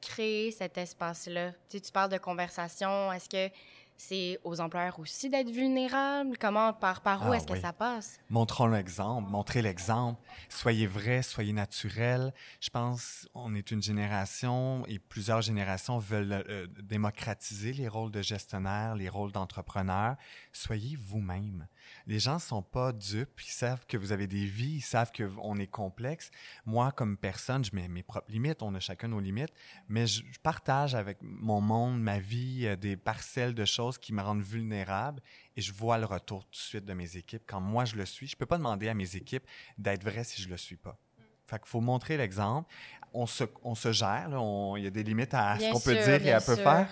créer 0.00 0.50
cet 0.52 0.78
espace-là? 0.78 1.52
Tu, 1.68 1.80
tu 1.80 1.92
parles 1.92 2.10
de 2.10 2.18
conversation. 2.18 3.12
Est-ce 3.12 3.28
que 3.28 3.54
c'est 4.00 4.38
aux 4.44 4.60
employeurs 4.60 4.98
aussi 4.98 5.28
d'être 5.28 5.50
vulnérables? 5.50 6.38
Comment, 6.38 6.72
par, 6.72 7.02
par 7.02 7.28
où 7.28 7.32
ah 7.32 7.36
est-ce 7.36 7.46
que 7.46 7.58
ça 7.58 7.72
passe? 7.72 8.18
Montrons 8.30 8.66
l'exemple, 8.66 9.30
montrez 9.30 9.60
l'exemple. 9.60 10.20
Soyez 10.48 10.86
vrai, 10.86 11.22
soyez 11.22 11.52
naturel. 11.52 12.32
Je 12.60 12.70
pense 12.70 13.28
on 13.34 13.54
est 13.54 13.70
une 13.70 13.82
génération 13.82 14.84
et 14.86 14.98
plusieurs 14.98 15.42
générations 15.42 15.98
veulent 15.98 16.44
euh, 16.48 16.66
démocratiser 16.82 17.72
les 17.74 17.88
rôles 17.88 18.10
de 18.10 18.22
gestionnaire, 18.22 18.94
les 18.94 19.08
rôles 19.08 19.32
d'entrepreneur. 19.32 20.16
Soyez 20.52 20.96
vous-même. 20.96 21.66
Les 22.06 22.18
gens 22.18 22.38
sont 22.38 22.62
pas 22.62 22.92
dupes, 22.92 23.40
ils 23.42 23.50
savent 23.50 23.84
que 23.86 23.96
vous 23.96 24.12
avez 24.12 24.26
des 24.26 24.44
vies, 24.44 24.76
ils 24.76 24.80
savent 24.80 25.12
qu'on 25.12 25.56
est 25.58 25.66
complexe. 25.66 26.30
Moi, 26.66 26.92
comme 26.92 27.16
personne, 27.16 27.64
je 27.64 27.74
mets 27.74 27.88
mes 27.88 28.02
propres 28.02 28.30
limites, 28.30 28.62
on 28.62 28.74
a 28.74 28.80
chacun 28.80 29.08
nos 29.08 29.20
limites, 29.20 29.52
mais 29.88 30.06
je, 30.06 30.22
partage 30.42 30.94
avec 30.94 31.18
mon 31.22 31.60
monde, 31.60 32.00
ma 32.00 32.18
vie, 32.18 32.66
euh, 32.66 32.76
des 32.76 32.96
parcelles 32.96 33.54
de 33.54 33.64
choses 33.64 33.98
qui 33.98 34.12
me 34.12 34.22
rendent 34.22 34.42
vulnérable 34.42 35.22
et 35.56 35.60
je 35.60 35.72
vois 35.72 35.98
le 35.98 36.06
retour 36.06 36.44
tout 36.44 36.50
de 36.50 36.56
suite 36.56 36.84
de 36.84 36.94
mes 36.94 37.16
équipes. 37.16 37.42
Quand 37.46 37.60
moi, 37.60 37.84
je 37.84 37.96
le 37.96 38.06
suis, 38.06 38.26
je 38.26 38.36
peux 38.36 38.46
pas 38.46 38.58
demander 38.58 38.88
à 38.88 38.94
mes 38.94 39.16
équipes 39.16 39.44
d'être 39.78 40.04
vrai 40.04 40.24
si 40.24 40.42
je 40.42 40.48
le 40.48 40.56
suis 40.56 40.76
pas. 40.76 40.98
Fait 41.46 41.58
qu'il 41.58 41.68
faut 41.68 41.80
montrer 41.80 42.16
l'exemple. 42.16 42.72
On 43.12 43.26
se, 43.26 43.42
on 43.64 43.74
se 43.74 43.90
gère, 43.90 44.28
il 44.76 44.84
y 44.84 44.86
a 44.86 44.90
des 44.90 45.02
limites 45.02 45.34
à 45.34 45.58
ce 45.58 45.72
qu'on 45.72 45.80
peut 45.80 45.94
dire 45.94 46.24
et 46.24 46.32
à 46.32 46.40
peut 46.40 46.54
faire. 46.54 46.88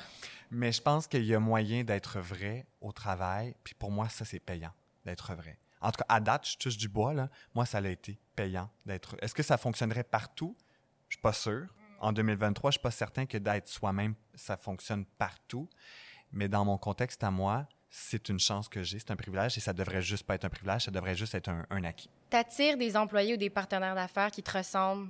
Mais 0.51 0.73
je 0.73 0.81
pense 0.81 1.07
qu'il 1.07 1.25
y 1.25 1.35
a 1.35 1.41
moyen 1.41 1.85
d'être 1.85 2.21
vrai 2.21 2.67
au 2.81 2.93
travail. 2.93 3.55
Puis 3.65 3.75
pour 3.75 3.91
moi, 3.91 4.09
ça, 4.09 4.25
c'est 4.25 4.41
payant 4.41 4.73
d'être 5.05 5.35
vrai. 5.35 5.59
En 5.81 5.91
tout 5.91 5.99
cas, 5.99 6.07
à 6.09 6.21
date, 6.21 6.47
je 6.49 6.57
touche 6.57 6.77
du 6.77 6.89
bois, 6.89 7.15
là. 7.15 7.29
Moi, 7.55 7.67
ça 7.67 7.79
a 7.79 7.89
été 7.89 8.19
payant 8.35 8.71
d'être. 8.85 9.17
Est-ce 9.21 9.35
que 9.35 9.43
ça 9.43 9.57
fonctionnerait 9.57 10.05
partout? 10.05 10.57
Je 11.09 11.15
suis 11.15 11.23
pas 11.23 11.33
sûr. 11.33 11.67
En 12.01 12.13
2023, 12.13 12.71
je 12.71 12.73
suis 12.75 12.83
pas 12.83 12.91
certain 12.91 13.27
que 13.27 13.39
d'être 13.39 13.69
soi-même, 13.69 14.15
ça 14.35 14.57
fonctionne 14.57 15.05
partout. 15.05 15.69
Mais 16.33 16.49
dans 16.49 16.65
mon 16.65 16.79
contexte 16.79 17.25
à 17.25 17.31
moi, 17.31 17.67
c'est 17.91 18.29
une 18.29 18.39
chance 18.39 18.69
que 18.69 18.83
j'ai, 18.83 18.99
c'est 18.99 19.11
un 19.11 19.17
privilège 19.17 19.57
et 19.57 19.61
ça 19.61 19.73
devrait 19.73 20.03
juste 20.03 20.25
pas 20.25 20.35
être 20.35 20.45
un 20.45 20.51
privilège, 20.51 20.85
ça 20.85 20.91
devrait 20.91 21.15
juste 21.15 21.35
être 21.35 21.49
un, 21.49 21.67
un 21.71 21.85
acquis. 21.85 22.11
T'attires 22.29 22.77
des 22.77 22.97
employés 22.97 23.35
ou 23.35 23.37
des 23.37 23.51
partenaires 23.51 23.95
d'affaires 23.95 24.31
qui 24.31 24.43
te 24.43 24.57
ressemblent 24.57 25.09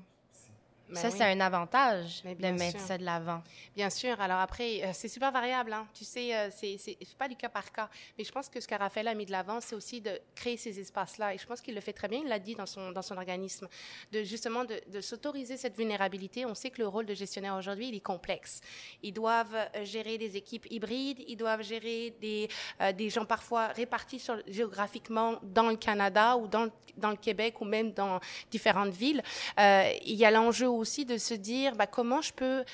ben 0.88 0.96
ça, 0.96 1.10
c'est 1.10 1.24
un 1.24 1.40
avantage 1.40 2.22
de 2.24 2.46
mettre 2.48 2.80
ça 2.80 2.96
de 2.96 3.04
l'avant. 3.04 3.42
Bien 3.76 3.90
sûr. 3.90 4.18
Alors 4.20 4.38
après, 4.38 4.82
euh, 4.82 4.90
c'est 4.92 5.08
super 5.08 5.30
variable. 5.30 5.72
Hein. 5.72 5.86
Tu 5.92 6.04
sais, 6.04 6.34
euh, 6.34 6.48
c'est 6.50 6.96
pas 7.18 7.28
du 7.28 7.36
cas 7.36 7.48
par 7.48 7.70
cas. 7.72 7.90
Mais 8.16 8.24
je 8.24 8.32
pense 8.32 8.48
que 8.48 8.60
ce 8.60 8.66
que 8.66 8.74
Raphaël 8.74 9.08
a 9.08 9.14
mis 9.14 9.26
de 9.26 9.32
l'avant, 9.32 9.60
c'est 9.60 9.74
aussi 9.74 10.00
de 10.00 10.18
créer 10.34 10.56
ces 10.56 10.80
espaces-là. 10.80 11.34
Et 11.34 11.38
je 11.38 11.46
pense 11.46 11.60
qu'il 11.60 11.74
le 11.74 11.80
fait 11.80 11.92
très 11.92 12.08
bien. 12.08 12.20
Il 12.22 12.28
l'a 12.28 12.38
dit 12.38 12.54
dans 12.54 12.66
son, 12.66 12.90
dans 12.90 13.02
son 13.02 13.16
organisme. 13.16 13.68
De 14.12 14.22
justement 14.22 14.64
de, 14.64 14.80
de 14.90 15.00
s'autoriser 15.00 15.56
cette 15.56 15.76
vulnérabilité. 15.76 16.46
On 16.46 16.54
sait 16.54 16.70
que 16.70 16.80
le 16.80 16.88
rôle 16.88 17.04
de 17.04 17.14
gestionnaire 17.14 17.56
aujourd'hui, 17.56 17.88
il 17.88 17.94
est 17.94 18.00
complexe. 18.00 18.60
Ils 19.02 19.12
doivent 19.12 19.54
euh, 19.54 19.84
gérer 19.84 20.16
des 20.16 20.36
équipes 20.36 20.66
hybrides. 20.70 21.22
Ils 21.28 21.36
doivent 21.36 21.62
gérer 21.62 22.14
des, 22.20 22.48
des 22.94 23.10
gens 23.10 23.26
parfois 23.26 23.68
répartis 23.68 24.18
sur, 24.18 24.36
géographiquement 24.46 25.38
dans 25.42 25.68
le 25.68 25.76
Canada 25.76 26.36
ou 26.36 26.46
dans, 26.48 26.68
dans 26.96 27.10
le 27.10 27.16
Québec 27.16 27.60
ou 27.60 27.64
même 27.64 27.92
dans 27.92 28.20
différentes 28.50 28.94
villes. 28.94 29.22
il 29.58 30.14
y 30.14 30.24
a 30.24 30.30
l'enjeu 30.30 30.68
aussi 30.78 31.04
de 31.04 31.18
se 31.18 31.34
dire 31.34 31.74
bah, 31.74 31.86
comment 31.86 32.20
je 32.20 32.32
peux 32.32 32.64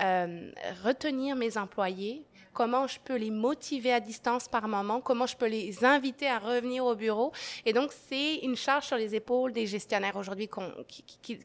euh, 0.00 0.50
retenir 0.84 1.36
mes 1.36 1.56
employés, 1.56 2.24
comment 2.52 2.86
je 2.86 2.98
peux 3.00 3.16
les 3.16 3.30
motiver 3.30 3.92
à 3.92 4.00
distance 4.00 4.48
par 4.48 4.66
moment, 4.68 5.00
comment 5.00 5.26
je 5.26 5.36
peux 5.36 5.46
les 5.46 5.84
inviter 5.84 6.28
à 6.28 6.38
revenir 6.38 6.84
au 6.84 6.94
bureau? 6.94 7.32
Et 7.64 7.72
donc, 7.72 7.92
c'est 8.08 8.36
une 8.36 8.56
charge 8.56 8.86
sur 8.86 8.96
les 8.96 9.14
épaules 9.14 9.52
des 9.52 9.66
gestionnaires 9.66 10.16
aujourd'hui 10.16 10.48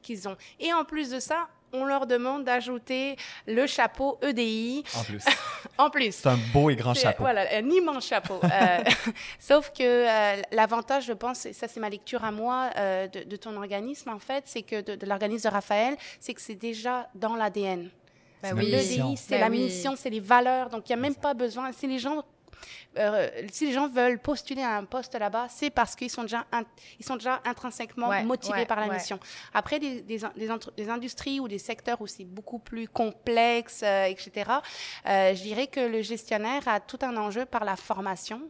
qu'ils 0.01 0.27
ont. 0.27 0.37
Et 0.59 0.73
en 0.73 0.83
plus 0.85 1.09
de 1.09 1.19
ça, 1.19 1.47
on 1.75 1.85
leur 1.85 2.07
demande 2.07 2.43
d'ajouter 2.43 3.15
le 3.47 3.67
chapeau 3.67 4.17
EDI. 4.21 4.83
En 4.95 5.03
plus. 5.03 5.23
en 5.77 5.89
plus. 5.89 6.11
C'est 6.11 6.29
un 6.29 6.39
beau 6.53 6.69
et 6.69 6.75
grand 6.75 6.93
chapeau. 6.93 7.23
Voilà, 7.23 7.45
un 7.53 7.69
immense 7.69 8.07
chapeau. 8.07 8.39
Euh, 8.55 8.83
sauf 9.39 9.71
que 9.71 9.83
euh, 9.83 10.41
l'avantage, 10.51 11.05
je 11.05 11.13
pense, 11.13 11.45
et 11.45 11.51
ça 11.51 11.67
c'est 11.67 11.79
ma 11.79 11.89
lecture 11.89 12.23
à 12.23 12.31
moi 12.31 12.69
euh, 12.77 13.07
de, 13.07 13.35
ton 13.35 13.55
organisme, 13.57 14.09
en 14.09 14.19
fait, 14.19 14.43
c'est 14.47 14.61
que 14.61 14.81
de, 14.81 15.05
l'organisme 15.05 15.49
de 15.49 15.53
Raphaël, 15.53 15.97
c'est 16.19 16.33
que 16.33 16.41
c'est 16.41 16.55
déjà 16.55 17.09
dans 17.15 17.35
l'ADN. 17.35 17.89
Ben 18.41 18.55
oui. 18.55 18.71
L'EDI, 18.71 19.17
c'est 19.17 19.35
ben 19.35 19.41
la 19.41 19.49
mission, 19.49 19.95
c'est 19.97 20.09
les 20.09 20.19
valeurs. 20.19 20.69
Donc, 20.69 20.87
il 20.87 20.93
n'y 20.93 20.99
a 20.99 21.01
même 21.01 21.15
pas 21.15 21.33
besoin. 21.33 21.71
Si 21.73 21.87
les 21.87 21.99
gens 21.99 22.23
euh, 22.97 23.29
si 23.51 23.67
les 23.67 23.73
gens 23.73 23.87
veulent 23.87 24.19
postuler 24.19 24.61
à 24.61 24.77
un 24.77 24.85
poste 24.85 25.15
là-bas, 25.15 25.47
c'est 25.49 25.69
parce 25.69 25.95
qu'ils 25.95 26.09
sont 26.09 26.23
déjà, 26.23 26.45
ils 26.99 27.05
sont 27.05 27.15
déjà 27.15 27.41
intrinsèquement 27.45 28.23
motivés 28.23 28.65
par 28.65 28.79
la 28.79 28.93
mission. 28.93 29.19
Après, 29.53 29.79
des, 29.79 30.01
des, 30.01 30.21
des, 30.77 30.89
industries 30.89 31.39
ou 31.39 31.47
des 31.47 31.59
secteurs 31.59 32.01
où 32.01 32.07
c'est 32.07 32.25
beaucoup 32.25 32.59
plus 32.59 32.87
complexe, 32.87 33.81
euh, 33.83 34.05
etc., 34.05 34.51
euh, 35.07 35.35
je 35.35 35.41
dirais 35.41 35.67
que 35.67 35.79
le 35.79 36.01
gestionnaire 36.01 36.67
a 36.67 36.79
tout 36.79 36.99
un 37.01 37.15
enjeu 37.17 37.45
par 37.45 37.65
la 37.65 37.75
formation, 37.75 38.41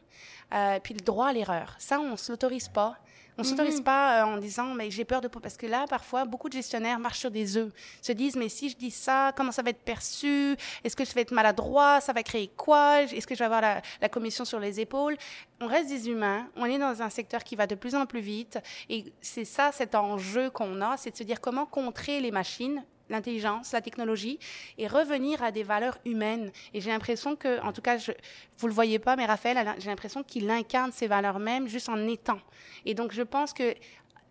puis 0.84 0.94
le 0.94 1.02
droit 1.02 1.28
à 1.28 1.34
l'erreur. 1.34 1.76
Ça, 1.80 2.00
on 2.00 2.12
ne 2.12 2.16
se 2.16 2.32
l'autorise 2.32 2.70
pas. 2.70 2.98
On 3.38 3.42
ne 3.42 3.48
s'autorise 3.48 3.80
mhm. 3.80 3.84
pas 3.84 4.22
euh, 4.22 4.36
en 4.36 4.38
disant, 4.38 4.74
mais 4.74 4.90
j'ai 4.90 5.04
peur 5.04 5.22
de... 5.22 5.28
Parce 5.28 5.58
que 5.58 5.66
là, 5.66 5.86
parfois, 5.90 6.26
beaucoup 6.26 6.48
de 6.48 6.54
gestionnaires 6.54 7.00
marchent 7.00 7.20
sur 7.20 7.32
des 7.32 7.58
œufs. 7.58 7.72
Se 8.02 8.12
disent, 8.12 8.36
mais 8.36 8.50
si 8.50 8.70
je 8.70 8.78
dis 8.78 8.92
ça, 8.92 9.34
comment 9.36 9.52
ça 9.52 9.62
va 9.62 9.72
être 9.72 9.84
perçu? 9.84 10.56
Est-ce 10.84 10.96
que 10.96 11.04
je 11.04 11.14
vais 11.14 11.22
être 11.22 11.34
maladroit? 11.34 12.00
Ça 12.00 12.14
va 12.14 12.24
créer 12.24 12.48
quoi? 12.56 13.02
Est-ce 13.02 13.28
que 13.28 13.36
je 13.36 13.40
vais 13.40 13.46
avoir 13.46 13.62
la, 13.62 13.82
la 14.02 14.10
commission 14.10 14.46
sur 14.46 14.60
les 14.60 14.80
épaules? 14.80 15.18
On 15.60 15.68
reste 15.68 15.90
des 15.90 16.10
humains. 16.10 16.48
On 16.56 16.66
est 16.66 16.80
dans 16.80 17.02
un 17.02 17.10
secteur 17.10 17.44
qui 17.44 17.56
va 17.56 17.68
de 17.68 17.76
plus 17.76 17.96
en 17.96 18.06
plus 18.06 18.22
vite. 18.22 18.60
Et 18.90 19.06
c'est 19.22 19.46
ça, 19.46 19.72
cet 19.72 19.96
enjeu 19.96 20.50
qu'on 20.50 20.82
a, 20.82 20.96
c'est 20.98 21.12
de 21.12 21.18
se 21.18 21.24
dire 21.24 21.42
comment 21.42 21.66
contrer 21.66 22.22
les 22.22 22.32
machines 22.32 22.84
l'intelligence, 23.10 23.72
la 23.72 23.82
technologie, 23.82 24.40
et 24.78 24.88
revenir 24.88 25.44
à 25.44 25.52
des 25.52 25.64
valeurs 25.64 25.98
humaines. 26.06 26.52
Et 26.74 26.82
j'ai 26.82 26.90
l'impression 26.90 27.36
que, 27.36 27.62
en 27.62 27.74
tout 27.74 27.82
cas, 27.82 27.98
je, 27.98 28.12
vous 28.58 28.68
le 28.68 28.74
voyez 28.74 29.00
pas, 29.00 29.16
mais 29.16 29.26
Raphaël, 29.26 29.76
j'ai 29.80 29.90
l'impression 29.90 30.24
qu'il 30.24 30.50
incarne 30.50 30.92
ces 30.92 31.08
valeurs 31.08 31.40
mêmes 31.40 31.68
juste 31.68 31.90
en 31.90 32.08
étant. 32.08 32.40
Et 32.86 32.94
donc, 32.94 33.14
je 33.14 33.22
pense 33.22 33.54
que 33.54 33.76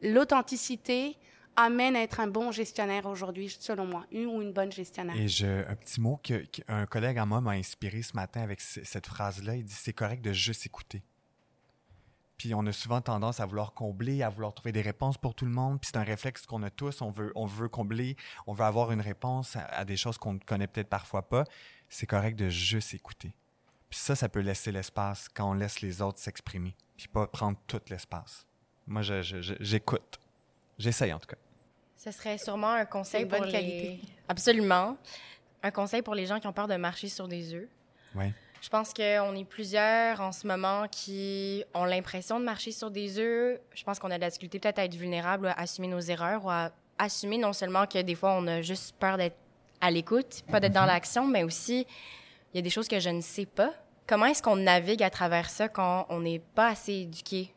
l'authenticité 0.02 1.16
amène 1.56 1.96
à 1.96 2.02
être 2.02 2.20
un 2.20 2.26
bon 2.26 2.50
gestionnaire 2.50 3.06
aujourd'hui, 3.06 3.54
selon 3.58 3.86
moi, 3.86 4.06
une 4.10 4.26
ou 4.26 4.42
une 4.42 4.52
bonne 4.52 4.72
gestionnaire. 4.72 5.16
Et 5.16 5.44
un 5.44 5.76
petit 5.76 6.00
mot 6.00 6.20
qu'un 6.22 6.86
collègue 6.86 7.18
à 7.18 7.26
moi 7.26 7.40
m'a 7.40 7.52
inspiré 7.52 8.02
ce 8.02 8.14
matin 8.14 8.42
avec 8.42 8.60
cette 8.60 9.06
phrase-là. 9.06 9.56
Il 9.56 9.64
dit 9.64 9.74
c'est 9.74 9.92
correct 9.92 10.22
de 10.22 10.32
juste 10.32 10.66
écouter. 10.66 11.02
Puis 12.36 12.54
on 12.54 12.66
a 12.66 12.72
souvent 12.72 13.00
tendance 13.00 13.40
à 13.40 13.46
vouloir 13.46 13.74
combler, 13.74 14.22
à 14.22 14.28
vouloir 14.28 14.54
trouver 14.54 14.72
des 14.72 14.82
réponses 14.82 15.18
pour 15.18 15.34
tout 15.34 15.44
le 15.44 15.52
monde. 15.52 15.80
Puis 15.80 15.90
c'est 15.92 15.98
un 15.98 16.04
réflexe 16.04 16.46
qu'on 16.46 16.62
a 16.62 16.70
tous. 16.70 17.00
On 17.00 17.10
veut, 17.10 17.32
on 17.34 17.46
veut 17.46 17.68
combler, 17.68 18.16
on 18.46 18.52
veut 18.52 18.64
avoir 18.64 18.92
une 18.92 19.00
réponse 19.00 19.56
à, 19.56 19.84
des 19.84 19.96
choses 19.96 20.18
qu'on 20.18 20.34
ne 20.34 20.38
connaît 20.38 20.66
peut-être 20.66 20.88
parfois 20.88 21.28
pas. 21.28 21.44
C'est 21.88 22.06
correct 22.06 22.36
de 22.36 22.48
juste 22.48 22.94
écouter. 22.94 23.34
Puis 23.88 24.00
ça, 24.00 24.16
ça 24.16 24.28
peut 24.28 24.40
laisser 24.40 24.72
l'espace 24.72 25.28
quand 25.32 25.50
on 25.50 25.54
laisse 25.54 25.80
les 25.80 26.02
autres 26.02 26.18
s'exprimer. 26.18 26.74
Puis 26.96 27.08
pas 27.08 27.26
prendre 27.26 27.58
tout 27.66 27.80
l'espace. 27.88 28.46
Moi, 28.86 29.02
j'écoute. 29.02 30.18
J'essaye 30.78 31.12
en 31.12 31.18
tout 31.18 31.28
cas. 31.28 31.36
Ce 31.96 32.10
serait 32.10 32.36
sûrement 32.36 32.72
un 32.72 32.84
conseil 32.84 33.24
pour 33.24 33.38
bonne 33.38 33.50
qualité. 33.50 34.00
Absolument. 34.28 34.98
un 35.62 35.70
conseil 35.70 36.02
pour 36.02 36.14
les 36.14 36.26
gens 36.26 36.40
qui 36.40 36.46
ont 36.46 36.52
peur 36.52 36.68
de 36.68 36.74
marcher 36.74 37.08
sur 37.08 37.28
des 37.28 37.54
œufs. 37.54 37.68
Oui. 38.14 38.26
Je 38.64 38.70
pense 38.70 38.94
qu'on 38.94 39.36
est 39.36 39.44
plusieurs 39.44 40.22
en 40.22 40.32
ce 40.32 40.46
moment 40.46 40.86
qui 40.90 41.62
ont 41.74 41.84
l'impression 41.84 42.40
de 42.40 42.46
marcher 42.46 42.72
sur 42.72 42.90
des 42.90 43.18
œufs. 43.18 43.60
Je 43.74 43.84
pense 43.84 43.98
qu'on 43.98 44.10
a 44.10 44.16
de 44.16 44.22
la 44.22 44.30
difficulté 44.30 44.58
peut-être 44.58 44.78
à 44.78 44.86
être 44.86 44.94
vulnérable, 44.94 45.48
à 45.48 45.60
assumer 45.60 45.86
nos 45.86 46.00
erreurs 46.00 46.46
ou 46.46 46.48
à 46.48 46.70
assumer 46.96 47.36
non 47.36 47.52
seulement 47.52 47.86
que 47.86 48.00
des 48.00 48.14
fois 48.14 48.32
on 48.32 48.46
a 48.46 48.62
juste 48.62 48.96
peur 48.98 49.18
d'être 49.18 49.36
à 49.82 49.90
l'écoute, 49.90 50.44
pas 50.50 50.60
d'être 50.60 50.72
dans 50.72 50.80
mhm. 50.80 50.86
l'action, 50.86 51.26
mais 51.26 51.44
aussi 51.44 51.86
il 52.54 52.56
y 52.56 52.58
a 52.58 52.62
des 52.62 52.70
choses 52.70 52.88
que 52.88 53.00
je 53.00 53.10
ne 53.10 53.20
sais 53.20 53.44
pas. 53.44 53.74
Comment 54.06 54.24
est-ce 54.24 54.42
qu'on 54.42 54.56
navigue 54.56 55.02
à 55.02 55.10
travers 55.10 55.50
ça 55.50 55.68
quand 55.68 56.06
on 56.08 56.20
n'est 56.20 56.40
pas 56.54 56.68
assez 56.68 56.94
éduqué 56.94 57.52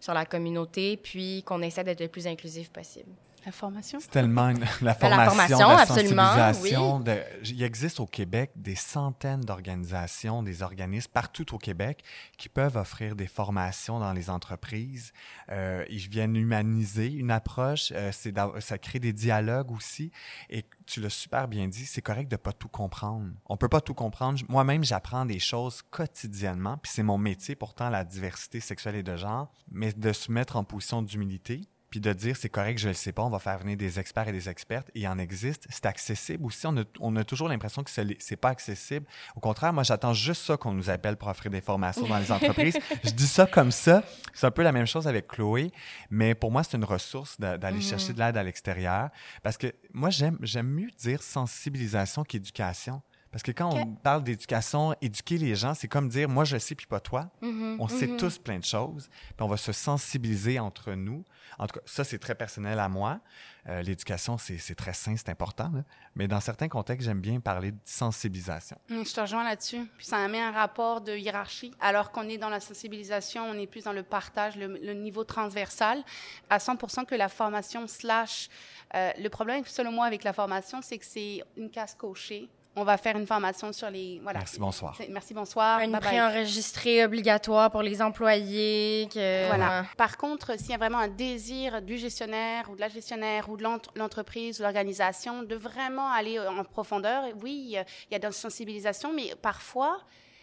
sur 0.00 0.14
la 0.14 0.24
communauté, 0.24 0.96
puis 0.96 1.42
qu'on 1.42 1.60
essaie 1.60 1.84
d'être 1.84 2.00
le 2.00 2.08
plus 2.08 2.26
inclusif 2.26 2.70
possible? 2.70 3.10
La 3.46 3.52
formation? 3.52 4.00
C'est 4.00 4.10
tellement 4.10 4.52
la 4.82 4.94
formation, 4.94 5.68
la, 5.68 5.86
sensibilisation. 5.86 6.98
De, 6.98 7.16
il 7.44 7.62
existe 7.62 8.00
au 8.00 8.06
Québec 8.06 8.50
des 8.56 8.74
centaines 8.74 9.42
d'organisations, 9.42 10.42
des 10.42 10.62
organismes 10.62 11.12
partout 11.12 11.54
au 11.54 11.58
Québec 11.58 12.02
qui 12.38 12.48
peuvent 12.48 12.76
offrir 12.76 13.14
des 13.14 13.28
formations 13.28 14.00
dans 14.00 14.12
les 14.12 14.30
entreprises. 14.30 15.12
Euh, 15.50 15.84
ils 15.88 16.08
viennent 16.08 16.34
humaniser 16.34 17.12
une 17.12 17.30
approche, 17.30 17.92
euh, 17.94 18.10
c'est 18.12 18.34
ça 18.58 18.78
crée 18.78 18.98
des 18.98 19.12
dialogues 19.12 19.70
aussi. 19.70 20.10
Et 20.50 20.64
tu 20.84 21.00
l'as 21.00 21.08
super 21.08 21.46
bien 21.46 21.68
dit, 21.68 21.86
c'est 21.86 22.02
correct 22.02 22.28
de 22.28 22.36
pas 22.36 22.52
tout 22.52 22.68
comprendre. 22.68 23.30
On 23.48 23.56
peut 23.56 23.68
pas 23.68 23.80
tout 23.80 23.94
comprendre. 23.94 24.40
Moi-même, 24.48 24.82
j'apprends 24.82 25.24
des 25.24 25.38
choses 25.38 25.82
quotidiennement, 25.82 26.78
puis 26.78 26.90
c'est 26.92 27.04
mon 27.04 27.16
métier 27.16 27.54
pourtant 27.54 27.90
la 27.90 28.02
diversité 28.02 28.58
sexuelle 28.58 28.96
et 28.96 29.04
de 29.04 29.16
genre, 29.16 29.52
mais 29.70 29.92
de 29.92 30.12
se 30.12 30.32
mettre 30.32 30.56
en 30.56 30.64
position 30.64 31.00
d'humilité 31.00 31.60
puis 31.90 32.00
de 32.00 32.12
dire 32.12 32.36
c'est 32.36 32.48
correct, 32.48 32.78
je 32.78 32.88
le 32.88 32.94
sais 32.94 33.12
pas, 33.12 33.22
on 33.22 33.30
va 33.30 33.38
faire 33.38 33.58
venir 33.58 33.76
des 33.76 33.98
experts 33.98 34.28
et 34.28 34.32
des 34.32 34.48
expertes, 34.48 34.90
il 34.94 35.06
en 35.06 35.18
existe, 35.18 35.66
c'est 35.70 35.86
accessible 35.86 36.44
aussi. 36.44 36.66
On 36.66 36.76
a, 36.76 36.84
on 37.00 37.14
a 37.16 37.24
toujours 37.24 37.48
l'impression 37.48 37.82
que 37.82 37.90
c'est 37.90 38.36
pas 38.36 38.48
accessible. 38.48 39.06
Au 39.36 39.40
contraire, 39.40 39.72
moi, 39.72 39.82
j'attends 39.82 40.12
juste 40.12 40.42
ça 40.42 40.56
qu'on 40.56 40.72
nous 40.72 40.90
appelle 40.90 41.16
pour 41.16 41.28
offrir 41.28 41.50
des 41.50 41.60
formations 41.60 42.06
dans 42.06 42.18
les 42.18 42.32
entreprises. 42.32 42.78
je 43.04 43.10
dis 43.10 43.28
ça 43.28 43.46
comme 43.46 43.70
ça. 43.70 44.02
C'est 44.34 44.46
un 44.46 44.50
peu 44.50 44.62
la 44.62 44.72
même 44.72 44.86
chose 44.86 45.06
avec 45.06 45.28
Chloé, 45.28 45.70
mais 46.10 46.34
pour 46.34 46.50
moi, 46.50 46.62
c'est 46.62 46.76
une 46.76 46.84
ressource 46.84 47.40
d'aller 47.40 47.78
mm-hmm. 47.78 47.88
chercher 47.88 48.12
de 48.12 48.18
l'aide 48.18 48.36
à 48.36 48.42
l'extérieur 48.42 49.10
parce 49.42 49.56
que 49.56 49.72
moi, 49.92 50.10
j'aime 50.10 50.68
mieux 50.68 50.90
dire 50.98 51.22
sensibilisation 51.22 52.24
qu'éducation. 52.24 53.02
Parce 53.30 53.42
que 53.42 53.52
quand 53.52 53.74
on 53.74 53.86
parle 53.94 54.22
d'éducation, 54.22 54.94
éduquer 55.00 55.38
les 55.38 55.54
gens, 55.54 55.74
c'est 55.74 55.88
comme 55.88 56.08
dire 56.08 56.28
moi 56.28 56.44
je 56.44 56.56
sais 56.56 56.74
puis 56.74 56.86
pas 56.86 57.00
toi. 57.00 57.30
Mm-hmm. 57.42 57.76
on 57.78 57.88
sait 57.88 58.06
mm-hmm. 58.06 58.16
tous 58.16 58.38
plein 58.38 58.58
de 58.58 58.64
choses, 58.64 59.08
puis 59.36 59.44
on 59.44 59.48
va 59.48 59.56
se 59.56 59.72
sensibiliser 59.72 60.58
entre 60.58 60.92
nous. 60.92 61.24
En 61.58 61.66
tout 61.66 61.78
cas, 61.78 61.84
ça 61.86 62.04
c'est 62.04 62.18
très 62.18 62.34
personnel 62.34 62.78
à 62.78 62.88
moi. 62.88 63.20
Euh, 63.68 63.82
l'éducation 63.82 64.38
c'est 64.38 64.74
très 64.74 64.92
sain, 64.92 65.16
c'est 65.16 65.28
important. 65.28 65.72
Mais 66.14 66.28
dans 66.28 66.40
certains 66.40 66.68
contextes, 66.68 67.04
j'aime 67.04 67.20
bien 67.20 67.40
parler 67.40 67.72
de 67.72 67.78
sensibilisation. 67.84 68.78
Mm, 68.88 69.02
je 69.04 69.12
te 69.12 69.20
rejoins 69.20 69.44
là-dessus. 69.44 69.84
Puis 69.96 70.06
ça 70.06 70.26
met 70.28 70.40
un 70.40 70.52
rapport 70.52 71.00
de 71.00 71.16
hiérarchie. 71.16 71.72
Alors 71.80 72.12
qu'on 72.12 72.28
est 72.28 72.38
dans 72.38 72.48
la 72.48 72.60
sensibilisation, 72.60 73.44
on 73.44 73.54
est 73.54 73.66
plus 73.66 73.84
dans 73.84 73.92
le 73.92 74.02
partage, 74.02 74.56
le, 74.56 74.94
niveau 74.94 75.24
transversal, 75.24 76.02
à 76.48 76.58
100% 76.58 77.04
que 77.06 77.14
la 77.14 77.28
formation 77.28 77.86
slash. 77.86 78.48
Euh, 78.94 79.10
le 79.18 79.28
problème, 79.28 79.64
selon 79.66 79.92
moi, 79.92 80.06
avec 80.06 80.24
la 80.24 80.32
formation, 80.32 80.80
c'est 80.80 80.98
que 80.98 81.04
c'est 81.04 81.42
une 81.56 81.70
casse 81.70 81.94
cochée 81.94 82.48
on 82.76 82.84
va 82.84 82.98
faire 82.98 83.16
une 83.16 83.26
formation 83.26 83.72
sur 83.72 83.90
les. 83.90 84.20
Voilà. 84.22 84.40
Merci, 84.40 84.60
bonsoir. 84.60 84.96
Merci, 85.08 85.34
bonsoir. 85.34 85.80
Une 85.80 85.98
préenregistrée 85.98 87.04
obligatoire 87.04 87.70
pour 87.70 87.82
les 87.82 88.02
employés. 88.02 89.08
Que... 89.12 89.48
Voilà. 89.48 89.86
Par 89.96 90.18
contre, 90.18 90.58
s'il 90.58 90.70
y 90.70 90.74
a 90.74 90.78
vraiment 90.78 90.98
un 90.98 91.08
désir 91.08 91.80
du 91.80 91.96
gestionnaire 91.96 92.70
ou 92.70 92.76
de 92.76 92.80
la 92.80 92.88
gestionnaire 92.88 93.48
ou 93.48 93.56
de 93.56 93.64
l'entreprise 93.96 94.60
ou 94.60 94.62
l'organisation 94.62 95.42
de 95.42 95.56
vraiment 95.56 96.10
aller 96.10 96.38
en 96.38 96.62
profondeur, 96.64 97.24
oui, 97.42 97.64
il 97.70 98.12
y 98.12 98.14
a 98.14 98.18
de 98.18 98.24
la 98.24 98.32
sensibilisation, 98.32 99.12
mais 99.12 99.34
parfois, 99.40 99.98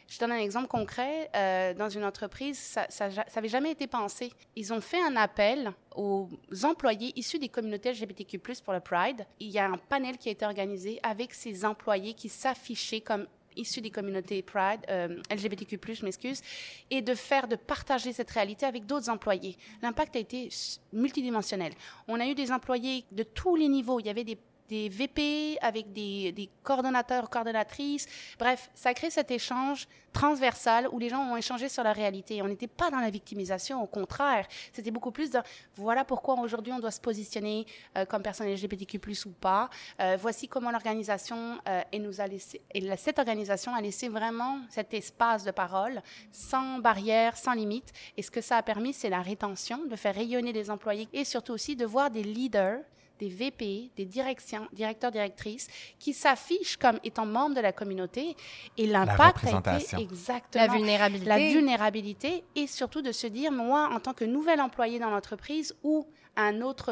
je 0.08 0.20
donne 0.20 0.32
un 0.32 0.38
exemple 0.38 0.68
concret. 0.68 1.30
Euh, 1.36 1.74
dans 1.74 1.90
une 1.90 2.04
entreprise, 2.04 2.78
ça 2.90 3.10
n'avait 3.10 3.48
jamais 3.48 3.72
été 3.72 3.88
pensé. 3.88 4.32
Ils 4.56 4.74
ont 4.74 4.82
fait 4.82 5.02
un 5.02 5.16
appel 5.16 5.72
aux 5.96 6.30
employés 6.64 7.14
issus 7.16 7.40
des 7.40 7.50
communautés 7.50 7.92
LGBTQ+, 7.92 8.40
pour 8.64 8.74
le 8.74 8.80
Pride. 8.80 9.26
Il 9.40 9.50
y 9.50 9.60
a 9.60 9.66
un 9.66 9.78
panel 9.78 10.18
qui 10.18 10.30
a 10.30 10.32
été 10.32 10.46
organisé 10.46 11.00
avec 11.04 11.34
ces 11.34 11.66
employés 11.66 12.14
qui 12.14 12.30
s'affichaient 12.30 13.02
comme 13.02 13.28
issus 13.56 13.82
des 13.82 13.92
communautés 13.92 14.42
Pride, 14.42 14.82
euh, 14.90 15.22
LGBTQ+, 15.30 15.80
je 15.94 16.06
m'excuse, 16.06 16.42
et 16.90 17.02
de 17.02 17.14
faire, 17.14 17.48
de 17.48 17.56
partager 17.56 18.14
cette 18.14 18.32
réalité 18.32 18.66
avec 18.66 18.86
d'autres 18.86 19.10
employés. 19.10 19.58
L'impact 19.82 20.16
a 20.16 20.20
été 20.20 20.50
multidimensionnel. 20.92 21.74
On 22.08 22.20
a 22.20 22.26
eu 22.26 22.36
des 22.36 22.52
employés 22.52 23.06
de 23.12 23.24
tous 23.24 23.56
les 23.56 23.68
niveaux. 23.68 24.00
Il 24.00 24.06
y 24.06 24.10
avait 24.10 24.24
des 24.24 24.38
des 24.74 24.90
VP, 24.90 25.58
avec 25.62 25.94
des, 25.94 26.32
des 26.32 26.50
coordonnateurs, 26.64 27.30
coordonnatrices. 27.30 28.08
Bref, 28.40 28.72
ça 28.74 28.94
crée 28.96 29.12
cet 29.12 29.30
échange 29.30 29.88
transversal 30.12 30.88
où 30.92 30.98
les 30.98 31.10
gens 31.10 31.22
ont 31.32 31.38
échangé 31.38 31.70
sur 31.70 31.84
la 31.84 31.94
réalité. 31.94 32.42
On 32.42 32.48
n'était 32.48 32.68
pas 32.68 32.90
dans 32.90 33.00
la 33.00 33.10
victimisation, 33.12 33.84
au 33.84 33.88
contraire. 33.88 34.48
C'était 34.72 34.92
beaucoup 34.92 35.12
plus 35.12 35.30
de 35.30 35.40
voilà 35.76 36.04
pourquoi 36.06 36.40
aujourd'hui 36.40 36.74
on 36.74 36.80
doit 36.80 36.92
se 36.92 37.02
positionner 37.02 37.66
euh, 37.98 38.06
comme 38.06 38.24
personne 38.24 38.48
LGBTQ+, 38.48 39.00
ou 39.26 39.30
pas. 39.30 39.70
Euh, 40.00 40.18
voici 40.20 40.48
comment 40.48 40.72
l'organisation 40.72 41.60
euh, 41.68 41.82
et 41.92 42.00
nous 42.00 42.20
a 42.20 42.28
laissé, 42.28 42.62
et 42.74 42.98
cette 42.98 43.20
organisation 43.20 43.76
a 43.76 43.82
laissé 43.82 44.08
vraiment 44.10 44.60
cet 44.70 44.94
espace 44.94 45.44
de 45.44 45.52
parole 45.52 46.02
sans 46.32 46.80
barrière, 46.80 47.38
sans 47.38 47.54
limite. 47.54 47.92
Et 48.18 48.24
ce 48.24 48.32
que 48.32 48.42
ça 48.42 48.58
a 48.58 48.64
permis, 48.64 48.94
c'est 48.94 49.10
la 49.10 49.22
rétention, 49.22 49.86
de 49.86 49.96
faire 49.96 50.16
rayonner 50.16 50.52
les 50.52 50.72
employés 50.72 51.08
et 51.14 51.26
surtout 51.26 51.54
aussi 51.54 51.76
de 51.76 51.86
voir 51.86 52.10
des 52.10 52.24
leaders 52.24 52.80
des 53.20 53.30
VP, 53.30 53.92
des 53.96 54.06
directions, 54.06 54.68
directeurs, 54.74 55.12
directrices, 55.12 55.68
qui 56.00 56.14
s'affichent 56.14 56.78
comme 56.78 57.00
étant 57.04 57.26
membres 57.26 57.56
de 57.56 57.62
la 57.62 57.72
communauté. 57.72 58.36
Et 58.78 58.88
l'impact 58.88 59.46
a 59.46 59.78
été 59.78 60.02
exactement 60.02 60.66
la 60.66 60.68
vulnérabilité. 60.68 61.30
la 61.30 61.38
vulnérabilité 61.38 62.44
et 62.56 62.68
surtout 62.68 63.02
de 63.02 63.12
se 63.12 63.28
dire, 63.28 63.52
moi, 63.52 63.90
en 63.92 64.00
tant 64.00 64.14
que 64.14 64.26
nouvel 64.26 64.60
employé 64.62 65.00
dans 65.00 65.10
l'entreprise 65.10 65.76
ou 65.84 66.08
à 66.36 66.44
un 66.44 66.62
autre, 66.62 66.92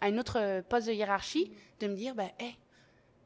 à 0.00 0.06
un 0.06 0.18
autre 0.18 0.62
poste 0.68 0.88
de 0.88 0.92
hiérarchie, 0.92 1.52
de 1.80 1.86
me 1.86 1.94
dire, 1.94 2.14
ben, 2.14 2.30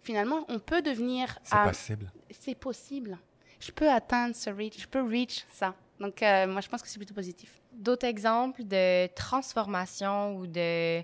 finalement, 0.03 0.45
on 0.49 0.59
peut 0.59 0.83
devenir... 0.83 1.39
C'est 1.43 1.63
possible. 1.65 2.13
C'est 2.31 2.55
possible. 2.55 3.19
Je 3.59 3.73
peux 3.73 3.91
atteindre 3.91 4.35
ce 4.37 4.51
reach, 4.51 4.81
je 4.81 4.87
peux 4.87 5.03
reach 5.03 5.45
ça. 5.53 5.75
Donc, 5.99 6.23
euh, 6.23 6.47
moi, 6.47 6.61
je 6.61 6.69
pense 6.69 6.83
que 6.83 6.89
c'est 6.89 6.99
plutôt 6.99 7.15
positif. 7.15 7.59
D'autres 7.73 8.07
exemples 8.07 8.65
de 8.65 9.07
transformation 9.15 10.37
ou 10.37 10.47
de 10.47 11.01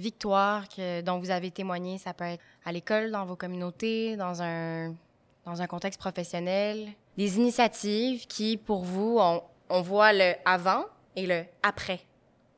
victoires 0.00 0.68
que, 0.68 1.02
dont 1.02 1.18
vous 1.18 1.30
avez 1.30 1.50
témoigné. 1.50 1.98
Ça 1.98 2.14
peut 2.14 2.24
être 2.24 2.42
à 2.64 2.72
l'école, 2.72 3.10
dans 3.10 3.24
vos 3.24 3.36
communautés, 3.36 4.16
dans 4.16 4.42
un, 4.42 4.94
dans 5.44 5.62
un 5.62 5.66
contexte 5.66 6.00
professionnel. 6.00 6.88
Des 7.16 7.36
initiatives 7.36 8.26
qui, 8.26 8.56
pour 8.56 8.84
vous, 8.84 9.18
on, 9.20 9.42
on 9.68 9.82
voit 9.82 10.12
le 10.12 10.34
avant 10.44 10.84
et 11.16 11.26
le 11.26 11.44
après. 11.62 12.00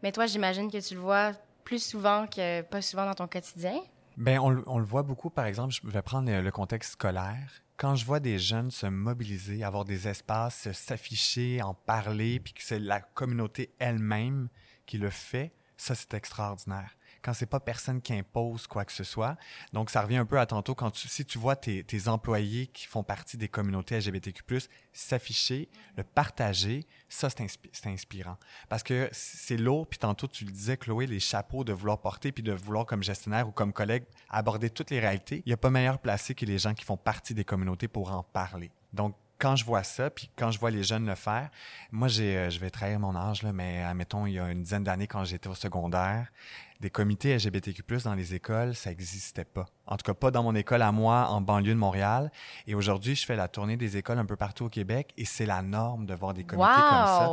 Mais 0.02 0.12
toi, 0.12 0.26
j'imagine 0.26 0.70
que 0.70 0.78
tu 0.78 0.94
le 0.94 1.00
vois 1.00 1.32
plus 1.64 1.84
souvent 1.84 2.26
que 2.26 2.62
pas 2.62 2.82
souvent 2.82 3.06
dans 3.06 3.14
ton 3.14 3.28
quotidien. 3.28 3.80
Bien, 4.16 4.42
on, 4.42 4.62
on, 4.66 4.78
le 4.78 4.84
voit 4.84 5.02
beaucoup, 5.02 5.30
par 5.30 5.46
exemple, 5.46 5.72
je 5.72 5.86
vais 5.86 6.02
prendre 6.02 6.30
le, 6.30 6.50
contexte 6.50 6.92
scolaire. 6.92 7.62
Quand 7.76 7.94
je 7.94 8.04
vois 8.04 8.20
des 8.20 8.38
jeunes 8.38 8.70
se 8.70 8.86
mobiliser, 8.86 9.64
avoir 9.64 9.84
des 9.84 10.06
espaces, 10.06 10.70
s'afficher, 10.72 11.62
en 11.62 11.72
parler, 11.72 12.38
puis 12.38 12.52
que 12.52 12.62
c'est 12.62 12.78
la 12.78 13.00
communauté 13.00 13.74
elle-même 13.78 14.48
qui 14.86 14.98
le 14.98 15.10
fait, 15.10 15.52
ça, 15.76 15.94
c'est 15.94 16.14
extraordinaire 16.14 16.94
quand 17.22 17.32
c'est 17.32 17.46
pas 17.46 17.60
personne 17.60 18.00
qui 18.00 18.12
impose 18.12 18.66
quoi 18.66 18.84
que 18.84 18.92
ce 18.92 19.04
soit. 19.04 19.36
Donc, 19.72 19.90
ça 19.90 20.02
revient 20.02 20.16
un 20.16 20.26
peu 20.26 20.38
à 20.38 20.46
tantôt 20.46 20.74
quand 20.74 20.90
tu, 20.90 21.08
si 21.08 21.24
tu 21.24 21.38
vois 21.38 21.56
tes, 21.56 21.84
tes 21.84 22.08
employés 22.08 22.66
qui 22.66 22.86
font 22.86 23.02
partie 23.02 23.36
des 23.36 23.48
communautés 23.48 23.98
LGBTQ+, 23.98 24.42
s'afficher, 24.92 25.68
le 25.96 26.02
partager, 26.02 26.86
ça, 27.08 27.28
c'est 27.30 27.86
inspirant. 27.86 28.36
Parce 28.68 28.82
que 28.82 29.08
c'est 29.12 29.56
lourd, 29.56 29.86
puis 29.86 29.98
tantôt, 29.98 30.26
tu 30.26 30.44
le 30.44 30.50
disais, 30.50 30.76
Chloé, 30.76 31.06
les 31.06 31.20
chapeaux 31.20 31.64
de 31.64 31.72
vouloir 31.72 32.00
porter, 32.00 32.32
puis 32.32 32.42
de 32.42 32.52
vouloir, 32.52 32.86
comme 32.86 33.02
gestionnaire 33.02 33.48
ou 33.48 33.52
comme 33.52 33.72
collègue, 33.72 34.04
aborder 34.28 34.70
toutes 34.70 34.90
les 34.90 35.00
réalités. 35.00 35.42
Il 35.46 35.48
n'y 35.48 35.54
a 35.54 35.58
pas 35.58 35.70
meilleur 35.70 35.98
placé 35.98 36.34
que 36.34 36.44
les 36.44 36.58
gens 36.58 36.74
qui 36.74 36.84
font 36.84 36.96
partie 36.96 37.34
des 37.34 37.44
communautés 37.44 37.88
pour 37.88 38.10
en 38.12 38.22
parler. 38.22 38.70
Donc, 38.92 39.14
quand 39.42 39.56
je 39.56 39.64
vois 39.64 39.82
ça, 39.82 40.08
puis 40.08 40.30
quand 40.36 40.52
je 40.52 40.60
vois 40.60 40.70
les 40.70 40.84
jeunes 40.84 41.04
le 41.04 41.16
faire, 41.16 41.50
moi, 41.90 42.06
j'ai, 42.06 42.36
euh, 42.36 42.50
je 42.50 42.60
vais 42.60 42.70
trahir 42.70 43.00
mon 43.00 43.16
âge, 43.16 43.42
là, 43.42 43.52
mais 43.52 43.82
admettons, 43.82 44.24
il 44.24 44.34
y 44.34 44.38
a 44.38 44.48
une 44.48 44.62
dizaine 44.62 44.84
d'années, 44.84 45.08
quand 45.08 45.24
j'étais 45.24 45.48
au 45.48 45.56
secondaire, 45.56 46.28
des 46.82 46.90
comités 46.90 47.32
LGBTQ+, 47.36 47.84
dans 48.04 48.14
les 48.14 48.34
écoles, 48.34 48.74
ça 48.74 48.90
n'existait 48.90 49.44
pas. 49.44 49.66
En 49.86 49.96
tout 49.96 50.02
cas, 50.04 50.14
pas 50.14 50.32
dans 50.32 50.42
mon 50.42 50.54
école 50.56 50.82
à 50.82 50.90
moi, 50.90 51.28
en 51.28 51.40
banlieue 51.40 51.74
de 51.74 51.78
Montréal. 51.78 52.32
Et 52.66 52.74
aujourd'hui, 52.74 53.14
je 53.14 53.24
fais 53.24 53.36
la 53.36 53.46
tournée 53.46 53.76
des 53.76 53.96
écoles 53.96 54.18
un 54.18 54.24
peu 54.24 54.34
partout 54.34 54.64
au 54.64 54.68
Québec 54.68 55.12
et 55.16 55.24
c'est 55.24 55.46
la 55.46 55.62
norme 55.62 56.06
de 56.06 56.14
voir 56.14 56.34
des 56.34 56.42
comités 56.42 56.68
comme 56.68 57.06
ça. 57.06 57.32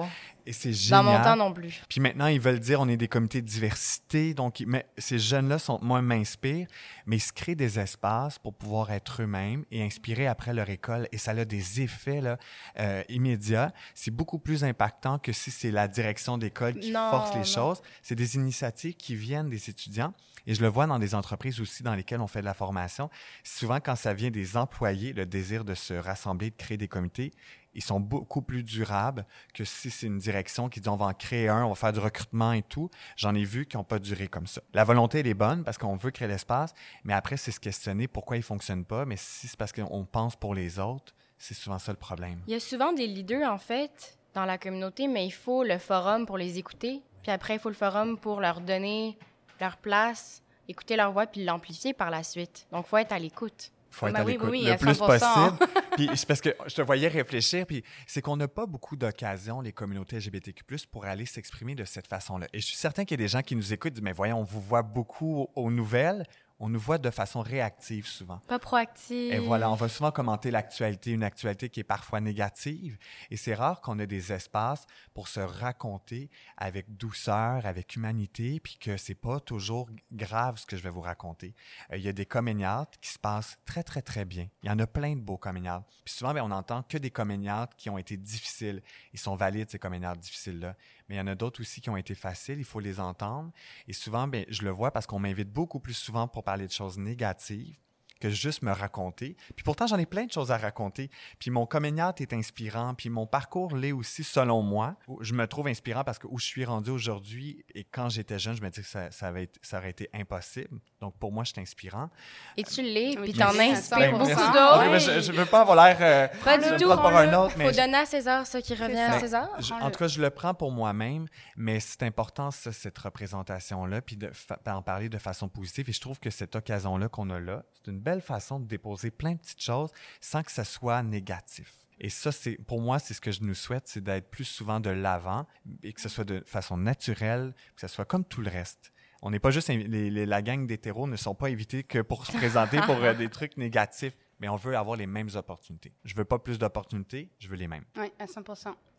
Et 0.50 0.52
c'est 0.52 0.74
génial. 0.74 1.06
Dans 1.06 1.12
mon 1.12 1.24
temps 1.24 1.36
non 1.36 1.54
plus. 1.54 1.80
Puis 1.88 2.02
maintenant, 2.02 2.26
ils 2.26 2.40
veulent 2.40 2.60
dire 2.60 2.82
on 2.82 2.88
est 2.88 2.98
des 2.98 3.08
comités 3.08 3.40
de 3.40 3.46
diversité. 3.46 4.34
Donc, 4.34 4.64
mais 4.66 4.88
ces 4.98 5.20
jeunes-là 5.20 5.60
sont, 5.60 5.78
moi, 5.84 6.02
m'inspirent, 6.02 6.66
mais 7.06 7.18
ils 7.18 7.22
se 7.22 7.32
créent 7.32 7.54
des 7.54 7.78
espaces 7.78 8.40
pour 8.40 8.56
pouvoir 8.56 8.90
être 8.90 9.22
eux-mêmes 9.22 9.64
et 9.70 9.84
inspirer 9.84 10.26
après 10.26 10.56
leur 10.56 10.68
école. 10.72 11.08
Et 11.12 11.20
ça 11.20 11.32
a 11.32 11.46
des 11.46 11.82
effets 11.82 12.20
là, 12.20 12.40
euh, 12.80 13.04
immédiats. 13.10 13.72
C'est 13.94 14.10
beaucoup 14.10 14.40
plus 14.40 14.64
impactant 14.64 15.20
que 15.20 15.34
si 15.34 15.52
c'est 15.52 15.70
la 15.70 15.88
direction 15.88 16.40
d'école 16.40 16.80
qui 16.80 16.94
force 16.94 17.36
les 17.36 17.44
choses. 17.44 17.84
C'est 18.02 18.16
des 18.16 18.34
initiatives 18.34 18.96
qui 18.96 19.14
viennent 19.14 19.50
des 19.50 19.70
étudiants 19.70 20.16
Et 20.50 20.56
je 20.56 20.64
le 20.64 20.68
vois 20.68 20.88
dans 20.88 20.98
des 20.98 21.14
entreprises 21.14 21.62
aussi 21.62 21.84
dans 21.84 21.94
lesquelles 21.94 22.22
on 22.22 22.28
fait 22.28 22.40
de 22.40 22.46
la 22.46 22.56
formation. 22.56 23.12
Souvent, 23.44 23.80
quand 23.80 23.96
ça 23.96 24.16
vient 24.16 24.32
des 24.32 24.58
employés, 24.58 25.14
le 25.14 25.28
désir 25.28 25.64
de 25.64 25.76
se 25.76 25.94
rassembler, 25.94 26.50
de 26.50 26.56
créer 26.56 26.76
des 26.76 26.88
comités, 26.88 27.30
ils 27.76 27.84
sont 27.84 28.00
beaucoup 28.00 28.42
plus 28.42 28.64
durables 28.64 29.28
que 29.54 29.64
si 29.64 29.92
c'est 29.92 30.08
une 30.08 30.18
direction 30.18 30.68
qui 30.68 30.82
dit 30.82 30.90
on 30.90 30.96
va 30.96 31.06
en 31.06 31.14
créer 31.14 31.50
un, 31.50 31.66
on 31.66 31.70
va 31.70 31.76
faire 31.76 31.94
du 31.94 32.00
recrutement 32.00 32.52
et 32.54 32.64
tout. 32.64 32.90
J'en 33.16 33.36
ai 33.36 33.44
vu 33.44 33.68
qui 33.68 33.78
n'ont 33.78 33.84
pas 33.84 34.00
duré 34.00 34.28
comme 34.28 34.48
ça. 34.48 34.62
La 34.74 34.84
volonté, 34.84 35.20
elle 35.20 35.28
est 35.28 35.36
bonne 35.36 35.64
parce 35.64 35.78
qu'on 35.78 35.96
veut 35.96 36.10
créer 36.10 36.28
l'espace, 36.28 36.74
mais 37.04 37.14
après, 37.14 37.38
c'est 37.38 37.52
se 37.52 37.60
questionner 37.60 38.08
pourquoi 38.08 38.36
il 38.36 38.40
ne 38.40 38.46
fonctionne 38.46 38.86
pas. 38.86 39.06
Mais 39.06 39.18
si 39.18 39.48
c'est 39.48 39.56
parce 39.58 39.72
qu'on 39.72 40.04
pense 40.04 40.36
pour 40.36 40.56
les 40.56 40.80
autres, 40.80 41.14
c'est 41.38 41.54
souvent 41.54 41.78
ça 41.78 41.92
le 41.92 42.00
problème. 42.00 42.42
Il 42.48 42.54
y 42.54 42.56
a 42.56 42.60
souvent 42.60 42.92
des 42.92 43.06
leaders, 43.06 43.54
en 43.54 43.60
fait, 43.60 44.18
dans 44.34 44.46
la 44.46 44.58
communauté, 44.58 45.08
mais 45.08 45.28
il 45.28 45.32
faut 45.32 45.64
le 45.64 45.78
forum 45.78 46.26
pour 46.26 46.40
les 46.40 46.58
écouter. 46.58 47.04
Puis 47.22 47.32
après, 47.32 47.58
il 47.58 47.60
faut 47.60 47.70
le 47.70 47.76
forum 47.76 48.18
pour 48.18 48.42
leur 48.42 48.62
donner 48.62 49.16
leur 49.60 49.78
place, 49.78 50.44
écouter 50.68 50.96
leur 50.96 51.12
voix, 51.12 51.28
puis 51.28 51.44
l'amplifier 51.44 51.94
par 51.94 52.10
la 52.10 52.24
suite. 52.24 52.68
Donc, 52.72 52.86
il 52.86 52.90
faut 52.90 52.98
être 52.98 53.12
à 53.12 53.20
l'écoute 53.20 53.72
faut 53.92 54.08
être 54.08 54.16
à 54.16 54.24
l'écoute 54.24 54.52
le 54.52 54.78
plus 54.78 54.98
possible. 54.98 55.58
puis 55.96 56.10
c'est 56.16 56.28
parce 56.28 56.42
que 56.42 56.50
je 56.68 56.76
te 56.76 56.82
voyais 56.82 57.08
réfléchir, 57.08 57.66
puis 57.66 57.84
c'est 58.08 58.22
qu'on 58.22 58.38
n'a 58.38 58.48
pas 58.48 58.66
beaucoup 58.66 58.96
d'occasions, 58.96 59.62
les 59.62 59.72
communautés 59.72 60.18
LGBTQ+, 60.18 60.64
pour 60.92 61.06
aller 61.06 61.26
s'exprimer 61.26 61.76
de 61.76 61.84
cette 61.84 62.08
façon-là. 62.08 62.48
Et 62.54 62.60
je 62.60 62.66
suis 62.66 62.78
certain 62.78 63.06
qu'il 63.06 63.20
y 63.20 63.22
a 63.22 63.26
des 63.26 63.30
gens 63.30 63.42
qui 63.42 63.56
nous 63.56 63.74
écoutent, 63.74 64.02
mais 64.02 64.14
voyons, 64.14 64.40
on 64.40 64.44
vous 64.44 64.62
voit 64.62 64.84
beaucoup 64.84 65.48
aux 65.56 65.72
nouvelles, 65.72 66.26
on 66.60 66.70
nous 66.70 66.80
voit 66.80 66.98
de 66.98 67.10
façon 67.10 67.42
réactive 67.42 68.06
souvent. 68.06 68.40
Pas 68.48 68.60
proactive. 68.60 69.34
Et 69.34 69.40
voilà, 69.40 69.72
on 69.72 69.76
va 69.76 69.88
souvent 69.88 70.12
commenter 70.12 70.52
l'actualité, 70.52 71.12
une 71.12 71.24
actualité 71.24 71.70
qui 71.70 71.80
est 71.80 71.86
parfois 71.86 72.20
négative. 72.20 72.98
Et 73.32 73.38
c'est 73.38 73.54
rare 73.54 73.82
qu'on 73.82 73.98
ait 74.00 74.08
des 74.08 74.34
espaces 74.34 74.86
pour 75.14 75.28
se 75.30 75.40
raconter 75.40 76.30
avec 76.58 76.98
douceur, 76.98 77.66
avec 77.66 77.96
humanité, 77.96 78.60
puis 78.60 78.78
que 78.78 78.98
c'est 78.98 79.16
pas 79.16 79.40
toujours 79.40 79.90
grave 80.12 80.58
ce 80.58 80.66
que 80.66 80.76
je 80.76 80.84
vais 80.84 80.90
vous 80.90 81.02
raconter. 81.02 81.56
Euh, 81.92 81.98
il 81.98 82.04
y 82.04 82.10
a 82.10 82.14
des 82.14 82.26
comédiates 82.26 82.98
qui 83.02 83.10
se 83.10 83.20
passent 83.20 83.58
très, 83.66 83.84
très, 83.84 84.02
très 84.02 84.26
bien. 84.26 84.48
Il 84.64 84.70
y 84.70 84.72
en 84.72 84.80
a 84.80 84.88
plein 84.88 85.16
de 85.16 85.22
beaux 85.22 85.38
comédiates. 85.38 85.86
Puis 86.04 86.14
souvent, 86.14 86.34
bien, 86.34 86.44
on 86.44 86.52
entend 86.52 86.84
que 86.84 86.98
des 86.98 87.12
comédiates 87.12 87.74
qui 87.78 87.90
ont 87.90 87.98
été 87.98 88.18
difficiles. 88.18 88.82
Ils 89.14 89.20
sont 89.20 89.36
valides, 89.36 89.70
ces 89.70 89.80
comédiates 89.80 90.20
difficiles-là 90.20 90.76
mais 91.10 91.16
il 91.16 91.18
y 91.18 91.22
en 91.22 91.28
a 91.28 91.36
d'autres 91.36 91.62
aussi 91.62 91.82
qui 91.82 91.90
ont 91.90 91.98
été 91.98 92.16
faciles, 92.16 92.60
il 92.60 92.64
faut 92.66 92.80
les 92.80 93.00
entendre. 93.00 93.52
Et 93.88 93.94
souvent, 93.94 94.28
ben, 94.28 94.46
je 94.48 94.64
le 94.64 94.70
vois 94.70 94.92
parce 94.92 95.08
qu'on 95.08 95.20
m'invite 95.20 95.52
beaucoup 95.52 95.80
plus 95.80 95.96
souvent 95.96 96.28
pour 96.28 96.44
parler 96.44 96.68
de 96.68 96.72
choses 96.72 96.98
négatives 96.98 97.78
que 98.20 98.30
juste 98.30 98.62
me 98.62 98.72
raconter. 98.72 99.36
Puis 99.56 99.64
pourtant, 99.64 99.88
j'en 99.88 99.98
ai 99.98 100.06
plein 100.06 100.26
de 100.26 100.32
choses 100.32 100.52
à 100.52 100.58
raconter. 100.58 101.10
Puis 101.40 101.52
mon 101.52 101.66
comédiat 101.66 102.14
est 102.18 102.34
inspirant, 102.34 102.94
puis 102.94 103.10
mon 103.10 103.26
parcours 103.26 103.76
l'est 103.76 103.92
aussi 103.92 104.24
selon 104.24 104.62
moi. 104.62 104.96
Je 105.22 105.34
me 105.34 105.48
trouve 105.48 105.68
inspirant 105.68 106.04
parce 106.04 106.20
que 106.20 106.28
où 106.28 106.38
je 106.40 106.46
suis 106.46 106.66
rendu 106.66 106.90
aujourd'hui 106.90 107.66
et 107.74 107.84
quand 107.84 108.10
j'étais 108.10 108.40
jeune, 108.40 108.56
je 108.56 108.62
me 108.62 108.70
dis 108.70 108.82
que 108.82 108.88
ça, 108.88 109.12
ça, 109.12 109.32
ça 109.62 109.78
aurait 109.78 109.90
été 109.90 110.10
impossible. 110.14 110.80
Donc 111.02 111.18
pour 111.18 111.32
moi, 111.32 111.44
je 111.44 111.52
suis 111.52 111.62
inspirant. 111.62 112.10
Et 112.58 112.64
tu 112.64 112.82
l'es, 112.82 113.16
puis 113.22 113.34
t'en 113.34 113.58
inspires 113.58 114.12
beaucoup 114.12 114.28
d'autres. 114.28 115.00
je, 115.00 115.32
ne 115.32 115.38
veux 115.38 115.46
pas 115.46 115.62
avoir 115.62 115.76
l'air... 115.76 115.98
Euh, 116.02 116.28
pas 116.44 116.58
du 116.58 116.84
tout. 116.84 116.90
Pour 116.90 117.06
un 117.06 117.34
autre, 117.34 117.56
mais... 117.58 117.66
faut 117.66 117.76
donner 117.76 118.00
à 118.00 118.06
César 118.06 118.46
ce 118.46 118.58
qui 118.58 118.74
revient 118.74 118.98
à 118.98 119.20
César. 119.20 119.50
en 119.82 119.90
tout 119.92 120.00
cas, 120.00 120.08
je 120.08 120.22
le 120.22 120.30
prends 120.30 120.54
pour 120.54 120.72
moi-même, 120.72 121.28
mais 121.56 121.80
c'est 121.80 122.04
important, 122.04 122.52
ça, 122.52 122.72
cette 122.72 122.98
représentation-là, 122.98 124.02
puis 124.02 124.18
d'en 124.18 124.82
parler 124.82 125.10
de 125.10 125.18
façon 125.18 125.48
positive. 125.48 125.90
Et 125.90 125.94
je 125.94 126.02
trouve 126.02 126.20
que 126.20 126.30
cette 126.30 126.56
occasion-là 126.56 127.10
qu'on 127.10 127.30
a 127.30 127.40
là, 127.40 127.64
c'est 127.74 127.92
une 127.92 128.00
belle 128.00 128.09
façon 128.22 128.60
de 128.60 128.68
déposer 128.68 129.12
plein 129.12 129.34
de 129.34 129.40
petites 129.40 129.62
choses 129.62 129.92
sans 130.22 130.44
que 130.44 130.52
ça 130.52 130.64
soit 130.64 131.04
négatif. 131.04 131.74
Et 132.00 132.10
ça, 132.10 132.32
c'est 132.32 132.56
pour 132.56 132.82
moi, 132.82 132.98
c'est 133.00 133.14
ce 133.14 133.22
que 133.22 133.32
je 133.32 133.44
nous 133.44 133.54
souhaite, 133.54 133.88
c'est 133.88 134.04
d'être 134.04 134.30
plus 134.30 134.46
souvent 134.46 134.80
de 134.80 134.90
l'avant 134.90 135.46
et 135.84 135.92
que 135.94 136.02
ce 136.02 136.10
soit 136.10 136.24
de 136.24 136.42
façon 136.46 136.78
naturelle, 136.78 137.54
que 137.76 137.82
ce 137.82 137.88
soit 137.88 138.06
comme 138.06 138.24
tout 138.24 138.42
le 138.42 138.50
reste. 138.50 138.92
On 139.22 139.32
n'est 139.32 139.40
pas 139.40 139.52
juste 139.52 139.68
les, 139.68 140.26
la 140.26 140.42
gang 140.42 140.66
d'hétéros 140.66 141.08
ne 141.08 141.18
sont 141.18 141.36
pas 141.36 141.48
invités 141.48 141.84
que 141.84 142.00
pour 142.00 142.26
se 142.26 142.32
présenter 142.32 142.80
pour 142.82 143.04
euh, 143.04 143.14
des 143.18 143.30
trucs 143.30 143.58
négatifs 143.58 144.16
mais 144.40 144.50
on 144.50 144.56
veut 144.56 144.76
avoir 144.76 144.98
les 144.98 145.08
mêmes 145.08 145.30
opportunités. 145.36 145.94
Je 146.04 146.16
veux 146.16 146.26
pas 146.26 146.40
plus 146.40 146.58
d'opportunités, 146.58 147.30
je 147.40 147.48
veux 147.48 147.56
les 147.56 147.68
mêmes. 147.68 147.86
Oui, 147.98 148.12
à 148.18 148.28
100 148.28 148.44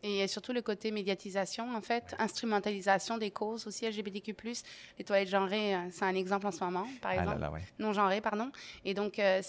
Et 0.03 0.26
surtout 0.29 0.53
le 0.53 0.62
côté 0.62 0.90
médiatisation, 0.90 1.74
en 1.74 1.81
fait, 1.81 2.14
instrumentalisation 2.18 3.18
des 3.18 3.31
causes 3.31 3.66
aussi 3.66 3.88
LGBTQ+. 3.88 4.35
Les 4.98 5.05
toilettes 5.05 5.29
genrées, 5.29 5.74
euh, 5.74 5.88
c'est 5.90 6.05
un 6.05 6.14
exemple 6.14 6.46
en 6.46 6.53
ce 6.53 6.62
moment, 6.62 6.87
par 7.00 7.12
exemple. 7.12 7.33
Ah 7.37 7.38
là 7.38 7.50
là, 7.50 7.59
Non 7.79 7.92
genrées, 7.92 8.20
pardon. 8.20 8.50
Et 8.85 8.94
donc, 8.94 9.18
euh, 9.18 9.42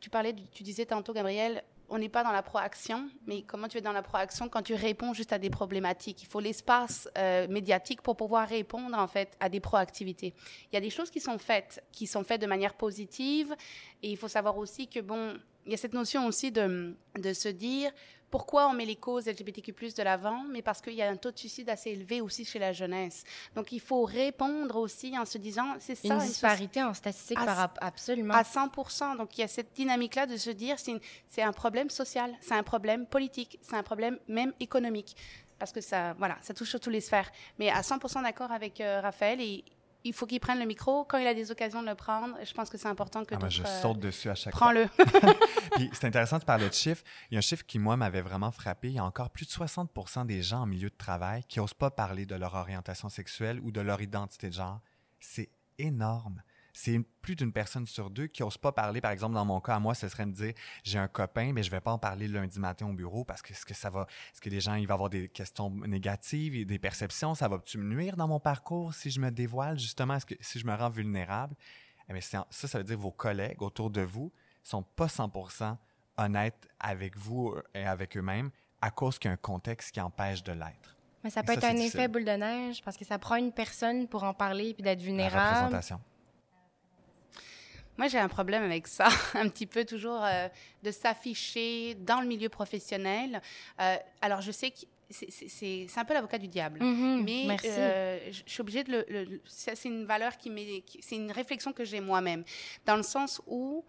tu 0.00 0.10
parlais, 0.10 0.34
tu 0.52 0.62
disais 0.62 0.84
tantôt, 0.86 1.12
Gabriel, 1.12 1.62
on 1.92 1.98
n'est 1.98 2.08
pas 2.08 2.24
dans 2.24 2.32
la 2.32 2.42
proaction, 2.42 3.08
mais 3.26 3.42
comment 3.42 3.68
tu 3.68 3.76
es 3.76 3.82
dans 3.82 3.92
la 3.92 4.02
proaction 4.02 4.48
quand 4.48 4.62
tu 4.62 4.74
réponds 4.74 5.12
juste 5.12 5.32
à 5.34 5.38
des 5.38 5.50
problématiques? 5.50 6.22
Il 6.22 6.26
faut 6.26 6.40
l'espace 6.40 7.06
euh, 7.18 7.46
médiatique 7.48 8.00
pour 8.00 8.16
pouvoir 8.16 8.48
répondre 8.48 8.96
en 8.96 9.06
fait 9.06 9.36
à 9.40 9.50
des 9.50 9.60
proactivités. 9.60 10.32
Il 10.70 10.74
y 10.74 10.78
a 10.78 10.80
des 10.80 10.88
choses 10.88 11.10
qui 11.10 11.20
sont 11.20 11.36
faites, 11.36 11.84
qui 11.92 12.06
sont 12.06 12.24
faites 12.24 12.40
de 12.40 12.46
manière 12.46 12.74
positive, 12.74 13.54
et 14.02 14.10
il 14.10 14.16
faut 14.16 14.28
savoir 14.28 14.56
aussi 14.56 14.88
que 14.88 15.00
bon, 15.00 15.34
il 15.66 15.72
y 15.72 15.74
a 15.74 15.78
cette 15.78 15.92
notion 15.92 16.26
aussi 16.26 16.50
de, 16.50 16.96
de 17.18 17.32
se 17.34 17.48
dire 17.48 17.92
pourquoi 18.32 18.66
on 18.68 18.72
met 18.72 18.86
les 18.86 18.96
causes 18.96 19.26
LGBTQ+ 19.26 19.74
de 19.94 20.02
l'avant, 20.02 20.42
mais 20.50 20.62
parce 20.62 20.80
qu'il 20.80 20.94
y 20.94 21.02
a 21.02 21.08
un 21.08 21.16
taux 21.16 21.30
de 21.30 21.38
suicide 21.38 21.68
assez 21.68 21.90
élevé 21.90 22.22
aussi 22.22 22.46
chez 22.46 22.58
la 22.58 22.72
jeunesse. 22.72 23.24
Donc 23.54 23.72
il 23.72 23.80
faut 23.80 24.04
répondre 24.04 24.76
aussi 24.76 25.16
en 25.18 25.26
se 25.26 25.36
disant 25.36 25.76
c'est 25.78 25.94
ça 25.94 26.14
une 26.14 26.18
disparité 26.20 26.82
en 26.82 26.94
statistique 26.94 27.36
par 27.36 27.74
absolument 27.82 28.32
à 28.32 28.42
100%. 28.42 29.18
Donc 29.18 29.36
il 29.36 29.42
y 29.42 29.44
a 29.44 29.48
cette 29.48 29.74
dynamique 29.74 30.14
là 30.14 30.24
de 30.24 30.38
se 30.38 30.48
dire 30.48 30.76
c'est 31.28 31.42
un 31.42 31.52
problème 31.52 31.90
social, 31.90 32.34
c'est 32.40 32.54
un 32.54 32.62
problème 32.62 33.06
politique, 33.06 33.58
c'est 33.60 33.76
un 33.76 33.82
problème 33.82 34.18
même 34.28 34.54
économique 34.60 35.14
parce 35.58 35.70
que 35.70 35.82
ça 35.82 36.14
voilà, 36.14 36.38
ça 36.40 36.54
touche 36.54 36.72
toutes 36.72 36.86
les 36.86 37.02
sphères. 37.02 37.30
Mais 37.58 37.68
à 37.68 37.82
100% 37.82 38.22
d'accord 38.22 38.50
avec 38.50 38.80
euh, 38.80 39.02
Raphaël 39.02 39.42
et 39.42 39.62
il 40.04 40.12
faut 40.12 40.26
qu'il 40.26 40.40
prenne 40.40 40.58
le 40.58 40.66
micro 40.66 41.04
quand 41.04 41.18
il 41.18 41.26
a 41.26 41.34
des 41.34 41.50
occasions 41.50 41.82
de 41.82 41.88
le 41.88 41.94
prendre. 41.94 42.36
Je 42.44 42.52
pense 42.52 42.70
que 42.70 42.78
c'est 42.78 42.88
important 42.88 43.24
que 43.24 43.34
ah, 43.34 43.48
Je 43.48 43.62
euh, 43.62 43.80
saute 43.82 43.98
dessus 43.98 44.30
à 44.30 44.34
chaque 44.34 44.54
fois. 44.56 44.72
Prends-le. 44.72 44.88
Puis 45.76 45.90
c'est 45.92 46.06
intéressant 46.06 46.38
de 46.38 46.44
parler 46.44 46.68
de 46.68 46.74
chiffres. 46.74 47.02
Il 47.30 47.34
y 47.34 47.36
a 47.36 47.38
un 47.38 47.42
chiffre 47.42 47.64
qui, 47.64 47.78
moi, 47.78 47.96
m'avait 47.96 48.22
vraiment 48.22 48.50
frappé. 48.50 48.88
Il 48.88 48.94
y 48.94 48.98
a 48.98 49.04
encore 49.04 49.30
plus 49.30 49.46
de 49.46 49.50
60% 49.50 50.26
des 50.26 50.42
gens 50.42 50.62
en 50.62 50.66
milieu 50.66 50.90
de 50.90 50.96
travail 50.96 51.44
qui 51.48 51.60
n'osent 51.60 51.74
pas 51.74 51.90
parler 51.90 52.26
de 52.26 52.34
leur 52.34 52.54
orientation 52.54 53.08
sexuelle 53.08 53.60
ou 53.60 53.70
de 53.70 53.80
leur 53.80 54.00
identité 54.00 54.48
de 54.48 54.54
genre. 54.54 54.80
C'est 55.20 55.50
énorme 55.78 56.42
c'est 56.72 57.00
plus 57.20 57.36
d'une 57.36 57.52
personne 57.52 57.86
sur 57.86 58.10
deux 58.10 58.26
qui 58.26 58.42
n'ose 58.42 58.56
pas 58.56 58.72
parler. 58.72 59.00
Par 59.00 59.10
exemple, 59.10 59.34
dans 59.34 59.44
mon 59.44 59.60
cas, 59.60 59.76
à 59.76 59.80
moi, 59.80 59.94
ce 59.94 60.08
serait 60.08 60.26
me 60.26 60.32
dire 60.32 60.54
j'ai 60.82 60.98
un 60.98 61.08
copain, 61.08 61.52
mais 61.52 61.62
je 61.62 61.70
vais 61.70 61.80
pas 61.80 61.92
en 61.92 61.98
parler 61.98 62.28
lundi 62.28 62.58
matin 62.58 62.86
au 62.86 62.92
bureau 62.92 63.24
parce 63.24 63.42
que 63.42 63.52
est-ce 63.52 63.66
que 63.66 63.74
ça 63.74 63.90
va, 63.90 64.06
est-ce 64.32 64.40
que 64.40 64.48
les 64.48 64.60
gens, 64.60 64.74
il 64.74 64.86
va 64.86 64.94
avoir 64.94 65.10
des 65.10 65.28
questions 65.28 65.70
négatives 65.70 66.54
et 66.54 66.64
des 66.64 66.78
perceptions, 66.78 67.34
ça 67.34 67.48
va-tu 67.48 67.78
me 67.78 67.94
nuire 67.94 68.16
dans 68.16 68.28
mon 68.28 68.40
parcours 68.40 68.94
si 68.94 69.10
je 69.10 69.20
me 69.20 69.30
dévoile? 69.30 69.78
Justement, 69.78 70.14
est-ce 70.14 70.26
que 70.26 70.34
si 70.40 70.58
je 70.58 70.66
me 70.66 70.74
rends 70.74 70.90
vulnérable? 70.90 71.54
Eh 72.08 72.20
ça, 72.20 72.46
ça 72.50 72.78
veut 72.78 72.84
dire 72.84 72.96
que 72.96 73.02
vos 73.02 73.12
collègues 73.12 73.62
autour 73.62 73.90
de 73.90 74.02
vous 74.02 74.32
sont 74.62 74.82
pas 74.82 75.06
100% 75.06 75.76
honnêtes 76.18 76.68
avec 76.78 77.16
vous 77.16 77.54
et 77.74 77.84
avec 77.84 78.16
eux-mêmes 78.16 78.50
à 78.80 78.90
cause 78.90 79.18
qu'il 79.18 79.28
y 79.28 79.30
a 79.30 79.34
un 79.34 79.36
contexte 79.36 79.92
qui 79.92 80.00
empêche 80.00 80.42
de 80.42 80.52
l'être. 80.52 80.96
Mais 81.24 81.30
ça 81.30 81.42
peut 81.42 81.52
être 81.52 81.64
un 81.64 81.76
effet 81.76 82.08
boule 82.08 82.24
de 82.24 82.32
neige 82.32 82.82
parce 82.82 82.96
que 82.96 83.04
ça 83.04 83.18
prend 83.18 83.36
une 83.36 83.52
personne 83.52 84.08
pour 84.08 84.24
en 84.24 84.34
parler 84.34 84.74
puis 84.74 84.82
d'être 84.82 85.00
vulnérable. 85.00 85.36
La 85.36 85.54
représentation. 85.66 86.00
Moi, 88.02 88.08
j'ai 88.08 88.18
un 88.18 88.26
problème 88.26 88.64
avec 88.64 88.88
ça, 88.88 89.06
un 89.34 89.48
petit 89.48 89.64
peu 89.64 89.84
toujours 89.84 90.24
euh, 90.24 90.48
de 90.82 90.90
s'afficher 90.90 91.94
dans 91.94 92.20
le 92.20 92.26
milieu 92.26 92.48
professionnel. 92.48 93.40
Euh, 93.80 93.94
alors, 94.20 94.40
je 94.40 94.50
sais 94.50 94.72
que 94.72 94.78
c'est 95.08 95.86
un 95.94 96.04
peu 96.04 96.12
l'avocat 96.12 96.38
du 96.38 96.48
diable, 96.48 96.80
mm-hmm. 96.80 97.22
mais 97.22 97.56
euh, 97.64 98.18
je 98.32 98.42
suis 98.44 98.60
obligée 98.60 98.82
de 98.82 99.06
le. 99.08 99.40
c'est 99.44 99.84
une 99.84 100.04
valeur 100.04 100.36
qui 100.36 100.50
m'est. 100.50 100.82
C'est 100.98 101.14
une 101.14 101.30
réflexion 101.30 101.72
que 101.72 101.84
j'ai 101.84 102.00
moi-même, 102.00 102.42
dans 102.86 102.96
le 102.96 103.04
sens 103.04 103.40
où 103.46 103.84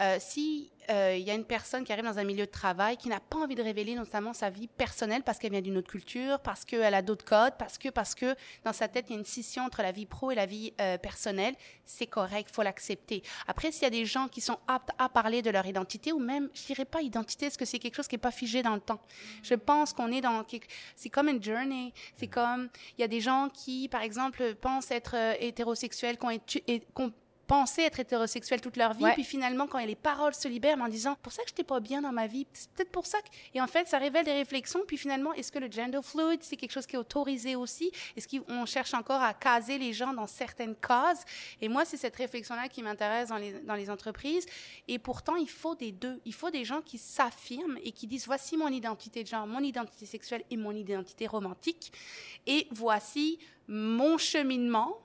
euh, 0.00 0.16
si 0.20 0.70
euh, 0.90 1.16
il 1.18 1.24
y 1.24 1.30
a 1.30 1.34
une 1.34 1.44
personne 1.44 1.84
qui 1.84 1.92
arrive 1.92 2.04
dans 2.04 2.18
un 2.18 2.24
milieu 2.24 2.44
de 2.44 2.50
travail 2.50 2.96
qui 2.96 3.08
n'a 3.08 3.20
pas 3.20 3.38
envie 3.38 3.54
de 3.54 3.62
révéler 3.62 3.94
notamment 3.94 4.32
sa 4.32 4.50
vie 4.50 4.66
personnelle 4.66 5.22
parce 5.22 5.38
qu'elle 5.38 5.52
vient 5.52 5.62
d'une 5.62 5.78
autre 5.78 5.90
culture, 5.90 6.38
parce 6.40 6.64
qu'elle 6.64 6.94
a 6.94 7.00
d'autres 7.00 7.24
codes, 7.24 7.54
parce 7.58 7.78
que 7.78 7.88
parce 7.88 8.14
que 8.14 8.34
dans 8.64 8.72
sa 8.72 8.88
tête 8.88 9.06
il 9.08 9.12
y 9.12 9.16
a 9.16 9.18
une 9.18 9.24
scission 9.24 9.64
entre 9.64 9.82
la 9.82 9.92
vie 9.92 10.06
pro 10.06 10.30
et 10.30 10.34
la 10.34 10.46
vie 10.46 10.74
euh, 10.80 10.98
personnelle, 10.98 11.54
c'est 11.86 12.06
correct, 12.06 12.50
faut 12.52 12.62
l'accepter. 12.62 13.22
Après 13.46 13.72
s'il 13.72 13.84
y 13.84 13.86
a 13.86 13.90
des 13.90 14.04
gens 14.04 14.28
qui 14.28 14.40
sont 14.40 14.58
aptes 14.68 14.90
à 14.98 15.08
parler 15.08 15.42
de 15.42 15.50
leur 15.50 15.64
identité 15.64 16.12
ou 16.12 16.18
même 16.18 16.50
je 16.54 16.66
dirais 16.66 16.84
pas 16.84 17.00
identité, 17.00 17.46
parce 17.46 17.56
que 17.56 17.64
c'est 17.64 17.78
quelque 17.78 17.94
chose 17.94 18.08
qui 18.08 18.16
est 18.16 18.18
pas 18.18 18.30
figé 18.30 18.62
dans 18.62 18.74
le 18.74 18.80
temps. 18.80 19.00
Je 19.42 19.54
pense 19.54 19.92
qu'on 19.92 20.12
est 20.12 20.20
dans 20.20 20.44
c'est 20.96 21.08
comme 21.08 21.28
une 21.28 21.42
journey, 21.42 21.92
c'est 22.16 22.26
comme 22.26 22.68
il 22.98 23.00
y 23.00 23.04
a 23.04 23.08
des 23.08 23.20
gens 23.20 23.48
qui 23.48 23.88
par 23.88 24.02
exemple 24.02 24.54
pensent 24.56 24.90
être 24.90 25.14
hétérosexuels, 25.40 26.18
qui 26.18 26.26
ont, 26.96 27.12
penser 27.54 27.82
être 27.82 28.00
hétérosexuel 28.00 28.60
toute 28.60 28.76
leur 28.76 28.94
vie, 28.94 29.06
puis 29.12 29.22
finalement, 29.22 29.68
quand 29.68 29.78
les 29.78 29.94
paroles 29.94 30.34
se 30.34 30.48
libèrent, 30.48 30.80
en 30.80 30.88
disant, 30.88 31.16
pour 31.22 31.32
ça 31.32 31.42
que 31.44 31.50
je 31.50 31.52
n'étais 31.52 31.62
pas 31.62 31.78
bien 31.78 32.02
dans 32.02 32.10
ma 32.10 32.26
vie, 32.26 32.48
c'est 32.52 32.68
peut-être 32.70 32.90
pour 32.90 33.06
ça 33.06 33.18
que... 33.22 33.28
Et 33.54 33.60
en 33.60 33.68
fait, 33.68 33.86
ça 33.86 33.98
révèle 33.98 34.24
des 34.24 34.32
réflexions, 34.32 34.80
puis 34.84 34.96
finalement, 34.96 35.32
est-ce 35.34 35.52
que 35.52 35.60
le 35.60 35.70
gender 35.70 36.00
fluid, 36.02 36.42
c'est 36.42 36.56
quelque 36.56 36.72
chose 36.72 36.84
qui 36.84 36.96
est 36.96 36.98
autorisé 36.98 37.54
aussi? 37.54 37.92
Est-ce 38.16 38.26
qu'on 38.26 38.66
cherche 38.66 38.92
encore 38.92 39.22
à 39.22 39.32
caser 39.34 39.78
les 39.78 39.92
gens 39.92 40.12
dans 40.12 40.26
certaines 40.26 40.74
cases? 40.74 41.24
Et 41.60 41.68
moi, 41.68 41.84
c'est 41.84 41.96
cette 41.96 42.16
réflexion-là 42.16 42.68
qui 42.68 42.82
m'intéresse 42.82 43.28
dans 43.28 43.36
les, 43.36 43.52
dans 43.60 43.76
les 43.76 43.88
entreprises. 43.88 44.46
Et 44.88 44.98
pourtant, 44.98 45.36
il 45.36 45.48
faut 45.48 45.76
des 45.76 45.92
deux. 45.92 46.20
Il 46.24 46.34
faut 46.34 46.50
des 46.50 46.64
gens 46.64 46.80
qui 46.80 46.98
s'affirment 46.98 47.78
et 47.84 47.92
qui 47.92 48.08
disent, 48.08 48.26
voici 48.26 48.56
mon 48.56 48.68
identité 48.68 49.22
de 49.22 49.28
genre, 49.28 49.46
mon 49.46 49.60
identité 49.60 50.06
sexuelle 50.06 50.42
et 50.50 50.56
mon 50.56 50.72
identité 50.72 51.28
romantique. 51.28 51.92
Et 52.48 52.66
voici 52.72 53.38
mon 53.68 54.18
cheminement 54.18 55.03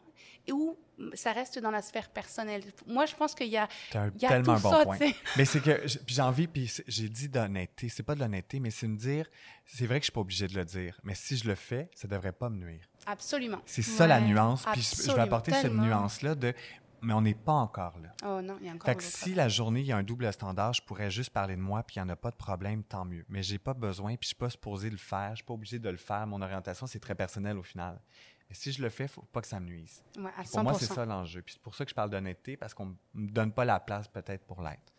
ou 0.51 0.77
ça 1.13 1.31
reste 1.31 1.59
dans 1.59 1.71
la 1.71 1.81
sphère 1.81 2.09
personnelle. 2.09 2.61
Moi, 2.85 3.05
je 3.05 3.15
pense 3.15 3.33
qu'il 3.33 3.47
y 3.47 3.55
a, 3.57 3.69
un, 3.95 4.11
il 4.15 4.21
y 4.21 4.25
a 4.25 4.29
tellement 4.29 4.55
tout 4.57 4.63
bon 4.63 4.69
ça, 4.71 4.83
point. 4.83 4.97
Mais 5.37 5.45
c'est 5.45 5.61
que 5.61 5.81
j'ai 6.07 6.21
envie, 6.21 6.47
puis 6.47 6.71
j'ai 6.87 7.07
dit 7.07 7.29
d'honnêteté. 7.29 7.87
C'est 7.89 8.03
pas 8.03 8.15
de 8.15 8.19
l'honnêteté, 8.19 8.59
mais 8.59 8.69
c'est 8.71 8.87
me 8.87 8.97
dire, 8.97 9.25
c'est 9.65 9.85
vrai 9.85 9.99
que 9.99 10.03
je 10.03 10.05
suis 10.07 10.11
pas 10.13 10.21
obligé 10.21 10.47
de 10.47 10.55
le 10.55 10.65
dire, 10.65 10.99
mais 11.03 11.15
si 11.15 11.37
je 11.37 11.47
le 11.47 11.55
fais, 11.55 11.89
ça 11.95 12.07
devrait 12.07 12.33
pas 12.33 12.49
me 12.49 12.57
nuire. 12.57 12.85
Absolument. 13.05 13.61
C'est 13.65 13.81
ça 13.81 14.07
la 14.07 14.19
nuance. 14.19 14.65
Puis 14.73 14.81
je- 14.81 15.03
je 15.09 15.15
vais 15.15 15.21
apporter 15.21 15.53
cette 15.53 15.73
nuance-là 15.73 16.35
de, 16.35 16.53
mais 17.01 17.13
on 17.13 17.21
n'est 17.21 17.33
pas 17.33 17.53
encore 17.53 17.97
là. 17.99 18.09
Oh 18.25 18.41
non, 18.41 18.57
il 18.59 18.67
y 18.67 18.69
a 18.69 18.73
encore 18.73 18.85
Fait 18.89 18.95
que 18.95 19.03
si 19.03 19.33
la 19.33 19.47
journée, 19.47 19.79
il 19.79 19.85
y 19.85 19.93
a 19.93 19.97
un 19.97 20.03
double 20.03 20.31
standard, 20.33 20.73
je 20.73 20.81
pourrais 20.81 21.09
juste 21.09 21.29
parler 21.29 21.55
de 21.55 21.61
moi, 21.61 21.81
puis 21.83 21.95
il 21.95 21.99
n'y 21.99 22.03
en 22.03 22.09
a 22.09 22.17
pas 22.17 22.29
de 22.29 22.35
problème, 22.35 22.83
tant 22.83 23.05
mieux. 23.05 23.23
Mais 23.29 23.41
j'ai 23.41 23.57
pas 23.57 23.73
besoin, 23.73 24.11
puis 24.17 24.23
je 24.23 24.27
suis 24.27 24.35
pas 24.35 24.49
supposé 24.49 24.89
le 24.89 24.97
faire, 24.97 25.29
je 25.31 25.35
suis 25.35 25.45
pas 25.45 25.53
obligé 25.53 25.79
de 25.79 25.87
le 25.89 25.95
faire. 25.97 26.27
Mon 26.27 26.41
orientation, 26.41 26.87
c'est 26.87 26.99
très 26.99 27.15
personnel 27.15 27.57
au 27.57 27.63
final. 27.63 28.01
Mais 28.49 28.55
si 28.55 28.71
je 28.71 28.81
le 28.81 28.89
fais, 28.89 29.07
faut 29.07 29.21
pas 29.31 29.41
que 29.41 29.47
ça 29.47 29.59
me 29.59 29.67
nuise. 29.67 30.01
Ouais, 30.17 30.31
à 30.37 30.43
100%. 30.43 30.51
Pour 30.51 30.63
moi, 30.63 30.73
c'est 30.73 30.85
ça 30.85 31.05
l'enjeu. 31.05 31.41
Puis 31.41 31.53
c'est 31.53 31.61
pour 31.61 31.75
ça 31.75 31.85
que 31.85 31.89
je 31.89 31.95
parle 31.95 32.09
d'honnêteté, 32.09 32.57
parce 32.57 32.73
qu'on 32.73 32.95
me 33.13 33.29
donne 33.29 33.51
pas 33.51 33.65
la 33.65 33.79
place 33.79 34.07
peut-être 34.07 34.43
pour 34.45 34.61
l'être. 34.61 34.93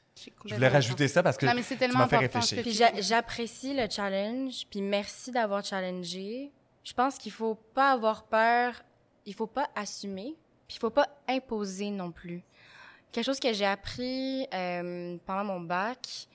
Je, 0.45 0.55
voulais 0.55 0.69
rajouter 0.69 1.09
ça 1.09 1.23
parce 1.23 1.37
que 1.37 1.47
Non, 1.47 1.55
mais 1.55 1.63
c'est 1.63 1.75
tu 1.75 1.81
tellement 1.81 2.01
m'as 2.01 2.09
fait 2.09 2.19
réfléchir. 2.19 2.63
que 2.63 2.69
tu 2.69 3.03
j'apprécie 3.03 3.75
le 3.75 3.89
challenge, 3.89 4.67
puis 4.69 4.83
merci 4.83 5.31
d'avoir 5.31 5.65
challengé. 5.65 6.53
Je 6.85 6.93
pense 6.93 7.17
qu'il 7.17 7.33
faut 7.33 7.55
pas 7.55 7.93
avoir 7.93 8.25
peur, 8.25 8.83
il 9.25 9.35
faut 9.35 9.47
pas 9.47 9.69
assumer, 9.75 10.37
puis 10.69 10.77
il 10.77 10.79
faut 10.79 10.91
pas 10.91 11.09
imposer 11.29 11.91
non 11.91 12.11
plus. 12.11 12.43
Quelque 13.13 13.25
chose 13.25 13.41
que 13.41 13.53
j'ai 13.53 13.67
appris 13.67 14.47
euh, 14.53 15.17
pendant 15.27 15.45
mon 15.45 15.61
bac, 15.61 16.29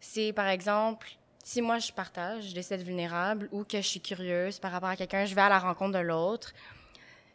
c'est 0.00 0.32
par 0.32 0.48
exemple, 0.48 1.08
si 1.46 1.62
moi 1.62 1.78
je 1.78 1.92
partage, 1.92 2.48
je 2.48 2.54
décide 2.54 2.80
vulnérable 2.80 3.48
ou 3.52 3.62
que 3.62 3.76
je 3.76 3.86
suis 3.86 4.00
curieuse 4.00 4.58
par 4.58 4.72
rapport 4.72 4.88
à 4.88 4.96
quelqu'un, 4.96 5.24
je 5.26 5.32
vais 5.32 5.42
à 5.42 5.48
la 5.48 5.60
rencontre 5.60 5.92
de 5.92 6.02
l'autre, 6.02 6.52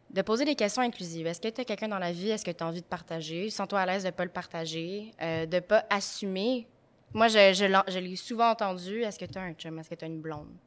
de 0.09 0.21
poser 0.21 0.43
des 0.43 0.55
questions 0.55 0.81
inclusives. 0.81 1.25
Est-ce 1.25 1.39
que 1.39 1.47
tu 1.47 1.61
as 1.61 1.63
quelqu'un 1.63 1.87
dans 1.87 1.97
la 1.97 2.11
vie, 2.11 2.29
est-ce 2.29 2.43
que 2.43 2.51
tu 2.51 2.61
as 2.61 2.67
envie 2.67 2.81
de 2.81 2.85
partager? 2.85 3.49
Sens-toi 3.49 3.79
à 3.79 3.85
l'aise 3.85 4.03
de 4.03 4.09
pas 4.09 4.25
le 4.25 4.29
partager, 4.29 5.13
euh, 5.21 5.45
de 5.45 5.61
pas 5.61 5.85
assumer. 5.89 6.67
Moi, 7.13 7.29
je, 7.29 7.99
l'ai 7.99 8.15
souvent 8.17 8.49
entendu. 8.49 9.01
Est-ce 9.01 9.17
que 9.17 9.23
tu 9.23 9.37
as 9.37 9.43
un 9.43 9.53
chum? 9.53 9.79
Est-ce 9.79 9.89
que 9.89 9.95
tu 9.95 10.03
as 10.03 10.09
une 10.09 10.19
blonde? 10.19 10.57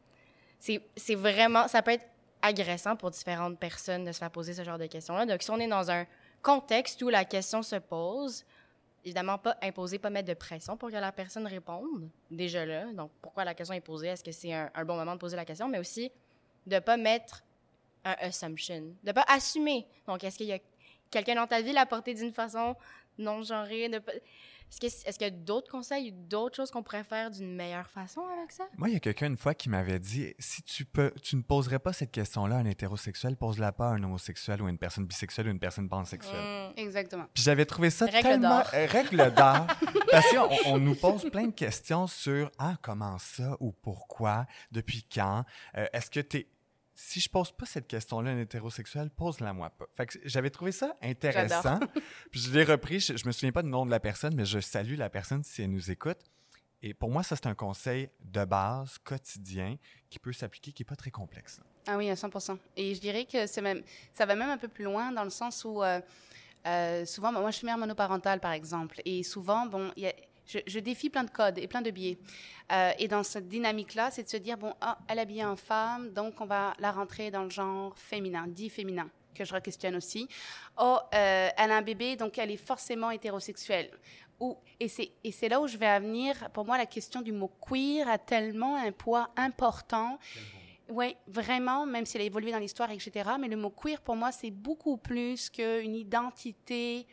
C'est 0.58 1.14
vraiment... 1.14 1.68
Ça 1.68 1.82
peut 1.82 1.90
être 1.90 2.06
agressant 2.40 2.96
pour 2.96 3.10
différentes 3.10 3.58
personnes 3.58 4.06
de 4.06 4.12
se 4.12 4.20
faire 4.20 4.30
poser 4.30 4.54
ce 4.54 4.64
genre 4.64 4.78
de 4.78 4.86
questions-là. 4.86 5.26
Donc, 5.26 5.42
si 5.42 5.50
on 5.50 5.58
est 5.58 5.68
dans 5.68 5.90
un 5.90 6.06
contexte 6.40 7.02
où 7.02 7.10
la 7.10 7.26
question 7.26 7.62
se 7.62 7.76
pose, 7.76 8.46
évidemment, 9.04 9.38
pas 9.38 9.56
imposer, 9.62 9.98
pas 9.98 10.10
mettre 10.10 10.28
de 10.28 10.34
pression 10.34 10.76
pour 10.76 10.90
que 10.90 10.96
la 10.96 11.12
personne 11.12 11.46
réponde, 11.46 12.08
déjà 12.30 12.64
là. 12.64 12.92
Donc, 12.92 13.10
pourquoi 13.20 13.44
la 13.44 13.54
question 13.54 13.74
est 13.74 13.80
posée? 13.80 14.08
Est-ce 14.08 14.24
que 14.24 14.32
c'est 14.32 14.52
un, 14.52 14.70
bon 14.84 14.96
moment 14.96 15.14
de 15.14 15.18
poser 15.20 15.36
la 15.36 15.44
question? 15.44 15.68
Mais 15.68 15.78
aussi, 15.78 16.10
de 16.66 16.78
pas 16.78 16.96
mettre 16.96 17.44
un 18.04 18.14
assumption, 18.20 18.94
de 19.02 19.12
pas 19.12 19.24
assumer. 19.28 19.86
Donc, 20.06 20.24
est-ce 20.24 20.38
qu'il 20.38 20.46
y 20.46 20.52
a 20.52 20.58
quelqu'un 21.10 21.34
dans 21.34 21.46
ta 21.46 21.60
vie 21.60 21.72
l'a 21.72 21.86
porté 21.86 22.14
d'une 22.14 22.32
façon 22.32 22.74
non 23.18 23.42
genrée? 23.42 23.90
Est-ce 24.70 25.18
que- 25.18 25.24
y 25.24 25.26
a 25.26 25.30
d'autres 25.30 25.70
conseils 25.70 26.10
ou 26.10 26.14
d'autres 26.28 26.56
choses 26.56 26.70
qu'on 26.70 26.82
pourrait 26.82 27.04
faire 27.04 27.30
d'une 27.30 27.54
meilleure 27.54 27.88
façon 27.88 28.22
avec 28.36 28.50
ça? 28.50 28.64
Moi, 28.76 28.88
il 28.88 28.94
y 28.94 28.96
a 28.96 29.00
quelqu'un 29.00 29.26
une 29.28 29.36
fois 29.36 29.54
qui 29.54 29.68
m'avait 29.68 29.98
dit 30.00 30.34
si 30.38 30.62
tu 30.62 30.84
peux, 30.84 31.12
tu 31.22 31.36
ne 31.36 31.42
poserais 31.42 31.78
pas 31.78 31.92
cette 31.92 32.10
question-là 32.10 32.56
à 32.56 32.58
un 32.58 32.64
hétérosexuel, 32.64 33.36
pose-la 33.36 33.72
pas 33.72 33.88
à 33.90 33.92
un 33.92 34.02
homosexuel 34.02 34.60
ou 34.62 34.66
à 34.66 34.70
une 34.70 34.78
personne 34.78 35.06
bisexuelle 35.06 35.46
ou 35.48 35.50
une 35.50 35.60
personne 35.60 35.88
pansexuelle. 35.88 36.70
Mm. 36.74 36.78
Exactement. 36.78 37.26
Puis 37.32 37.42
j'avais 37.44 37.66
trouvé 37.66 37.90
ça 37.90 38.06
Règle 38.06 38.22
tellement 38.28 38.62
euh, 38.74 38.86
règle 38.86 39.32
d'or 39.34 39.66
parce 40.10 40.30
qu'on 40.32 40.72
on 40.72 40.78
nous 40.78 40.96
pose 40.96 41.30
plein 41.30 41.46
de 41.46 41.54
questions 41.54 42.06
sur 42.06 42.50
ah 42.58 42.76
comment 42.82 43.18
ça 43.18 43.56
ou 43.60 43.72
pourquoi, 43.72 44.46
depuis 44.72 45.04
quand, 45.12 45.44
Euh, 45.76 45.86
est-ce 45.92 46.10
que 46.10 46.20
t'es 46.20 46.48
si 46.94 47.20
je 47.20 47.28
pose 47.28 47.52
pas 47.52 47.66
cette 47.66 47.86
question-là 47.86 48.30
à 48.30 48.34
un 48.34 48.38
hétérosexuel, 48.38 49.10
pose-la 49.10 49.52
moi 49.52 49.70
pas. 49.70 49.86
Fait 49.94 50.06
que 50.06 50.18
j'avais 50.24 50.50
trouvé 50.50 50.72
ça 50.72 50.96
intéressant. 51.02 51.80
Puis 52.30 52.40
je 52.40 52.52
l'ai 52.52 52.64
repris, 52.64 53.00
je, 53.00 53.16
je 53.16 53.26
me 53.26 53.32
souviens 53.32 53.52
pas 53.52 53.62
du 53.62 53.68
nom 53.68 53.84
de 53.84 53.90
la 53.90 54.00
personne, 54.00 54.34
mais 54.34 54.44
je 54.44 54.60
salue 54.60 54.96
la 54.96 55.10
personne 55.10 55.42
si 55.42 55.62
elle 55.62 55.70
nous 55.70 55.90
écoute. 55.90 56.18
Et 56.86 56.92
pour 56.92 57.10
moi, 57.10 57.22
ça, 57.22 57.34
c'est 57.34 57.46
un 57.46 57.54
conseil 57.54 58.10
de 58.20 58.44
base, 58.44 58.98
quotidien, 58.98 59.78
qui 60.10 60.18
peut 60.18 60.34
s'appliquer, 60.34 60.70
qui 60.70 60.82
est 60.82 60.86
pas 60.86 60.96
très 60.96 61.10
complexe. 61.10 61.58
Ah 61.86 61.96
oui, 61.96 62.10
à 62.10 62.14
100%. 62.14 62.58
Et 62.76 62.94
je 62.94 63.00
dirais 63.00 63.24
que 63.24 63.46
c'est 63.46 63.62
même, 63.62 63.82
ça 64.12 64.26
va 64.26 64.34
même 64.34 64.50
un 64.50 64.58
peu 64.58 64.68
plus 64.68 64.84
loin 64.84 65.10
dans 65.10 65.24
le 65.24 65.30
sens 65.30 65.64
où 65.64 65.82
euh, 65.82 66.00
euh, 66.66 67.06
souvent, 67.06 67.32
moi 67.32 67.50
je 67.50 67.56
suis 67.56 67.66
mère 67.66 67.78
monoparentale 67.78 68.38
par 68.38 68.52
exemple, 68.52 69.00
et 69.06 69.22
souvent, 69.22 69.64
bon, 69.64 69.92
il 69.96 70.02
y 70.02 70.06
a, 70.06 70.12
je, 70.46 70.58
je 70.66 70.78
défie 70.78 71.10
plein 71.10 71.24
de 71.24 71.30
codes 71.30 71.58
et 71.58 71.66
plein 71.66 71.82
de 71.82 71.90
biais. 71.90 72.18
Euh, 72.72 72.92
et 72.98 73.08
dans 73.08 73.22
cette 73.22 73.48
dynamique-là, 73.48 74.10
c'est 74.10 74.22
de 74.22 74.28
se 74.28 74.36
dire, 74.36 74.56
bon, 74.56 74.74
ah, 74.80 74.98
elle 75.08 75.18
est 75.18 75.22
habillée 75.22 75.44
en 75.44 75.56
femme, 75.56 76.12
donc 76.12 76.40
on 76.40 76.46
va 76.46 76.74
la 76.78 76.92
rentrer 76.92 77.30
dans 77.30 77.44
le 77.44 77.50
genre 77.50 77.96
féminin, 77.98 78.46
dit 78.46 78.70
féminin 78.70 79.08
que 79.34 79.44
je 79.44 79.52
re-questionne 79.52 79.96
aussi. 79.96 80.28
Oh, 80.78 80.98
euh, 81.14 81.48
elle 81.56 81.70
a 81.70 81.76
un 81.76 81.82
bébé, 81.82 82.16
donc 82.16 82.38
elle 82.38 82.50
est 82.50 82.56
forcément 82.56 83.10
hétérosexuelle. 83.10 83.90
Ou, 84.40 84.56
et 84.80 84.88
c'est 84.88 85.10
et 85.22 85.32
c'est 85.32 85.48
là 85.48 85.60
où 85.60 85.66
je 85.66 85.76
vais 85.76 85.86
à 85.86 86.00
venir. 86.00 86.50
Pour 86.52 86.64
moi, 86.64 86.78
la 86.78 86.86
question 86.86 87.20
du 87.20 87.32
mot 87.32 87.50
queer 87.60 88.08
a 88.08 88.18
tellement 88.18 88.76
un 88.76 88.92
poids 88.92 89.30
important. 89.36 90.18
Oui, 90.88 91.16
vraiment, 91.26 91.86
même 91.86 92.04
s'il 92.04 92.20
a 92.20 92.24
évolué 92.24 92.52
dans 92.52 92.58
l'histoire, 92.58 92.90
etc. 92.90 93.30
Mais 93.40 93.48
le 93.48 93.56
mot 93.56 93.70
queer, 93.70 94.00
pour 94.00 94.16
moi, 94.16 94.32
c'est 94.32 94.50
beaucoup 94.50 94.96
plus 94.96 95.50
qu'une 95.50 95.94
identité 95.94 97.06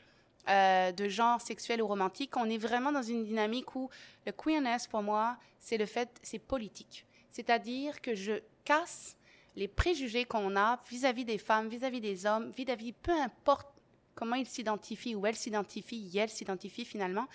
euh, 0.49 0.91
de 0.91 1.07
genre 1.07 1.39
sexuel 1.41 1.81
ou 1.81 1.87
romantique. 1.87 2.35
On 2.37 2.49
est 2.49 2.57
vraiment 2.57 2.91
dans 2.91 3.03
une 3.03 3.23
dynamique 3.23 3.75
où 3.75 3.89
le 4.25 4.31
queerness, 4.31 4.87
pour 4.87 5.03
moi, 5.03 5.37
c'est 5.59 5.77
le 5.77 5.85
fait, 5.85 6.09
c'est 6.23 6.39
politique. 6.39 7.05
C'est-à-dire 7.29 8.01
que 8.01 8.15
je 8.15 8.41
casse 8.65 9.15
les 9.55 9.67
préjugés 9.67 10.25
qu'on 10.25 10.55
a 10.55 10.79
vis-à-vis 10.89 11.25
des 11.25 11.37
femmes, 11.37 11.67
vis-à-vis 11.67 12.01
des 12.01 12.25
hommes, 12.25 12.51
vis-à-vis, 12.51 12.93
peu 12.93 13.11
importe 13.11 13.67
comment 14.15 14.35
ils 14.35 14.47
s'identifient 14.47 15.15
ou 15.15 15.25
elles 15.25 15.35
s'identifient, 15.35 16.17
elles 16.17 16.29
s'identifient 16.29 16.85
finalement. 16.85 17.27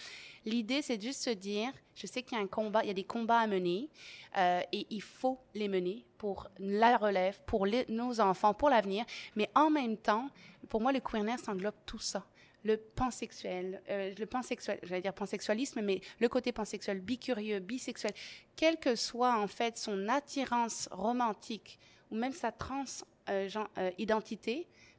L'idée, 0.44 0.82
c'est 0.82 1.00
juste 1.00 1.22
se 1.22 1.30
dire, 1.30 1.72
je 1.94 2.06
sais 2.06 2.22
qu'il 2.22 2.36
y 2.36 2.40
a 2.40 2.44
un 2.44 2.46
combat, 2.46 2.82
il 2.82 2.88
y 2.88 2.90
a 2.90 2.94
des 2.94 3.04
combats 3.04 3.40
à 3.40 3.46
mener 3.46 3.88
euh, 4.36 4.60
et 4.72 4.86
il 4.90 5.02
faut 5.02 5.38
les 5.54 5.68
mener 5.68 6.04
pour 6.18 6.48
la 6.58 6.96
relève, 6.96 7.40
pour 7.46 7.66
nos 7.88 8.20
enfants, 8.20 8.54
pour 8.54 8.70
l'avenir. 8.70 9.04
Mais 9.34 9.50
en 9.54 9.70
même 9.70 9.96
temps, 9.96 10.28
pour 10.68 10.80
moi, 10.80 10.92
le 10.92 11.00
queerness 11.00 11.48
englobe 11.48 11.74
tout 11.84 11.98
ça. 11.98 12.24
Le 12.64 12.76
pansexuel, 12.76 13.80
euh, 13.88 14.12
le 14.18 14.26
pansexuel, 14.26 14.80
j'allais 14.82 15.02
dire 15.02 15.12
pansexualisme, 15.14 15.82
mais 15.82 16.00
le 16.18 16.28
côté 16.28 16.50
pansexuel, 16.52 17.00
bicurieux, 17.00 17.60
bisexuel, 17.60 18.12
quelle 18.56 18.76
que 18.78 18.96
soit 18.96 19.38
en 19.38 19.46
fait 19.46 19.78
son 19.78 20.08
attirance 20.08 20.88
romantique 20.90 21.78
ou 22.10 22.16
même 22.16 22.32
sa 22.32 22.50
trans 22.52 22.84
euh, 23.28 23.48
euh, 23.78 23.90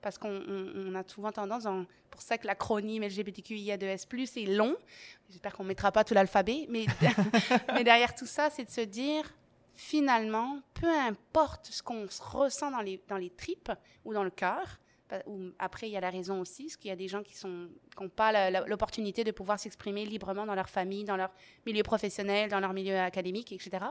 parce 0.01 0.17
qu'on 0.17 0.29
on, 0.47 0.71
on 0.75 0.95
a 0.95 1.03
souvent 1.07 1.31
tendance, 1.31 1.65
en- 1.65 1.85
pour 2.09 2.21
ça 2.21 2.37
que 2.37 2.47
l'acronyme 2.47 3.03
LGBTQIA2S+, 3.03 4.39
est 4.41 4.45
long. 4.45 4.75
J'espère 5.29 5.53
qu'on 5.53 5.63
mettra 5.63 5.91
pas 5.91 6.03
tout 6.03 6.13
l'alphabet, 6.13 6.65
mais, 6.69 6.85
mais 7.73 7.83
derrière 7.83 8.13
tout 8.15 8.25
ça, 8.25 8.49
c'est 8.49 8.65
de 8.65 8.69
se 8.69 8.81
dire, 8.81 9.23
finalement, 9.73 10.59
peu 10.73 10.87
importe 10.89 11.67
ce 11.67 11.81
qu'on 11.83 12.07
se 12.09 12.21
ressent 12.21 12.71
dans 12.71 12.81
les, 12.81 13.01
dans 13.07 13.17
les 13.17 13.29
tripes 13.29 13.71
ou 14.05 14.13
dans 14.13 14.23
le 14.23 14.29
cœur, 14.29 14.79
après, 15.59 15.87
il 15.87 15.91
y 15.91 15.97
a 15.97 16.01
la 16.01 16.09
raison 16.09 16.41
aussi, 16.41 16.63
parce 16.63 16.77
qu'il 16.77 16.89
y 16.89 16.93
a 16.93 16.97
des 16.97 17.07
gens 17.07 17.23
qui 17.23 17.35
sont 17.35 17.69
qui 17.95 18.03
n'ont 18.03 18.09
pas 18.09 18.51
l'opportunité 18.65 19.23
de 19.23 19.31
pouvoir 19.31 19.59
s'exprimer 19.59 20.05
librement 20.05 20.45
dans 20.45 20.55
leur 20.55 20.69
famille, 20.69 21.03
dans 21.03 21.17
leur 21.17 21.31
milieu 21.65 21.83
professionnel, 21.83 22.49
dans 22.49 22.59
leur 22.59 22.73
milieu 22.73 22.97
académique, 22.97 23.51
etc. 23.51 23.85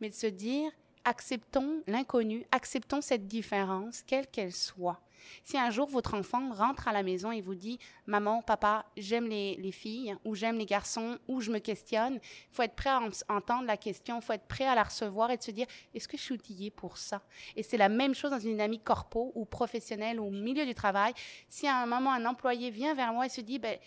Mais 0.00 0.08
de 0.08 0.14
se 0.14 0.26
dire, 0.26 0.70
acceptons 1.04 1.82
l'inconnu, 1.86 2.46
acceptons 2.52 3.00
cette 3.00 3.26
différence, 3.26 4.02
quelle 4.02 4.26
qu'elle 4.26 4.52
soit. 4.52 5.00
Si 5.44 5.58
un 5.58 5.70
jour 5.70 5.88
votre 5.88 6.14
enfant 6.14 6.52
rentre 6.52 6.88
à 6.88 6.92
la 6.92 7.02
maison 7.02 7.32
et 7.32 7.40
vous 7.40 7.54
dit 7.54 7.78
Maman, 8.06 8.42
papa, 8.42 8.84
j'aime 8.96 9.26
les, 9.28 9.56
les 9.56 9.72
filles, 9.72 10.16
ou 10.24 10.34
j'aime 10.34 10.56
les 10.58 10.66
garçons, 10.66 11.18
ou 11.28 11.40
je 11.40 11.50
me 11.50 11.58
questionne, 11.58 12.14
il 12.14 12.54
faut 12.54 12.62
être 12.62 12.74
prêt 12.74 12.90
à 12.90 13.00
en- 13.00 13.34
entendre 13.36 13.66
la 13.66 13.76
question, 13.76 14.16
il 14.18 14.22
faut 14.22 14.32
être 14.32 14.46
prêt 14.46 14.66
à 14.66 14.74
la 14.74 14.82
recevoir 14.82 15.30
et 15.30 15.36
de 15.36 15.42
se 15.42 15.50
dire 15.50 15.66
Est-ce 15.94 16.08
que 16.08 16.16
je 16.16 16.22
suis 16.22 16.34
outillé 16.34 16.70
pour 16.70 16.98
ça? 16.98 17.22
Et 17.56 17.62
c'est 17.62 17.76
la 17.76 17.88
même 17.88 18.14
chose 18.14 18.30
dans 18.30 18.38
une 18.38 18.50
dynamique 18.52 18.84
corpo 18.84 19.32
ou 19.34 19.44
professionnelle 19.44 20.20
ou 20.20 20.26
au 20.26 20.30
milieu 20.30 20.64
du 20.66 20.74
travail. 20.74 21.12
Si 21.48 21.66
à 21.66 21.76
un 21.76 21.86
moment 21.86 22.12
un 22.12 22.24
employé 22.26 22.70
vient 22.70 22.94
vers 22.94 23.12
moi 23.12 23.26
et 23.26 23.28
se 23.28 23.40
dit 23.40 23.58
ben, 23.58 23.78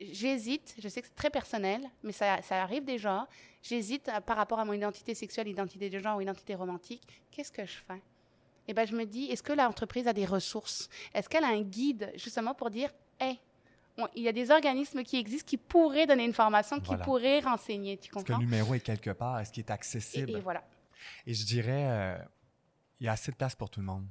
J'hésite, 0.00 0.74
je 0.78 0.88
sais 0.88 1.00
que 1.00 1.06
c'est 1.06 1.14
très 1.14 1.30
personnel, 1.30 1.80
mais 2.02 2.12
ça, 2.12 2.42
ça 2.42 2.62
arrive 2.62 2.84
déjà. 2.84 3.28
J'hésite 3.62 4.08
à- 4.08 4.20
par 4.20 4.36
rapport 4.36 4.58
à 4.58 4.64
mon 4.64 4.72
identité 4.72 5.14
sexuelle, 5.14 5.46
identité 5.48 5.88
de 5.88 5.98
genre 6.00 6.16
ou 6.16 6.20
identité 6.20 6.54
romantique. 6.54 7.02
Qu'est-ce 7.30 7.52
que 7.52 7.64
je 7.64 7.76
fais? 7.78 8.02
Eh 8.68 8.74
ben, 8.74 8.86
je 8.86 8.94
me 8.96 9.04
dis, 9.04 9.24
est-ce 9.26 9.42
que 9.42 9.52
l'entreprise 9.52 10.06
a 10.08 10.12
des 10.12 10.24
ressources? 10.26 10.88
Est-ce 11.12 11.28
qu'elle 11.28 11.44
a 11.44 11.48
un 11.48 11.62
guide 11.62 12.10
justement 12.16 12.54
pour 12.54 12.70
dire, 12.70 12.90
hey, 13.20 13.38
on- 13.98 14.08
il 14.16 14.22
y 14.22 14.28
a 14.28 14.32
des 14.32 14.50
organismes 14.50 15.02
qui 15.02 15.16
existent 15.18 15.46
qui 15.48 15.56
pourraient 15.56 16.06
donner 16.06 16.24
une 16.24 16.32
formation, 16.32 16.78
qui 16.80 16.86
Voilà. 16.88 17.04
pourraient 17.04 17.40
renseigner. 17.40 17.96
Tu 17.98 18.04
Est-ce 18.04 18.08
que 18.10 18.14
comprends? 18.14 18.38
le 18.38 18.44
numéro 18.44 18.74
est 18.74 18.80
quelque 18.80 19.10
part? 19.10 19.38
Est-ce 19.40 19.52
qu'il 19.52 19.62
est 19.64 19.70
accessible? 19.70 20.30
et 20.30 20.40
voilà. 20.40 20.64
Et 21.26 21.34
je 21.34 21.44
dirais, 21.44 21.84
euh, 21.88 22.18
il 23.00 23.06
y 23.06 23.08
a 23.08 23.12
assez 23.12 23.30
de 23.30 23.36
place 23.36 23.54
pour 23.54 23.68
tout 23.70 23.80
le 23.80 23.86
monde. 23.86 24.06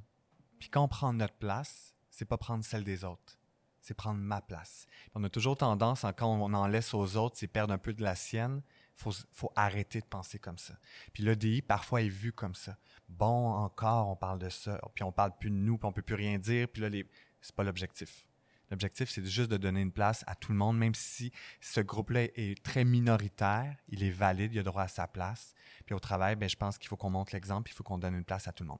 Puis 0.60 0.68
quand 0.68 0.82
on 0.82 0.88
prend 0.88 1.12
notre 1.12 1.34
place, 1.34 1.92
c'est 2.10 2.24
pas 2.24 2.38
prendre 2.38 2.64
celle 2.64 2.84
des 2.84 3.04
autres, 3.04 3.36
c'est 3.80 3.94
prendre 3.94 4.20
ma 4.20 4.40
place. 4.40 4.86
Puis 5.02 5.10
on 5.16 5.24
a 5.24 5.28
toujours 5.28 5.56
tendance, 5.56 6.06
quand 6.16 6.28
on 6.28 6.54
en 6.54 6.66
laisse 6.68 6.94
aux 6.94 7.16
autres, 7.16 7.36
c'est 7.36 7.48
perdre 7.48 7.74
un 7.74 7.78
peu 7.78 7.92
de 7.92 8.02
la 8.02 8.14
sienne. 8.14 8.62
Faut, 8.96 9.12
faut 9.32 9.52
arrêter 9.56 10.00
de 10.00 10.06
penser 10.06 10.38
comme 10.38 10.58
ça. 10.58 10.74
Puis 11.12 11.22
l'EDI, 11.22 11.62
parfois, 11.62 12.02
est 12.02 12.08
vu 12.08 12.32
comme 12.32 12.54
ça. 12.54 12.76
Bon, 13.08 13.52
encore, 13.52 14.08
on 14.08 14.16
parle 14.16 14.38
de 14.38 14.48
ça, 14.48 14.80
puis 14.94 15.04
on 15.04 15.12
parle 15.12 15.32
plus 15.38 15.50
de 15.50 15.56
nous, 15.56 15.78
puis 15.78 15.86
on 15.86 15.92
peut 15.92 16.02
plus 16.02 16.14
rien 16.14 16.38
dire, 16.38 16.68
puis 16.68 16.82
là, 16.82 16.88
les... 16.88 17.08
C'est 17.40 17.54
pas 17.54 17.64
l'objectif. 17.64 18.24
L'objectif, 18.70 19.10
c'est 19.10 19.24
juste 19.24 19.50
de 19.50 19.56
donner 19.58 19.82
une 19.82 19.92
place 19.92 20.24
à 20.26 20.34
tout 20.34 20.50
le 20.50 20.58
monde, 20.58 20.78
même 20.78 20.94
si 20.94 21.30
ce 21.60 21.80
groupe-là 21.80 22.22
est 22.34 22.62
très 22.64 22.84
minoritaire, 22.84 23.76
il 23.88 24.02
est 24.02 24.10
valide, 24.10 24.54
il 24.54 24.58
a 24.60 24.62
droit 24.62 24.82
à 24.82 24.88
sa 24.88 25.06
place. 25.06 25.54
Puis 25.84 25.94
au 25.94 26.00
travail, 26.00 26.36
ben, 26.36 26.48
je 26.48 26.56
pense 26.56 26.78
qu'il 26.78 26.88
faut 26.88 26.96
qu'on 26.96 27.10
montre 27.10 27.34
l'exemple, 27.34 27.70
il 27.70 27.74
faut 27.74 27.84
qu'on 27.84 27.98
donne 27.98 28.14
une 28.14 28.24
place 28.24 28.48
à 28.48 28.52
tout 28.52 28.64
le 28.64 28.70
monde. 28.70 28.78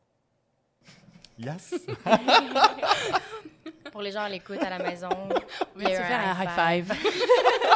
Yes! 1.39 1.75
Pour 3.93 4.03
les 4.03 4.13
gens 4.13 4.23
à 4.23 4.29
l'écoute 4.29 4.63
à 4.63 4.71
la 4.71 4.79
maison, 4.79 5.09
on 5.77 5.79
va 5.79 5.89
faire 5.89 6.21
un 6.21 6.43
high 6.43 6.87
five. 6.87 6.93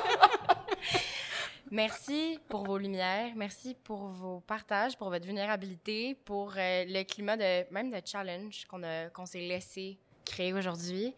Merci 1.71 2.39
pour 2.49 2.65
vos 2.65 2.79
lumières, 2.79 3.33
merci 3.37 3.77
pour 3.85 4.09
vos 4.09 4.41
partages, 4.41 4.97
pour 4.97 5.11
votre 5.11 5.27
vulnérabilité, 5.27 6.15
pour 6.25 6.55
euh, 6.57 6.85
le 6.87 7.03
climat 7.05 7.37
de 7.37 7.71
même 7.73 7.91
de 7.91 8.01
challenge 8.05 8.65
qu'on 8.67 8.81
qu'on 9.13 9.27
s'est 9.27 9.41
laissé 9.41 9.99
créer 10.25 10.53
aujourd'hui. 10.55 11.15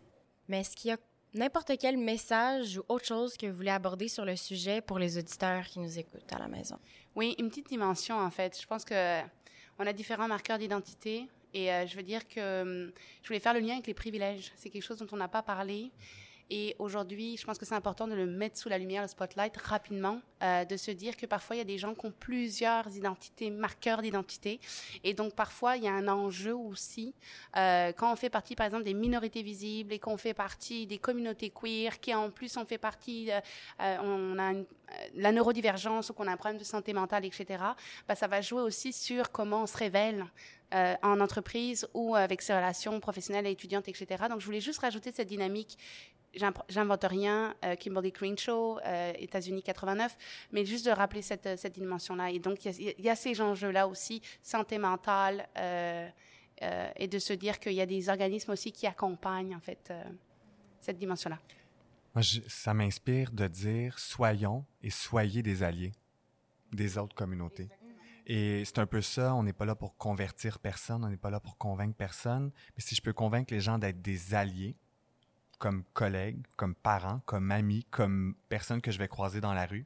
Mais 0.48 0.60
est-ce 0.60 0.74
qu'il 0.74 0.90
y 0.90 0.94
a 0.94 0.96
n'importe 1.34 1.72
quel 1.78 1.96
message 1.96 2.78
ou 2.78 2.82
autre 2.88 3.06
chose 3.06 3.36
que 3.36 3.46
vous 3.46 3.56
voulez 3.56 3.70
aborder 3.70 4.08
sur 4.08 4.24
le 4.24 4.34
sujet 4.34 4.80
pour 4.80 4.98
les 4.98 5.18
auditeurs 5.18 5.64
qui 5.66 5.78
nous 5.78 5.98
écoutent 5.98 6.32
à 6.32 6.38
la 6.38 6.48
maison? 6.48 6.78
Oui, 7.14 7.36
une 7.38 7.48
petite 7.48 7.68
dimension 7.68 8.18
en 8.18 8.30
fait. 8.30 8.60
Je 8.60 8.66
pense 8.66 8.84
que 8.84 9.20
on 9.78 9.86
a 9.86 9.92
différents 9.92 10.28
marqueurs 10.28 10.58
d'identité 10.58 11.28
et 11.54 11.72
euh, 11.72 11.86
je 11.86 11.96
veux 11.96 12.02
dire 12.02 12.26
que 12.26 12.62
hum, 12.62 12.92
je 13.22 13.28
voulais 13.28 13.40
faire 13.40 13.54
le 13.54 13.60
lien 13.60 13.74
avec 13.74 13.86
les 13.86 13.94
privilèges. 13.94 14.52
C'est 14.56 14.70
quelque 14.70 14.84
chose 14.84 14.98
dont 14.98 15.08
on 15.12 15.16
n'a 15.16 15.28
pas 15.28 15.42
parlé. 15.42 15.90
Et 16.52 16.74
aujourd'hui, 16.80 17.36
je 17.36 17.46
pense 17.46 17.58
que 17.58 17.64
c'est 17.64 17.76
important 17.76 18.08
de 18.08 18.14
le 18.14 18.26
mettre 18.26 18.58
sous 18.58 18.68
la 18.68 18.76
lumière, 18.76 19.02
le 19.02 19.08
spotlight, 19.08 19.56
rapidement, 19.56 20.20
euh, 20.42 20.64
de 20.64 20.76
se 20.76 20.90
dire 20.90 21.16
que 21.16 21.24
parfois, 21.24 21.54
il 21.54 21.60
y 21.60 21.62
a 21.62 21.64
des 21.64 21.78
gens 21.78 21.94
qui 21.94 22.06
ont 22.06 22.12
plusieurs 22.18 22.88
identités, 22.96 23.50
marqueurs 23.50 24.02
d'identité. 24.02 24.58
Et 25.04 25.14
donc, 25.14 25.34
parfois, 25.34 25.76
il 25.76 25.84
y 25.84 25.88
a 25.88 25.92
un 25.92 26.08
enjeu 26.08 26.54
aussi, 26.54 27.14
euh, 27.56 27.92
quand 27.92 28.12
on 28.12 28.16
fait 28.16 28.30
partie, 28.30 28.56
par 28.56 28.66
exemple, 28.66 28.82
des 28.82 28.94
minorités 28.94 29.42
visibles 29.42 29.92
et 29.92 30.00
qu'on 30.00 30.16
fait 30.16 30.34
partie 30.34 30.88
des 30.88 30.98
communautés 30.98 31.50
queer, 31.50 32.00
qui 32.00 32.12
en 32.12 32.30
plus, 32.30 32.56
on 32.56 32.64
fait 32.64 32.78
partie, 32.78 33.30
euh, 33.30 33.96
on 34.02 34.36
a 34.38 34.52
la 35.14 35.30
neurodivergence 35.30 36.10
ou 36.10 36.14
qu'on 36.14 36.26
a 36.26 36.32
un 36.32 36.36
problème 36.36 36.58
de 36.58 36.64
santé 36.64 36.92
mentale, 36.92 37.24
etc., 37.24 37.62
bah, 38.08 38.16
ça 38.16 38.26
va 38.26 38.40
jouer 38.40 38.62
aussi 38.62 38.92
sur 38.92 39.30
comment 39.30 39.62
on 39.62 39.66
se 39.66 39.76
révèle 39.76 40.26
euh, 40.74 40.94
en 41.02 41.20
entreprise 41.20 41.88
ou 41.94 42.14
avec 42.14 42.42
ses 42.42 42.54
relations 42.54 42.98
professionnelles 43.00 43.46
et 43.46 43.50
étudiantes, 43.50 43.88
etc. 43.88 44.24
Donc, 44.28 44.40
je 44.40 44.46
voulais 44.46 44.60
juste 44.60 44.80
rajouter 44.80 45.12
cette 45.12 45.28
dynamique 45.28 45.78
j'invente 46.68 47.04
rien, 47.04 47.54
euh, 47.64 47.76
Kimberly 47.76 48.12
Crenshaw, 48.12 48.78
euh, 48.84 49.12
États-Unis 49.18 49.62
89, 49.62 50.16
mais 50.52 50.64
juste 50.64 50.86
de 50.86 50.90
rappeler 50.90 51.22
cette, 51.22 51.46
euh, 51.46 51.56
cette 51.56 51.74
dimension-là. 51.74 52.30
Et 52.30 52.38
donc, 52.38 52.64
il 52.64 52.94
y, 52.98 53.08
a 53.08 53.16
ces 53.16 53.40
enjeux-là 53.40 53.88
aussi, 53.88 54.22
santé 54.42 54.78
mentale, 54.78 55.48
et 56.96 57.08
de 57.08 57.18
se 57.18 57.32
dire 57.32 57.58
qu'il 57.58 57.72
y 57.72 57.80
a 57.80 57.86
des 57.86 58.08
organismes 58.10 58.50
aussi 58.50 58.70
qui 58.70 58.86
accompagnent, 58.86 59.56
en 59.56 59.60
fait, 59.60 59.92
cette 60.80 60.98
dimension-là. 60.98 61.38
Ça 62.48 62.74
m'inspire 62.74 63.30
de 63.32 63.46
dire 63.46 63.98
soyons 63.98 64.66
et 64.82 64.90
soyez 64.90 65.42
des 65.42 65.62
alliés 65.62 65.92
des 66.72 66.98
autres 66.98 67.14
communautés. 67.14 67.68
Et 68.32 68.64
c'est 68.64 68.78
un 68.78 68.86
peu 68.86 69.02
ça, 69.02 69.34
on 69.34 69.42
n'est 69.42 69.52
pas 69.52 69.64
là 69.64 69.74
pour 69.74 69.96
convertir 69.96 70.60
personne, 70.60 71.04
on 71.04 71.08
n'est 71.08 71.16
pas 71.16 71.30
là 71.30 71.40
pour 71.40 71.58
convaincre 71.58 71.96
personne, 71.96 72.52
mais 72.76 72.80
si 72.80 72.94
je 72.94 73.02
peux 73.02 73.12
convaincre 73.12 73.52
les 73.52 73.60
gens 73.60 73.76
d'être 73.76 74.00
des 74.02 74.34
alliés, 74.34 74.76
comme 75.58 75.82
collègue, 75.94 76.46
comme 76.54 76.76
parent, 76.76 77.22
comme 77.26 77.50
ami, 77.50 77.82
comme 77.90 78.36
personne 78.48 78.80
que 78.80 78.92
je 78.92 78.98
vais 78.98 79.08
croiser 79.08 79.40
dans 79.40 79.52
la 79.52 79.66
rue, 79.66 79.84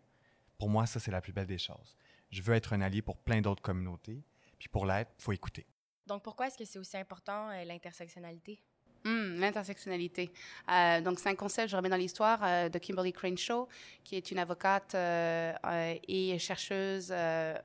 pour 0.59 0.69
moi, 0.69 0.85
ça, 0.85 1.01
c'est 1.01 1.11
la 1.11 1.23
plus 1.23 1.33
belle 1.33 1.47
des 1.47 1.57
choses. 1.57 1.97
Je 2.29 2.43
veux 2.43 2.53
être 2.53 2.75
un 2.75 2.83
allié 2.83 3.01
pour 3.01 3.17
plein 3.17 3.41
d'autres 3.41 3.63
communautés, 3.63 4.23
puis 4.59 4.69
pour 4.69 4.85
l'être, 4.85 5.11
il 5.19 5.23
faut 5.23 5.33
écouter. 5.33 5.67
Donc, 6.07 6.23
pourquoi 6.23 6.49
est-ce 6.49 6.59
que 6.59 6.67
c'est 6.67 6.79
aussi 6.79 6.99
important, 6.99 7.49
euh, 7.49 7.65
l'intersectionnalité? 7.65 8.61
Hmm, 9.07 9.39
l'intersectionnalité. 9.39 10.31
Euh, 10.71 11.03
donc, 11.03 11.19
c'est 11.19 11.29
un 11.29 11.35
concept, 11.35 11.69
je 11.69 11.77
remets 11.77 11.91
dans 11.91 11.97
l'histoire, 11.97 12.41
euh, 12.43 12.71
de 12.71 12.79
Kimberly 12.79 13.13
Crenshaw, 13.13 13.69
qui 14.03 14.17
est 14.17 14.31
une 14.31 14.39
avocate 14.39 14.95
euh, 14.95 15.53
et 16.09 16.39
chercheuse 16.39 17.13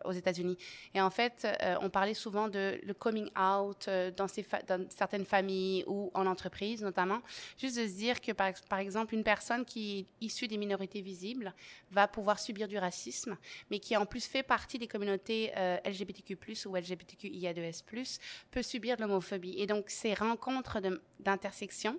aux 0.03 0.11
États-Unis. 0.11 0.57
Et 0.93 0.99
en 0.99 1.09
fait, 1.09 1.47
on 1.81 1.89
parlait 1.89 2.13
souvent 2.13 2.49
de 2.49 2.79
le 2.83 2.93
coming 2.93 3.29
out 3.37 3.89
dans, 4.17 4.27
certaines 4.27 5.25
familles 5.25 5.85
ou 5.87 6.11
en 6.13 6.25
entreprise, 6.25 6.81
notamment. 6.81 7.21
Juste 7.57 7.77
de 7.77 7.87
se 7.87 7.93
dire 7.93 8.19
que, 8.19 8.31
par, 8.33 8.79
exemple, 8.79 9.13
une 9.13 9.23
personne 9.23 9.63
qui 9.63 9.99
est 9.99 10.25
issue 10.25 10.47
des 10.47 10.57
minorités 10.57 11.01
visibles 11.01 11.53
va 11.91 12.07
pouvoir 12.07 12.39
subir 12.39 12.67
du 12.67 12.77
racisme, 12.77 13.37
mais 13.69 13.79
qui 13.79 13.95
en 13.95 14.05
plus 14.05 14.25
fait 14.25 14.43
partie 14.43 14.77
des 14.77 14.87
communautés 14.87 15.51
LGBTQ+, 15.85 16.37
ou 16.65 16.75
LGBTQIA2S+, 16.75 18.19
peut 18.51 18.61
subir 18.61 18.97
de 18.97 19.01
l'homophobie. 19.01 19.55
Et 19.57 19.67
donc, 19.67 19.89
ces 19.89 20.13
rencontres 20.13 20.79
de 20.79 21.01
d'intersection 21.29 21.97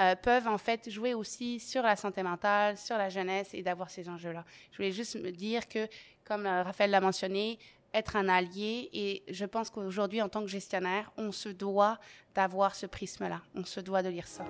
euh, 0.00 0.14
peuvent 0.14 0.46
en 0.46 0.58
fait 0.58 0.88
jouer 0.88 1.14
aussi 1.14 1.58
sur 1.58 1.82
la 1.82 1.96
santé 1.96 2.22
mentale, 2.22 2.76
sur 2.76 2.96
la 2.96 3.08
jeunesse 3.08 3.50
et 3.52 3.62
d'avoir 3.62 3.90
ces 3.90 4.08
enjeux-là. 4.08 4.44
Je 4.70 4.76
voulais 4.76 4.92
juste 4.92 5.16
me 5.16 5.30
dire 5.30 5.68
que, 5.68 5.88
comme 6.24 6.46
euh, 6.46 6.62
Raphaël 6.62 6.90
l'a 6.90 7.00
mentionné, 7.00 7.58
être 7.94 8.16
un 8.16 8.28
allié 8.28 8.90
et 8.92 9.22
je 9.28 9.44
pense 9.44 9.70
qu'aujourd'hui, 9.70 10.22
en 10.22 10.28
tant 10.28 10.42
que 10.42 10.46
gestionnaire, 10.46 11.10
on 11.16 11.32
se 11.32 11.48
doit 11.48 11.98
d'avoir 12.34 12.74
ce 12.74 12.86
prisme-là. 12.86 13.40
On 13.54 13.64
se 13.64 13.80
doit 13.80 14.02
de 14.02 14.08
lire 14.08 14.26
ça. 14.26 14.44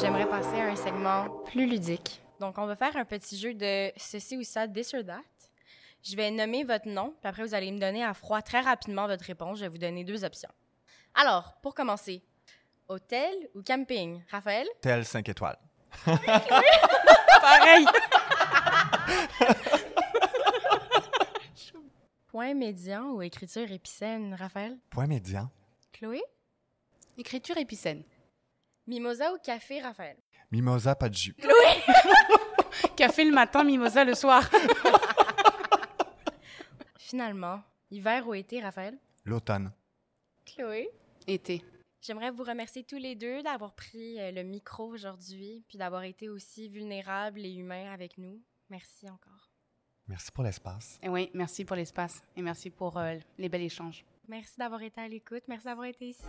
J'aimerais 0.00 0.28
passer 0.28 0.56
à 0.56 0.70
un 0.70 0.76
segment 0.76 1.28
plus 1.44 1.66
ludique. 1.66 2.20
Donc, 2.40 2.56
on 2.58 2.66
va 2.66 2.74
faire 2.74 2.96
un 2.96 3.04
petit 3.04 3.38
jeu 3.38 3.54
de 3.54 3.92
ceci 3.96 4.36
ou 4.38 4.42
ça, 4.42 4.66
this 4.66 4.94
or 4.94 5.04
that. 5.04 5.20
Je 6.02 6.16
vais 6.16 6.30
nommer 6.30 6.64
votre 6.64 6.88
nom, 6.88 7.14
puis 7.20 7.28
après, 7.28 7.44
vous 7.44 7.54
allez 7.54 7.70
me 7.70 7.78
donner 7.78 8.02
à 8.02 8.14
froid 8.14 8.40
très 8.40 8.60
rapidement 8.60 9.06
votre 9.06 9.24
réponse. 9.24 9.58
Je 9.58 9.64
vais 9.64 9.68
vous 9.68 9.78
donner 9.78 10.02
deux 10.02 10.24
options. 10.24 10.48
Alors, 11.14 11.54
pour 11.62 11.74
commencer, 11.74 12.22
hôtel 12.88 13.34
ou 13.54 13.62
camping? 13.62 14.22
Raphaël? 14.30 14.66
Hôtel 14.78 15.04
5 15.04 15.28
étoiles. 15.28 15.58
Pareil! 17.40 17.86
Point 22.28 22.54
médian 22.54 23.10
ou 23.10 23.22
écriture 23.22 23.70
épicène, 23.72 24.34
Raphaël? 24.34 24.78
Point 24.90 25.06
médian. 25.08 25.50
Chloé? 25.92 26.22
Écriture 27.18 27.56
épicène. 27.58 28.04
Mimosa 28.86 29.32
ou 29.32 29.38
café, 29.38 29.80
Raphaël? 29.80 30.16
Mimosa, 30.50 30.94
pas 30.94 31.08
de 31.08 31.14
jus. 31.14 31.34
Chloé! 31.34 31.82
café 32.96 33.24
le 33.24 33.32
matin, 33.32 33.64
mimosa 33.64 34.04
le 34.04 34.14
soir. 34.14 34.48
Finalement, 36.98 37.60
hiver 37.90 38.26
ou 38.28 38.34
été, 38.34 38.60
Raphaël? 38.60 38.96
L'automne. 39.24 39.72
Chloé? 40.46 40.88
Été. 41.26 41.62
J'aimerais 42.02 42.30
vous 42.30 42.44
remercier 42.44 42.82
tous 42.82 42.96
les 42.96 43.14
deux 43.14 43.42
d'avoir 43.42 43.74
pris 43.74 44.18
euh, 44.18 44.30
le 44.32 44.42
micro 44.42 44.86
aujourd'hui, 44.86 45.62
puis 45.68 45.76
d'avoir 45.76 46.04
été 46.04 46.28
aussi 46.28 46.68
vulnérables 46.68 47.44
et 47.44 47.52
humains 47.52 47.92
avec 47.92 48.16
nous. 48.16 48.40
Merci 48.70 49.08
encore. 49.10 49.50
Merci 50.08 50.32
pour 50.32 50.42
l'espace. 50.42 50.98
Et 51.02 51.08
oui, 51.08 51.30
merci 51.34 51.64
pour 51.64 51.76
l'espace 51.76 52.22
et 52.36 52.42
merci 52.42 52.70
pour 52.70 52.96
euh, 52.96 53.16
les 53.38 53.48
bels 53.48 53.62
échanges. 53.62 54.04
Merci 54.28 54.54
d'avoir 54.58 54.82
été 54.82 55.00
à 55.00 55.08
l'écoute. 55.08 55.42
Merci 55.46 55.66
d'avoir 55.66 55.86
été 55.86 56.08
ici. 56.08 56.24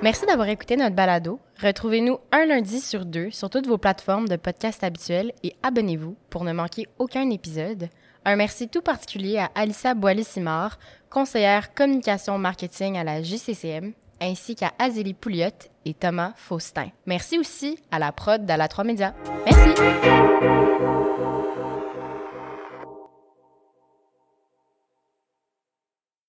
Merci 0.00 0.26
d'avoir 0.26 0.48
écouté 0.48 0.76
notre 0.76 0.94
balado. 0.94 1.40
Retrouvez-nous 1.60 2.18
un 2.30 2.46
lundi 2.46 2.80
sur 2.80 3.04
deux 3.04 3.30
sur 3.30 3.50
toutes 3.50 3.66
vos 3.66 3.78
plateformes 3.78 4.28
de 4.28 4.36
podcast 4.36 4.84
habituelles 4.84 5.32
et 5.42 5.54
abonnez-vous 5.62 6.16
pour 6.30 6.44
ne 6.44 6.52
manquer 6.52 6.86
aucun 6.98 7.30
épisode. 7.30 7.88
Un 8.28 8.36
merci 8.36 8.68
tout 8.68 8.82
particulier 8.82 9.38
à 9.38 9.50
Alissa 9.54 9.94
Boilly-Simard, 9.94 10.78
conseillère 11.08 11.72
communication 11.72 12.36
marketing 12.36 12.98
à 12.98 13.02
la 13.02 13.22
JCCM, 13.22 13.94
ainsi 14.20 14.54
qu'à 14.54 14.72
Azélie 14.78 15.14
Pouliot 15.14 15.48
et 15.86 15.94
Thomas 15.94 16.34
Faustin. 16.36 16.90
Merci 17.06 17.38
aussi 17.38 17.78
à 17.90 17.98
la 17.98 18.12
prod 18.12 18.44
d'Ala 18.44 18.68
3 18.68 18.84
Médias. 18.84 19.14
Merci! 19.46 19.70